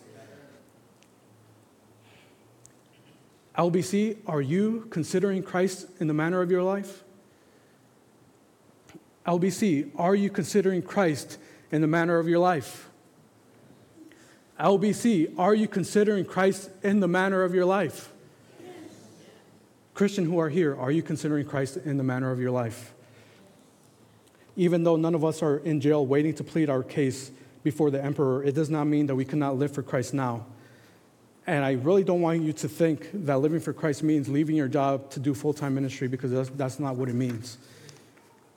LBC, 3.58 4.18
are 4.28 4.42
you 4.42 4.88
considering 4.90 5.42
Christ 5.42 5.88
in 6.00 6.08
the 6.08 6.14
manner 6.14 6.42
of 6.42 6.52
your 6.52 6.64
life? 6.64 7.04
LBC, 9.26 9.92
are 9.96 10.16
you 10.16 10.30
considering 10.30 10.82
Christ 10.82 11.38
in 11.72 11.82
the 11.82 11.88
manner 11.88 12.20
of 12.20 12.28
your 12.28 12.40
life? 12.40 12.90
LBC, 14.60 15.38
are 15.38 15.56
you 15.56 15.68
considering 15.68 16.26
Christ 16.26 16.70
in 16.84 17.00
the 17.00 17.08
manner 17.08 17.44
of 17.44 17.54
your 17.56 17.66
life? 17.66 18.12
Christian 19.94 20.26
who 20.26 20.40
are 20.40 20.50
here, 20.50 20.76
are 20.76 20.92
you 20.92 21.04
considering 21.04 21.46
Christ 21.46 21.78
in 21.78 21.98
the 21.98 22.04
manner 22.04 22.32
of 22.32 22.40
your 22.40 22.52
life? 22.52 22.94
Even 24.56 24.84
though 24.84 24.96
none 24.96 25.16
of 25.16 25.24
us 25.24 25.42
are 25.42 25.58
in 25.58 25.82
jail 25.82 26.06
waiting 26.06 26.34
to 26.36 26.44
plead 26.44 26.70
our 26.70 26.84
case 26.84 27.32
before 27.64 27.92
the 27.92 28.04
emperor, 28.04 28.44
it 28.44 28.54
does 28.54 28.70
not 28.70 28.86
mean 28.86 29.06
that 29.08 29.16
we 29.16 29.26
cannot 29.26 29.58
live 29.58 29.74
for 29.74 29.84
Christ 29.84 30.14
now. 30.14 30.46
And 31.46 31.64
I 31.64 31.74
really 31.74 32.04
don't 32.04 32.22
want 32.22 32.42
you 32.42 32.54
to 32.54 32.68
think 32.68 33.10
that 33.14 33.40
living 33.40 33.60
for 33.60 33.74
Christ 33.74 34.04
means 34.04 34.30
leaving 34.30 34.56
your 34.56 34.68
job 34.68 35.10
to 35.12 35.20
do 35.20 35.34
full 35.34 35.54
time 35.54 35.76
ministry 35.76 36.08
because 36.08 36.32
that's, 36.32 36.50
that's 36.50 36.80
not 36.80 36.96
what 36.96 37.10
it 37.10 37.16
means. 37.16 37.58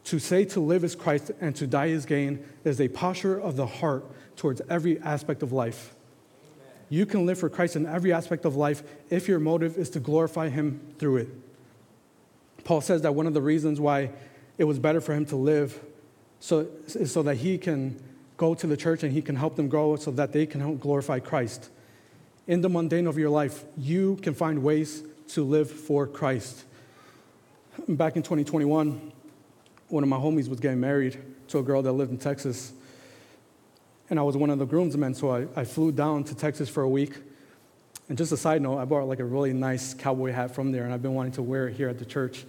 To 0.07 0.19
say 0.19 0.45
to 0.47 0.61
live 0.61 0.85
is 0.85 0.95
Christ 0.95 1.31
and 1.41 1.55
to 1.57 1.67
die 1.67 1.87
is 1.87 2.07
gain 2.07 2.45
is 2.65 2.81
a 2.81 2.89
posture 2.89 3.41
of 3.41 3.57
the 3.57 3.67
heart 3.67 4.05
towards 4.37 4.61
every 4.69 5.01
aspect 5.01 5.43
of 5.43 5.53
life. 5.53 5.95
You 6.89 7.07
can 7.07 7.27
live 7.27 7.39
for 7.39 7.49
Christ 7.49 7.77
in 7.77 7.87
every 7.87 8.13
aspect 8.13 8.45
of 8.45 8.55
life 8.55 8.83
if 9.11 9.27
your 9.27 9.41
motive 9.41 9.77
is 9.77 9.91
to 9.91 10.01
glorify 10.01 10.49
Him 10.49 10.81
through 10.99 11.19
it. 11.19 11.29
Paul 12.65 12.81
says 12.81 13.03
that 13.03 13.15
one 13.15 13.27
of 13.27 13.35
the 13.35 13.43
reasons 13.43 13.81
why 13.81 14.11
it 14.59 14.65
was 14.65 14.79
better 14.79 15.01
for 15.01 15.15
him 15.15 15.27
to 15.27 15.37
live 15.37 15.81
so, 16.41 16.67
so 16.87 17.23
that 17.23 17.37
he 17.37 17.59
can 17.59 18.01
go 18.37 18.55
to 18.55 18.67
the 18.67 18.77
church 18.77 19.03
and 19.05 19.13
he 19.13 19.23
can 19.23 19.37
help 19.37 19.55
them 19.55 19.69
grow 19.69 19.95
so 19.97 20.11
that 20.11 20.33
they 20.33 20.47
can 20.47 20.61
help 20.61 20.81
glorify 20.81 21.21
Christ 21.21 21.71
in 22.47 22.61
the 22.61 22.69
mundane 22.69 23.07
of 23.07 23.19
your 23.19 23.31
life, 23.31 23.65
you 23.77 24.17
can 24.23 24.35
find 24.35 24.63
ways 24.63 25.03
to 25.29 25.45
live 25.45 25.71
for 25.71 26.07
Christ. 26.07 26.65
Back 27.89 28.17
in 28.17 28.23
2021, 28.23 29.13
one 29.89 30.03
of 30.03 30.09
my 30.09 30.16
homies 30.16 30.49
was 30.49 30.61
getting 30.61 30.80
married 30.80 31.18
to 31.49 31.59
a 31.59 31.62
girl 31.62 31.82
that 31.82 31.93
lived 31.93 32.11
in 32.11 32.18
Texas. 32.18 32.72
And 34.11 34.18
I 34.18 34.22
was 34.22 34.37
one 34.37 34.51
of 34.51 34.59
the 34.59 34.66
groomsmen, 34.66 35.14
so 35.14 35.30
I, 35.30 35.47
I 35.57 35.64
flew 35.64 35.93
down 35.93 36.24
to 36.24 36.34
Texas 36.34 36.68
for 36.68 36.82
a 36.82 36.89
week. 36.89 37.14
And 38.09 38.16
just 38.16 38.30
a 38.32 38.37
side 38.37 38.62
note, 38.62 38.78
I 38.78 38.84
bought 38.84 39.09
like 39.09 39.20
a 39.20 39.24
really 39.24 39.53
nice 39.53 39.95
cowboy 39.95 40.32
hat 40.32 40.55
from 40.55 40.70
there, 40.70 40.84
and 40.84 40.93
I've 40.93 41.03
been 41.03 41.14
wanting 41.14 41.32
to 41.32 41.43
wear 41.43 41.68
it 41.68 41.74
here 41.74 41.89
at 41.89 41.99
the 41.99 42.05
church. 42.05 42.45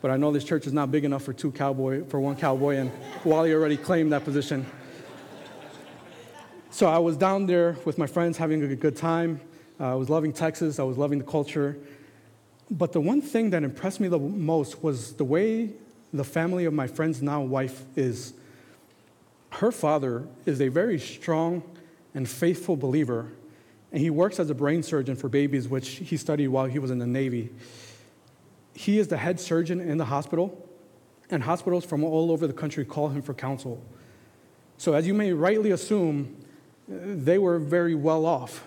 But 0.00 0.10
I 0.10 0.16
know 0.16 0.32
this 0.32 0.44
church 0.44 0.66
is 0.66 0.72
not 0.72 0.90
big 0.90 1.04
enough 1.04 1.22
for 1.22 1.32
two 1.32 1.50
cowboy, 1.50 2.04
for 2.04 2.20
one 2.20 2.36
cowboy, 2.36 2.76
and 2.76 2.90
Wally 3.24 3.52
already 3.52 3.76
claimed 3.76 4.12
that 4.12 4.24
position. 4.24 4.66
So 6.70 6.86
I 6.86 6.98
was 6.98 7.16
down 7.16 7.46
there 7.46 7.76
with 7.84 7.98
my 7.98 8.06
friends 8.06 8.36
having 8.36 8.62
a 8.62 8.76
good 8.76 8.96
time. 8.96 9.40
Uh, 9.80 9.92
I 9.92 9.94
was 9.94 10.08
loving 10.10 10.32
Texas, 10.32 10.78
I 10.78 10.84
was 10.84 10.98
loving 10.98 11.18
the 11.18 11.24
culture. 11.24 11.76
But 12.70 12.92
the 12.92 13.00
one 13.00 13.22
thing 13.22 13.50
that 13.50 13.64
impressed 13.64 13.98
me 14.00 14.08
the 14.08 14.18
most 14.18 14.82
was 14.82 15.14
the 15.14 15.24
way 15.24 15.70
the 16.12 16.24
family 16.24 16.64
of 16.64 16.72
my 16.72 16.86
friend's 16.86 17.22
now 17.22 17.40
wife 17.40 17.84
is. 17.96 18.34
Her 19.50 19.72
father 19.72 20.26
is 20.46 20.60
a 20.60 20.68
very 20.68 20.98
strong 20.98 21.62
and 22.14 22.28
faithful 22.28 22.76
believer, 22.76 23.30
and 23.92 24.00
he 24.00 24.10
works 24.10 24.38
as 24.38 24.50
a 24.50 24.54
brain 24.54 24.82
surgeon 24.82 25.16
for 25.16 25.28
babies, 25.28 25.68
which 25.68 25.88
he 25.88 26.16
studied 26.16 26.48
while 26.48 26.66
he 26.66 26.78
was 26.78 26.90
in 26.90 26.98
the 26.98 27.06
Navy. 27.06 27.50
He 28.74 28.98
is 28.98 29.08
the 29.08 29.16
head 29.16 29.40
surgeon 29.40 29.80
in 29.80 29.98
the 29.98 30.04
hospital, 30.04 30.68
and 31.30 31.42
hospitals 31.42 31.84
from 31.84 32.04
all 32.04 32.30
over 32.30 32.46
the 32.46 32.52
country 32.52 32.84
call 32.84 33.08
him 33.08 33.22
for 33.22 33.34
counsel. 33.34 33.82
So, 34.78 34.94
as 34.94 35.06
you 35.06 35.14
may 35.14 35.32
rightly 35.32 35.72
assume, 35.72 36.36
they 36.86 37.38
were 37.38 37.58
very 37.58 37.94
well 37.94 38.24
off. 38.24 38.64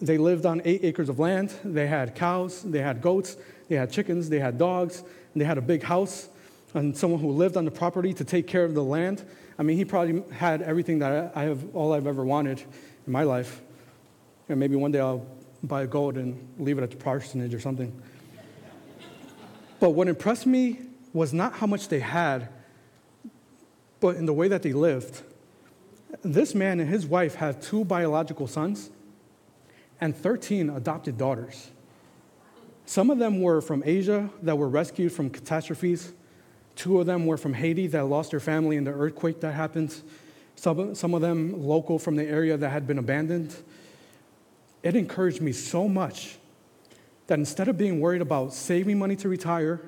They 0.00 0.18
lived 0.18 0.46
on 0.46 0.62
eight 0.64 0.84
acres 0.84 1.08
of 1.08 1.18
land. 1.18 1.54
They 1.64 1.86
had 1.86 2.14
cows, 2.14 2.62
they 2.62 2.80
had 2.80 3.02
goats, 3.02 3.36
they 3.68 3.76
had 3.76 3.90
chickens, 3.90 4.28
they 4.28 4.40
had 4.40 4.58
dogs, 4.58 5.02
they 5.34 5.44
had 5.44 5.58
a 5.58 5.62
big 5.62 5.82
house, 5.82 6.28
and 6.74 6.96
someone 6.96 7.20
who 7.20 7.30
lived 7.30 7.56
on 7.56 7.64
the 7.64 7.70
property 7.70 8.12
to 8.14 8.24
take 8.24 8.46
care 8.46 8.64
of 8.64 8.74
the 8.74 8.82
land. 8.82 9.24
I 9.58 9.62
mean, 9.62 9.76
he 9.76 9.84
probably 9.84 10.22
had 10.34 10.62
everything 10.62 10.98
that 10.98 11.32
I 11.34 11.42
have, 11.44 11.74
all 11.74 11.92
I've 11.92 12.06
ever 12.06 12.24
wanted 12.24 12.60
in 13.06 13.12
my 13.12 13.22
life. 13.22 13.62
And 14.48 14.60
maybe 14.60 14.76
one 14.76 14.92
day 14.92 15.00
I'll 15.00 15.26
buy 15.62 15.82
a 15.82 15.86
goat 15.86 16.16
and 16.16 16.54
leave 16.58 16.78
it 16.78 16.82
at 16.82 16.90
the 16.90 16.96
parsonage 16.96 17.54
or 17.54 17.60
something. 17.60 18.00
But 19.80 19.90
what 19.90 20.08
impressed 20.08 20.46
me 20.46 20.80
was 21.12 21.32
not 21.32 21.54
how 21.54 21.66
much 21.66 21.88
they 21.88 22.00
had, 22.00 22.48
but 24.00 24.16
in 24.16 24.26
the 24.26 24.32
way 24.32 24.48
that 24.48 24.62
they 24.62 24.72
lived. 24.72 25.22
This 26.22 26.54
man 26.54 26.80
and 26.80 26.88
his 26.88 27.06
wife 27.06 27.36
have 27.36 27.60
two 27.60 27.84
biological 27.84 28.46
sons 28.46 28.90
and 30.00 30.14
13 30.16 30.70
adopted 30.70 31.16
daughters. 31.16 31.70
Some 32.84 33.10
of 33.10 33.18
them 33.18 33.40
were 33.40 33.60
from 33.60 33.82
Asia 33.84 34.30
that 34.42 34.56
were 34.56 34.68
rescued 34.68 35.12
from 35.12 35.30
catastrophes. 35.30 36.12
Two 36.76 37.00
of 37.00 37.06
them 37.06 37.26
were 37.26 37.38
from 37.38 37.54
Haiti 37.54 37.86
that 37.88 38.04
lost 38.04 38.30
their 38.30 38.40
family 38.40 38.76
in 38.76 38.84
the 38.84 38.92
earthquake 38.92 39.40
that 39.40 39.52
happened. 39.52 39.94
Some, 40.54 40.94
some 40.94 41.14
of 41.14 41.22
them 41.22 41.66
local 41.66 41.98
from 41.98 42.16
the 42.16 42.24
area 42.24 42.56
that 42.56 42.68
had 42.68 42.86
been 42.86 42.98
abandoned. 42.98 43.56
It 44.82 44.94
encouraged 44.94 45.40
me 45.40 45.52
so 45.52 45.88
much 45.88 46.36
that 47.26 47.38
instead 47.38 47.68
of 47.68 47.76
being 47.76 48.00
worried 48.00 48.22
about 48.22 48.52
saving 48.52 48.98
money 48.98 49.16
to 49.16 49.28
retire 49.28 49.80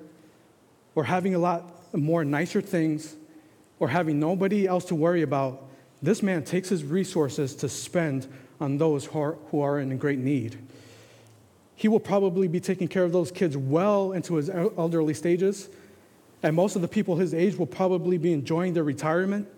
or 0.95 1.05
having 1.05 1.35
a 1.35 1.39
lot 1.39 1.95
more 1.95 2.25
nicer 2.25 2.61
things 2.61 3.17
or 3.79 3.89
having 3.89 4.19
nobody 4.19 4.67
else 4.67 4.85
to 4.87 4.95
worry 4.95 5.23
about, 5.23 5.69
this 6.03 6.23
man 6.23 6.43
takes 6.45 6.69
his 6.69 6.85
resources 6.85 7.55
to 7.57 7.69
spend 7.69 8.27
on 8.61 8.79
those 8.79 9.05
who 9.05 9.21
are, 9.21 9.33
who 9.51 9.61
are 9.61 9.79
in 9.79 9.97
great 9.99 10.19
need. 10.19 10.59
He 11.77 11.87
will 11.87 12.01
probably 12.01 12.49
be 12.49 12.61
taking 12.61 12.89
care 12.89 13.05
of 13.05 13.13
those 13.13 13.31
kids 13.31 13.57
well 13.57 14.13
into 14.13 14.35
his 14.35 14.51
elderly 14.51 15.15
stages, 15.15 15.69
and 16.43 16.55
most 16.55 16.77
of 16.77 16.83
the 16.83 16.89
people 16.89 17.17
his 17.17 17.35
age 17.35 17.57
will 17.57 17.67
probably 17.67 18.19
be 18.19 18.33
enjoying 18.33 18.75
their 18.75 18.85
retirement. 18.85 19.49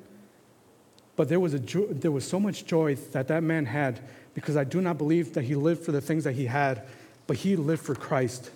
But 1.16 1.28
there 1.28 1.41
was, 1.41 1.53
a 1.53 1.59
jo- 1.59 1.89
there 1.91 2.11
was 2.11 2.26
so 2.26 2.41
much 2.41 2.64
joy 2.64 2.95
that 3.12 3.28
that 3.28 3.43
man 3.43 3.66
had 3.66 4.01
because 4.35 4.57
I 4.57 4.64
do 4.64 4.81
not 4.81 4.97
believe 4.97 5.35
that 5.35 5.43
he 5.43 5.55
lived 5.55 5.85
for 5.85 5.93
the 5.93 6.01
things 6.01 6.24
that 6.24 6.33
he 6.33 6.47
had, 6.47 6.87
but 7.26 7.39
he 7.39 7.57
lived 7.57 7.83
for 7.83 7.95
Christ. 7.95 8.51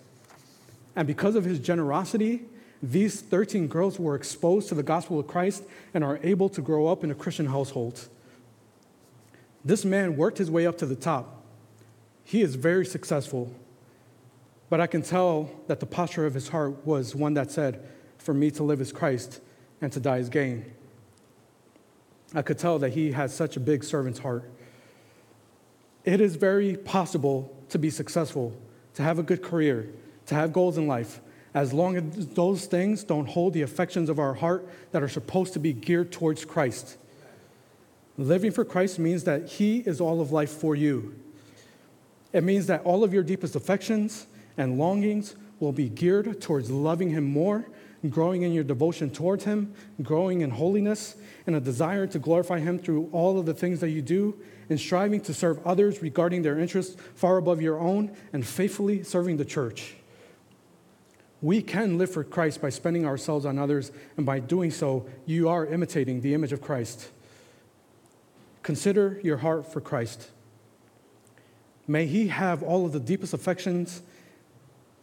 And 0.97 1.07
because 1.07 1.35
of 1.35 1.45
his 1.45 1.59
generosity, 1.59 2.43
these 2.83 3.21
13 3.21 3.69
girls 3.69 3.99
were 3.99 4.15
exposed 4.15 4.69
to 4.69 4.75
the 4.75 4.83
gospel 4.83 5.19
of 5.19 5.27
Christ 5.27 5.63
and 5.93 6.05
are 6.05 6.19
able 6.23 6.49
to 6.51 6.63
grow 6.63 6.87
up 6.87 7.03
in 7.03 7.11
a 7.11 7.15
Christian 7.15 7.47
household. 7.47 8.09
This 9.65 9.85
man 9.85 10.17
worked 10.17 10.39
his 10.39 10.51
way 10.51 10.67
up 10.67 10.79
to 10.79 10.87
the 10.87 10.97
top. 10.97 11.43
He 12.25 12.43
is 12.43 12.55
very 12.55 12.87
successful, 12.87 13.55
but 14.71 14.81
I 14.81 14.87
can 14.87 15.03
tell 15.03 15.51
that 15.67 15.81
the 15.81 15.87
posture 15.87 16.27
of 16.27 16.35
his 16.35 16.49
heart 16.49 16.87
was 16.87 17.15
one 17.15 17.35
that 17.35 17.51
said, 17.51 17.87
For 18.25 18.33
me 18.33 18.51
to 18.53 18.63
live 18.63 18.81
is 18.81 18.91
Christ 18.91 19.43
and 19.83 19.93
to 19.93 20.01
die 20.01 20.17
is 20.17 20.31
gain. 20.31 20.65
I 22.35 22.41
could 22.41 22.59
tell 22.59 22.79
that 22.79 22.95
he 22.95 23.13
had 23.13 23.31
such 23.31 23.59
a 23.59 23.61
big 23.61 23.85
servant's 23.85 24.19
heart. 24.19 24.51
It 26.07 26.23
is 26.23 26.37
very 26.37 26.75
possible 26.75 27.55
to 27.69 27.79
be 27.79 27.91
successful, 27.91 28.57
to 28.95 29.03
have 29.03 29.19
a 29.19 29.23
good 29.23 29.43
career, 29.43 29.91
to 30.27 30.35
have 30.35 30.55
goals 30.55 30.79
in 30.79 30.87
life, 30.87 31.21
as 31.53 31.75
long 31.75 31.97
as 31.99 32.29
those 32.29 32.65
things 32.65 33.05
don't 33.05 33.27
hold 33.29 33.53
the 33.53 33.61
affections 33.61 34.09
of 34.09 34.19
our 34.19 34.33
heart 34.33 34.67
that 34.93 35.03
are 35.03 35.09
supposed 35.09 35.53
to 35.53 35.59
be 35.59 35.75
geared 35.75 36.11
towards 36.11 36.47
Christ. 36.47 36.97
Living 38.17 38.53
for 38.53 38.65
Christ 38.65 38.99
means 38.99 39.25
that 39.25 39.49
He 39.51 39.81
is 39.81 40.01
all 40.01 40.23
of 40.23 40.33
life 40.33 40.51
for 40.51 40.75
you. 40.75 41.15
It 42.33 42.43
means 42.43 42.69
that 42.69 42.83
all 42.85 43.05
of 43.05 43.13
your 43.13 43.23
deepest 43.23 43.55
affections 43.55 44.27
and 44.57 44.79
longings 44.79 45.37
will 45.61 45.73
be 45.73 45.91
geared 45.91 46.41
towards 46.41 46.71
loving 46.71 47.11
Him 47.11 47.25
more, 47.25 47.67
growing 48.11 48.43
in 48.43 48.53
your 48.53 48.65
devotion 48.65 49.11
towards 49.11 49.45
Him, 49.45 49.73
growing 50.03 50.43
in 50.43 50.51
holiness, 50.51 51.17
and 51.47 51.57
a 51.57 51.61
desire 51.61 52.07
to 52.09 52.19
glorify 52.19 52.59
Him 52.59 52.79
through 52.79 53.09
all 53.13 53.39
of 53.39 53.47
the 53.47 53.55
things 53.55 53.81
that 53.81 53.91
you 53.91 54.03
do, 54.03 54.37
and 54.69 54.79
striving 54.81 55.21
to 55.21 55.35
serve 55.35 55.65
others 55.67 56.03
regarding 56.03 56.43
their 56.43 56.59
interests 56.59 56.97
far 57.15 57.37
above 57.37 57.61
your 57.61 57.79
own, 57.79 58.15
and 58.33 58.47
faithfully 58.47 59.03
serving 59.03 59.37
the 59.37 59.45
church. 59.45 59.95
We 61.43 61.61
can 61.61 61.99
live 61.99 62.11
for 62.11 62.25
Christ 62.25 62.63
by 62.63 62.71
spending 62.71 63.05
ourselves 63.05 63.45
on 63.45 63.59
others, 63.59 63.93
and 64.17 64.25
by 64.25 64.39
doing 64.39 64.71
so, 64.71 65.07
you 65.27 65.49
are 65.49 65.67
imitating 65.67 66.21
the 66.21 66.33
image 66.33 66.53
of 66.53 66.63
Christ. 66.63 67.11
consider 68.65 69.21
your 69.23 69.37
heart 69.37 69.71
for 69.71 69.81
Christ. 69.81 70.31
May 71.87 72.07
he 72.07 72.29
have 72.29 72.63
all 72.63 72.85
of 72.85 72.93
the 72.93 72.99
deepest 72.99 73.35
affections. 73.35 74.03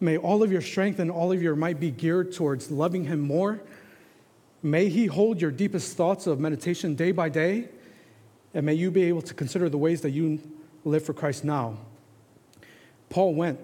May 0.02 0.18
all 0.18 0.41
of 0.41 0.52
your 0.52 0.62
strength 0.62 0.99
and 0.99 1.12
all 1.12 1.32
of 1.32 1.43
your 1.43 1.56
might 1.56 1.80
be 1.80 1.91
geared 1.91 2.34
towards 2.34 2.72
loving 2.72 3.06
him 3.06 3.20
more. 3.20 3.62
May 4.64 4.89
he 4.89 5.06
hold 5.06 5.39
your 5.39 5.52
deepest 5.52 5.95
thoughts 5.95 6.26
of 6.26 6.39
meditation 6.39 6.95
day 6.95 7.12
by 7.12 7.30
day. 7.30 7.70
And 8.56 8.66
may 8.66 8.74
you 8.74 8.89
be 8.89 9.04
able 9.04 9.22
to 9.22 9.36
consider 9.36 9.70
the 9.70 9.78
ways 9.78 10.02
that 10.02 10.10
you 10.10 10.41
live 10.84 11.06
for 11.06 11.14
Christ 11.14 11.45
now. 11.45 11.78
Paul 13.10 13.36
went 13.36 13.60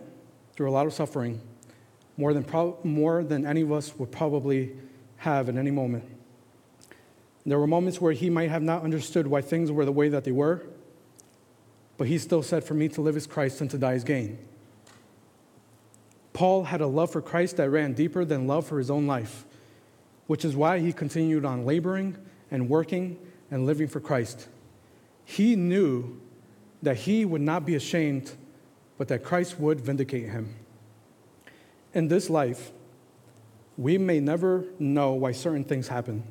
through 0.56 0.70
a 0.70 0.72
lot 0.72 0.86
of 0.86 0.94
suffering, 0.94 1.42
more 2.18 2.34
than, 2.34 2.44
pro- 2.44 2.78
more 2.84 3.24
than 3.24 3.46
any 3.46 3.62
of 3.62 3.72
us 3.72 3.98
would 3.98 4.12
probably 4.12 4.76
have 5.18 5.50
in 5.50 5.58
any 5.58 5.72
moment. 5.72 6.04
There 7.48 7.58
were 7.58 7.68
moments 7.68 8.00
where 8.00 8.14
he 8.14 8.30
might 8.30 8.50
have 8.50 8.62
not 8.62 8.84
understood 8.84 9.26
why 9.26 9.42
things 9.42 9.72
were 9.72 9.86
the 9.86 9.92
way 9.92 10.10
that 10.10 10.24
they 10.24 10.32
were, 10.32 10.68
but 11.98 12.08
he 12.08 12.18
still 12.18 12.44
said, 12.44 12.64
For 12.64 12.76
me 12.76 12.90
to 12.90 13.02
live 13.02 13.18
is 13.18 13.26
Christ 13.26 13.62
and 13.62 13.72
to 13.72 13.78
die 13.78 13.94
is 13.94 14.04
gain. 14.04 14.38
Paul 16.38 16.66
had 16.66 16.82
a 16.82 16.86
love 16.86 17.10
for 17.10 17.20
Christ 17.20 17.58
that 17.58 17.68
ran 17.72 17.94
deeper 17.94 18.24
than 18.24 18.46
love 18.46 18.68
for 18.68 18.78
his 18.78 18.92
own 18.92 19.08
life, 19.08 19.44
which 20.28 20.46
is 20.46 20.56
why 20.56 20.78
he 20.78 20.94
continued 20.94 21.46
on 21.46 21.66
laboring 21.66 22.16
and 22.52 22.70
working 22.70 23.18
and 23.50 23.66
living 23.66 23.88
for 23.88 24.00
Christ. 24.00 24.48
He 25.26 25.56
knew 25.56 26.22
that 26.84 26.96
he 26.96 27.26
would 27.26 27.42
not 27.42 27.66
be 27.66 27.74
ashamed, 27.74 28.34
but 29.00 29.08
that 29.08 29.24
Christ 29.24 29.60
would 29.60 29.82
vindicate 29.82 30.30
him. 30.30 30.54
In 31.96 32.08
this 32.08 32.30
life, 32.30 32.72
we 33.76 33.98
may 33.98 34.20
never 34.20 34.64
know 34.78 35.14
why 35.14 35.32
certain 35.32 35.64
things 35.64 35.88
happen. 35.88 36.22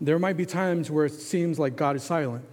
There 0.00 0.18
might 0.18 0.36
be 0.36 0.44
times 0.44 0.90
where 0.90 1.06
it 1.06 1.14
seems 1.14 1.56
like 1.56 1.76
God 1.76 1.94
is 1.94 2.02
silent, 2.02 2.44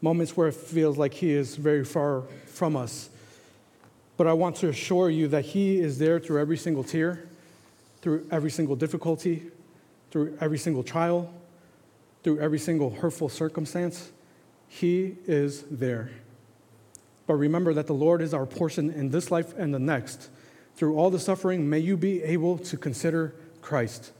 moments 0.00 0.36
where 0.36 0.46
it 0.46 0.54
feels 0.54 0.96
like 0.98 1.14
He 1.14 1.32
is 1.32 1.56
very 1.56 1.84
far 1.84 2.22
from 2.46 2.76
us. 2.76 3.10
But 4.18 4.26
I 4.26 4.34
want 4.34 4.56
to 4.56 4.68
assure 4.68 5.08
you 5.08 5.28
that 5.28 5.46
He 5.46 5.78
is 5.78 5.98
there 5.98 6.18
through 6.20 6.40
every 6.40 6.58
single 6.58 6.84
tear, 6.84 7.26
through 8.02 8.26
every 8.30 8.50
single 8.50 8.76
difficulty, 8.76 9.44
through 10.10 10.36
every 10.40 10.58
single 10.58 10.82
trial, 10.82 11.32
through 12.24 12.40
every 12.40 12.58
single 12.58 12.90
hurtful 12.90 13.28
circumstance. 13.28 14.10
He 14.66 15.16
is 15.26 15.62
there. 15.70 16.10
But 17.28 17.34
remember 17.34 17.72
that 17.74 17.86
the 17.86 17.94
Lord 17.94 18.20
is 18.20 18.34
our 18.34 18.44
portion 18.44 18.90
in 18.90 19.10
this 19.10 19.30
life 19.30 19.56
and 19.56 19.72
the 19.72 19.78
next. 19.78 20.30
Through 20.74 20.96
all 20.96 21.10
the 21.10 21.20
suffering, 21.20 21.70
may 21.70 21.78
you 21.78 21.96
be 21.96 22.22
able 22.24 22.58
to 22.58 22.76
consider 22.76 23.34
Christ. 23.62 24.12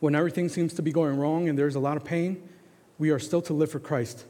When 0.00 0.16
everything 0.16 0.48
seems 0.48 0.74
to 0.74 0.82
be 0.82 0.90
going 0.90 1.18
wrong 1.18 1.48
and 1.48 1.56
there's 1.56 1.76
a 1.76 1.80
lot 1.80 1.96
of 1.96 2.04
pain, 2.04 2.48
we 2.98 3.10
are 3.10 3.20
still 3.20 3.42
to 3.42 3.52
live 3.52 3.70
for 3.70 3.78
Christ. 3.78 4.24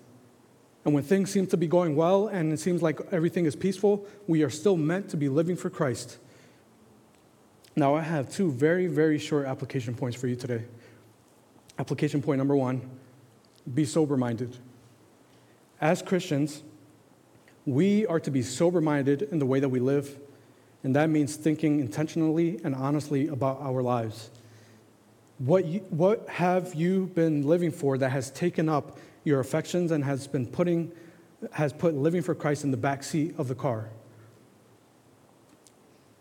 And 0.85 0.95
when 0.95 1.05
things 1.05 1.30
seem 1.30 1.47
to 1.49 1.57
be 1.57 1.66
going 1.66 1.95
well 1.95 2.26
and 2.26 2.53
it 2.53 2.59
seems 2.59 2.83
like 2.83 3.01
everything 3.12 3.47
is 3.47 3.55
peaceful, 3.55 4.07
we 4.26 4.43
are 4.43 4.51
still 4.51 4.76
meant 4.76 5.09
to 5.11 5.16
be 5.16 5.28
living 5.28 5.57
for 5.57 5.70
Christ. 5.70 6.18
Now, 7.76 7.95
I 7.95 8.03
have 8.03 8.30
two 8.30 8.51
very, 8.51 8.87
very 8.87 9.18
short 9.18 9.47
application 9.47 9.95
points 9.95 10.16
for 10.16 10.26
you 10.26 10.37
today. 10.37 10.64
Application 11.78 12.20
point 12.20 12.39
number 12.39 12.57
one 12.57 12.83
be 13.72 13.85
sober 13.85 14.16
minded. 14.16 14.57
As 15.80 16.03
Christians, 16.03 16.62
we 17.64 18.07
are 18.07 18.20
to 18.20 18.30
be 18.30 18.43
sober 18.43 18.80
minded 18.80 19.22
in 19.22 19.39
the 19.39 19.47
way 19.47 19.61
that 19.61 19.68
we 19.68 19.78
live, 19.78 20.18
and 20.83 20.95
that 20.97 21.11
means 21.11 21.37
thinking 21.37 21.78
intentionally 21.78 22.61
and 22.64 22.74
honestly 22.74 23.28
about 23.28 23.61
our 23.61 23.83
lives. 23.83 24.30
What, 25.39 25.64
you, 25.64 25.80
what 25.91 26.28
have 26.28 26.74
you 26.74 27.07
been 27.14 27.47
living 27.47 27.70
for 27.70 27.99
that 27.99 28.11
has 28.11 28.30
taken 28.30 28.68
up 28.68 28.99
your 29.24 29.40
affections 29.40 29.90
and 29.90 30.04
has 30.04 30.26
been 30.26 30.46
putting, 30.46 30.92
has 31.52 31.72
put 31.72 31.94
living 31.94 32.22
for 32.22 32.34
Christ 32.34 32.64
in 32.64 32.70
the 32.70 32.76
back 32.76 33.02
seat 33.02 33.34
of 33.38 33.48
the 33.48 33.54
car? 33.54 33.90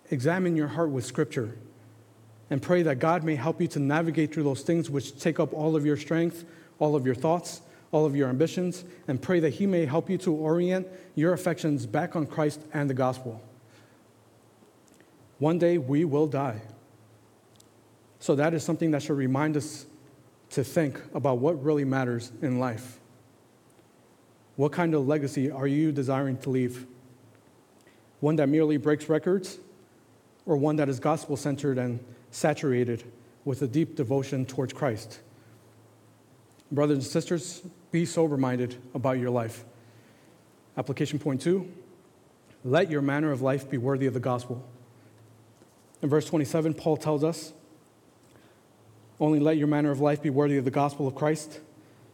Examine 0.10 0.56
your 0.56 0.68
heart 0.68 0.90
with 0.90 1.06
Scripture 1.06 1.58
and 2.50 2.62
pray 2.62 2.84
that 2.84 3.00
God 3.00 3.24
may 3.24 3.36
help 3.36 3.62
you 3.62 3.68
to 3.70 3.80
navigate 3.80 4.34
through 4.34 4.44
those 4.44 4.62
things 4.62 4.90
which 4.90 5.18
take 5.20 5.40
up 5.40 5.54
all 5.54 5.76
of 5.76 5.86
your 5.86 5.96
strength, 5.96 6.44
all 6.80 6.96
of 6.96 7.06
your 7.06 7.16
thoughts, 7.16 7.62
all 7.92 8.06
of 8.06 8.16
your 8.16 8.30
ambitions, 8.30 8.84
and 9.08 9.22
pray 9.22 9.40
that 9.40 9.52
He 9.52 9.66
may 9.66 9.86
help 9.86 10.10
you 10.10 10.18
to 10.20 10.34
orient 10.34 10.88
your 11.16 11.34
affections 11.34 11.86
back 11.86 12.16
on 12.16 12.26
Christ 12.26 12.62
and 12.74 12.90
the 12.90 12.94
gospel. 12.94 13.42
One 15.40 15.58
day 15.58 15.78
we 15.78 16.06
will 16.06 16.28
die. 16.28 16.62
So 18.20 18.36
that 18.36 18.54
is 18.54 18.64
something 18.64 18.92
that 18.92 19.02
should 19.02 19.18
remind 19.18 19.58
us 19.58 19.86
to 20.52 20.64
think 20.64 21.02
about 21.14 21.40
what 21.40 21.62
really 21.64 21.86
matters 21.86 22.32
in 22.42 22.60
life. 22.60 23.00
What 24.58 24.72
kind 24.72 24.94
of 24.94 25.08
legacy 25.08 25.50
are 25.50 25.68
you 25.68 25.92
desiring 25.92 26.38
to 26.40 26.50
leave? 26.50 26.86
One 28.20 28.36
that 28.36 28.50
merely 28.50 28.78
breaks 28.78 29.10
records, 29.10 29.58
or 30.46 30.58
one 30.58 30.76
that 30.76 30.90
is 30.90 31.00
gospel 31.00 31.38
centered 31.38 31.78
and 31.78 32.04
saturated 32.32 33.04
with 33.46 33.62
a 33.62 33.68
deep 33.68 33.96
devotion 33.96 34.46
towards 34.46 34.74
Christ? 34.74 35.22
Brothers 36.72 36.98
and 36.98 37.08
sisters, 37.08 37.64
be 37.92 38.06
sober 38.06 38.38
minded 38.38 38.76
about 38.94 39.18
your 39.18 39.30
life. 39.30 39.66
Application 40.78 41.20
point 41.20 41.42
two 41.42 41.72
let 42.64 42.92
your 42.92 43.02
manner 43.02 43.32
of 43.32 43.42
life 43.42 43.70
be 43.70 43.78
worthy 43.78 44.06
of 44.06 44.14
the 44.14 44.20
gospel. 44.20 44.64
In 46.02 46.10
verse 46.10 46.26
27, 46.26 46.76
Paul 46.76 46.98
tells 46.98 47.24
us, 47.24 47.54
Only 49.22 49.40
let 49.40 49.56
your 49.56 49.68
manner 49.68 49.92
of 49.92 50.02
life 50.02 50.22
be 50.24 50.32
worthy 50.32 50.58
of 50.58 50.66
the 50.66 50.72
gospel 50.72 51.08
of 51.08 51.14
Christ, 51.14 51.60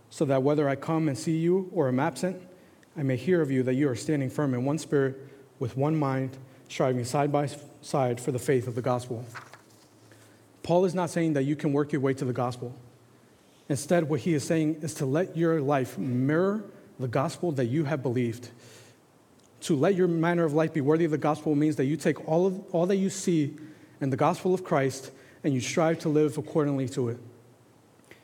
so 0.09 0.25
that 0.25 0.43
whether 0.43 0.67
I 0.67 0.75
come 0.75 1.07
and 1.07 1.17
see 1.17 1.37
you 1.37 1.69
or 1.73 1.87
am 1.87 2.01
absent, 2.01 2.41
I 2.97 3.03
may 3.03 3.15
hear 3.15 3.41
of 3.41 3.49
you 3.49 3.63
that 3.63 3.75
you 3.75 3.87
are 3.89 3.95
standing 3.95 4.29
firm 4.29 4.53
in 4.53 4.65
one 4.65 4.77
spirit, 4.77 5.15
with 5.57 5.77
one 5.77 5.95
mind, 5.95 6.37
striving 6.67 7.05
side 7.05 7.31
by 7.31 7.49
side 7.81 8.19
for 8.19 8.33
the 8.33 8.39
faith 8.39 8.67
of 8.67 8.75
the 8.75 8.81
gospel. 8.81 9.25
Paul 10.63 10.83
is 10.83 10.93
not 10.93 11.09
saying 11.09 11.31
that 11.33 11.43
you 11.43 11.55
can 11.55 11.71
work 11.71 11.93
your 11.93 12.01
way 12.01 12.13
to 12.13 12.25
the 12.25 12.33
gospel. 12.33 12.75
Instead, 13.69 14.09
what 14.09 14.19
he 14.19 14.33
is 14.33 14.43
saying 14.43 14.79
is 14.81 14.93
to 14.95 15.05
let 15.05 15.37
your 15.37 15.61
life 15.61 15.97
mirror 15.97 16.65
the 16.99 17.07
gospel 17.07 17.53
that 17.53 17.65
you 17.67 17.85
have 17.85 18.03
believed. 18.03 18.49
To 19.61 19.77
let 19.77 19.95
your 19.95 20.09
manner 20.09 20.43
of 20.43 20.53
life 20.53 20.73
be 20.73 20.81
worthy 20.81 21.05
of 21.05 21.11
the 21.11 21.17
gospel 21.17 21.55
means 21.55 21.77
that 21.77 21.85
you 21.85 21.95
take 21.95 22.27
all, 22.27 22.47
of, 22.47 22.61
all 22.73 22.85
that 22.85 22.97
you 22.97 23.09
see 23.09 23.55
in 24.01 24.09
the 24.09 24.17
gospel 24.17 24.53
of 24.53 24.65
Christ 24.65 25.11
and 25.43 25.53
you 25.53 25.61
strive 25.61 25.99
to 25.99 26.09
live 26.09 26.37
accordingly 26.37 26.89
to 26.89 27.09
it. 27.09 27.17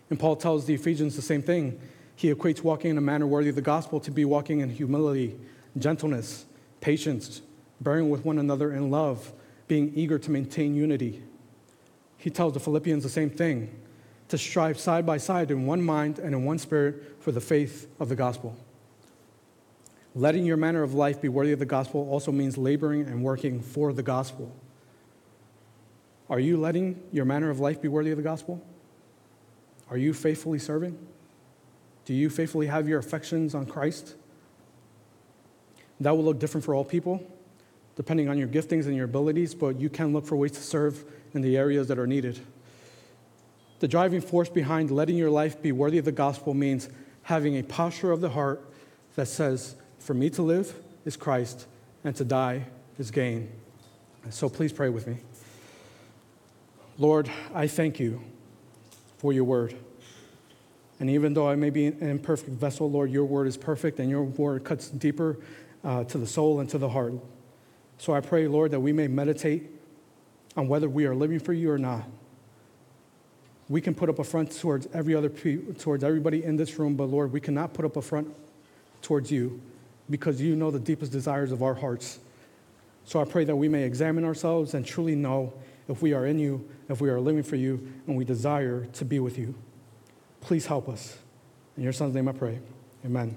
And 0.09 0.20
Paul 0.20 0.36
tells 0.36 0.66
the 0.66 0.74
Ephesians 0.74 1.16
the 1.16 1.22
same 1.22 1.41
thing. 1.41 1.80
He 2.16 2.34
equates 2.34 2.61
walking 2.61 2.91
in 2.91 2.97
a 2.97 3.01
manner 3.01 3.26
worthy 3.26 3.49
of 3.49 3.55
the 3.55 3.61
gospel 3.61 3.99
to 4.01 4.11
be 4.11 4.26
walking 4.26 4.59
in 4.59 4.70
humility, 4.70 5.36
gentleness, 5.78 6.45
patience, 6.82 7.41
bearing 7.82 8.09
with 8.09 8.24
one 8.24 8.38
another 8.38 8.72
in 8.72 8.91
love, 8.91 9.32
being 9.68 9.91
eager 9.95 10.20
to 10.20 10.32
maintain 10.32 10.76
unity. 10.76 11.24
He 12.18 12.30
tells 12.30 12.53
the 12.53 12.59
Philippians 12.59 13.03
the 13.03 13.09
same 13.09 13.30
thing 13.30 13.74
to 14.30 14.38
strive 14.38 14.80
side 14.80 15.05
by 15.05 15.18
side 15.18 15.51
in 15.51 15.66
one 15.66 15.82
mind 15.82 16.20
and 16.20 16.34
in 16.34 16.45
one 16.45 16.57
spirit 16.57 17.22
for 17.22 17.32
the 17.32 17.41
faith 17.41 17.88
of 17.99 18.09
the 18.09 18.16
gospel. 18.16 18.55
Letting 20.16 20.45
your 20.45 20.57
manner 20.57 20.84
of 20.84 20.93
life 20.93 21.22
be 21.22 21.28
worthy 21.28 21.51
of 21.51 21.59
the 21.59 21.66
gospel 21.66 22.07
also 22.09 22.32
means 22.32 22.57
laboring 22.57 23.07
and 23.07 23.24
working 23.24 23.61
for 23.61 23.93
the 23.93 24.03
gospel. 24.03 24.55
Are 26.34 26.40
you 26.40 26.58
letting 26.58 27.00
your 27.12 27.26
manner 27.26 27.52
of 27.52 27.60
life 27.60 27.80
be 27.80 27.88
worthy 27.88 28.10
of 28.10 28.18
the 28.18 28.24
gospel? 28.24 28.60
Are 29.92 29.98
you 29.98 30.16
faithfully 30.16 30.58
serving? 30.58 30.98
Do 32.06 32.16
you 32.16 32.28
faithfully 32.28 32.66
have 32.66 32.90
your 32.90 32.98
affections 32.98 33.54
on 33.54 33.68
Christ? 33.68 34.16
That 36.00 36.18
will 36.18 36.24
look 36.24 36.40
different 36.40 36.66
for 36.66 36.74
all 36.74 36.84
people, 36.84 37.24
depending 37.96 38.30
on 38.30 38.40
your 38.40 38.48
giftings 38.48 38.88
and 38.88 38.96
your 38.96 39.06
abilities, 39.06 39.54
but 39.54 39.80
you 39.80 39.92
can 39.92 40.12
look 40.12 40.26
for 40.26 40.36
ways 40.36 40.54
to 40.54 40.62
serve 40.64 41.06
in 41.36 41.44
the 41.44 41.56
areas 41.56 41.88
that 41.90 42.00
are 42.00 42.08
needed. 42.08 42.40
The 43.78 43.88
driving 43.88 44.20
force 44.20 44.50
behind 44.50 44.90
letting 44.90 45.18
your 45.18 45.30
life 45.30 45.62
be 45.62 45.72
worthy 45.72 46.00
of 46.00 46.06
the 46.06 46.12
gospel 46.12 46.56
means 46.56 46.90
having 47.22 47.60
a 47.60 47.62
posture 47.62 48.12
of 48.12 48.22
the 48.22 48.30
heart 48.30 48.60
that 49.14 49.28
says, 49.28 49.76
For 50.00 50.16
me 50.16 50.32
to 50.32 50.42
live 50.42 50.82
is 51.06 51.16
Christ, 51.16 51.68
and 52.04 52.16
to 52.16 52.26
die 52.26 52.66
is 52.98 53.12
gain. 53.12 53.52
So 54.32 54.50
please 54.50 54.74
pray 54.74 54.90
with 54.90 55.06
me. 55.06 55.18
Lord, 56.98 57.30
I 57.54 57.68
thank 57.68 58.00
you 58.00 58.22
for 59.18 59.34
your 59.34 59.44
word. 59.44 59.76
And 61.00 61.10
even 61.10 61.34
though 61.34 61.50
I 61.50 61.56
may 61.56 61.70
be 61.70 61.88
an 61.88 62.10
imperfect 62.10 62.52
vessel, 62.52 62.89
Lord, 62.89 63.12
your 63.12 63.26
word 63.26 63.48
is 63.48 63.58
perfect 63.58 64.00
and 64.00 64.10
your 64.10 64.24
word 64.24 64.64
cuts 64.64 64.89
deeper 64.89 65.38
uh, 65.84 66.04
to 66.06 66.18
the 66.18 66.28
soul 66.28 66.60
and 66.60 66.70
to 66.70 66.78
the 66.78 66.89
heart. 66.89 67.14
So 67.98 68.14
I 68.14 68.22
pray, 68.22 68.48
Lord, 68.48 68.72
that 68.72 68.80
we 68.80 68.94
may 68.94 69.08
meditate 69.08 69.70
on 70.56 70.68
whether 70.68 70.88
we 70.88 71.06
are 71.06 71.16
living 71.16 71.39
for 71.39 71.54
you 71.54 71.72
or 71.72 71.78
not 71.78 72.04
we 73.70 73.82
can 73.82 73.96
put 73.96 74.10
up 74.10 74.20
a 74.20 74.24
front 74.24 74.58
towards 74.58 74.88
every 74.94 75.16
other 75.16 75.30
towards 75.30 76.04
everybody 76.04 76.44
in 76.44 76.56
this 76.56 76.78
room, 76.78 76.96
but 76.96 77.06
Lord, 77.06 77.32
we 77.32 77.39
cannot 77.39 77.74
put 77.74 77.86
up 77.86 77.96
a 77.96 78.02
front 78.02 78.34
towards 79.02 79.32
you 79.32 79.62
because 80.10 80.41
you 80.41 80.56
know 80.56 80.70
the 80.70 80.80
deepest 80.80 81.12
desires 81.12 81.52
of 81.52 81.64
our 81.64 81.74
hearts. 81.74 82.20
So 83.06 83.20
I 83.20 83.26
pray 83.26 83.46
that 83.46 83.56
we 83.56 83.68
may 83.68 83.84
examine 83.84 84.26
ourselves 84.26 84.74
and 84.74 84.86
truly 84.86 85.16
know 85.16 85.54
if 85.88 86.02
we 86.02 86.14
are 86.14 86.26
in 86.26 86.40
you, 86.40 86.68
if 86.90 87.00
we 87.00 87.10
are 87.10 87.20
living 87.20 87.44
for 87.44 87.56
you, 87.56 87.94
and 88.08 88.18
we 88.18 88.26
desire 88.26 88.86
to 88.86 89.06
be 89.06 89.20
with 89.20 89.38
you. 89.38 89.56
Please 90.42 90.66
help 90.66 90.90
us. 90.90 91.18
In 91.78 91.84
your 91.84 91.94
son's 91.94 92.14
name 92.14 92.28
I 92.28 92.34
pray. 92.34 92.60
Amen. 93.06 93.32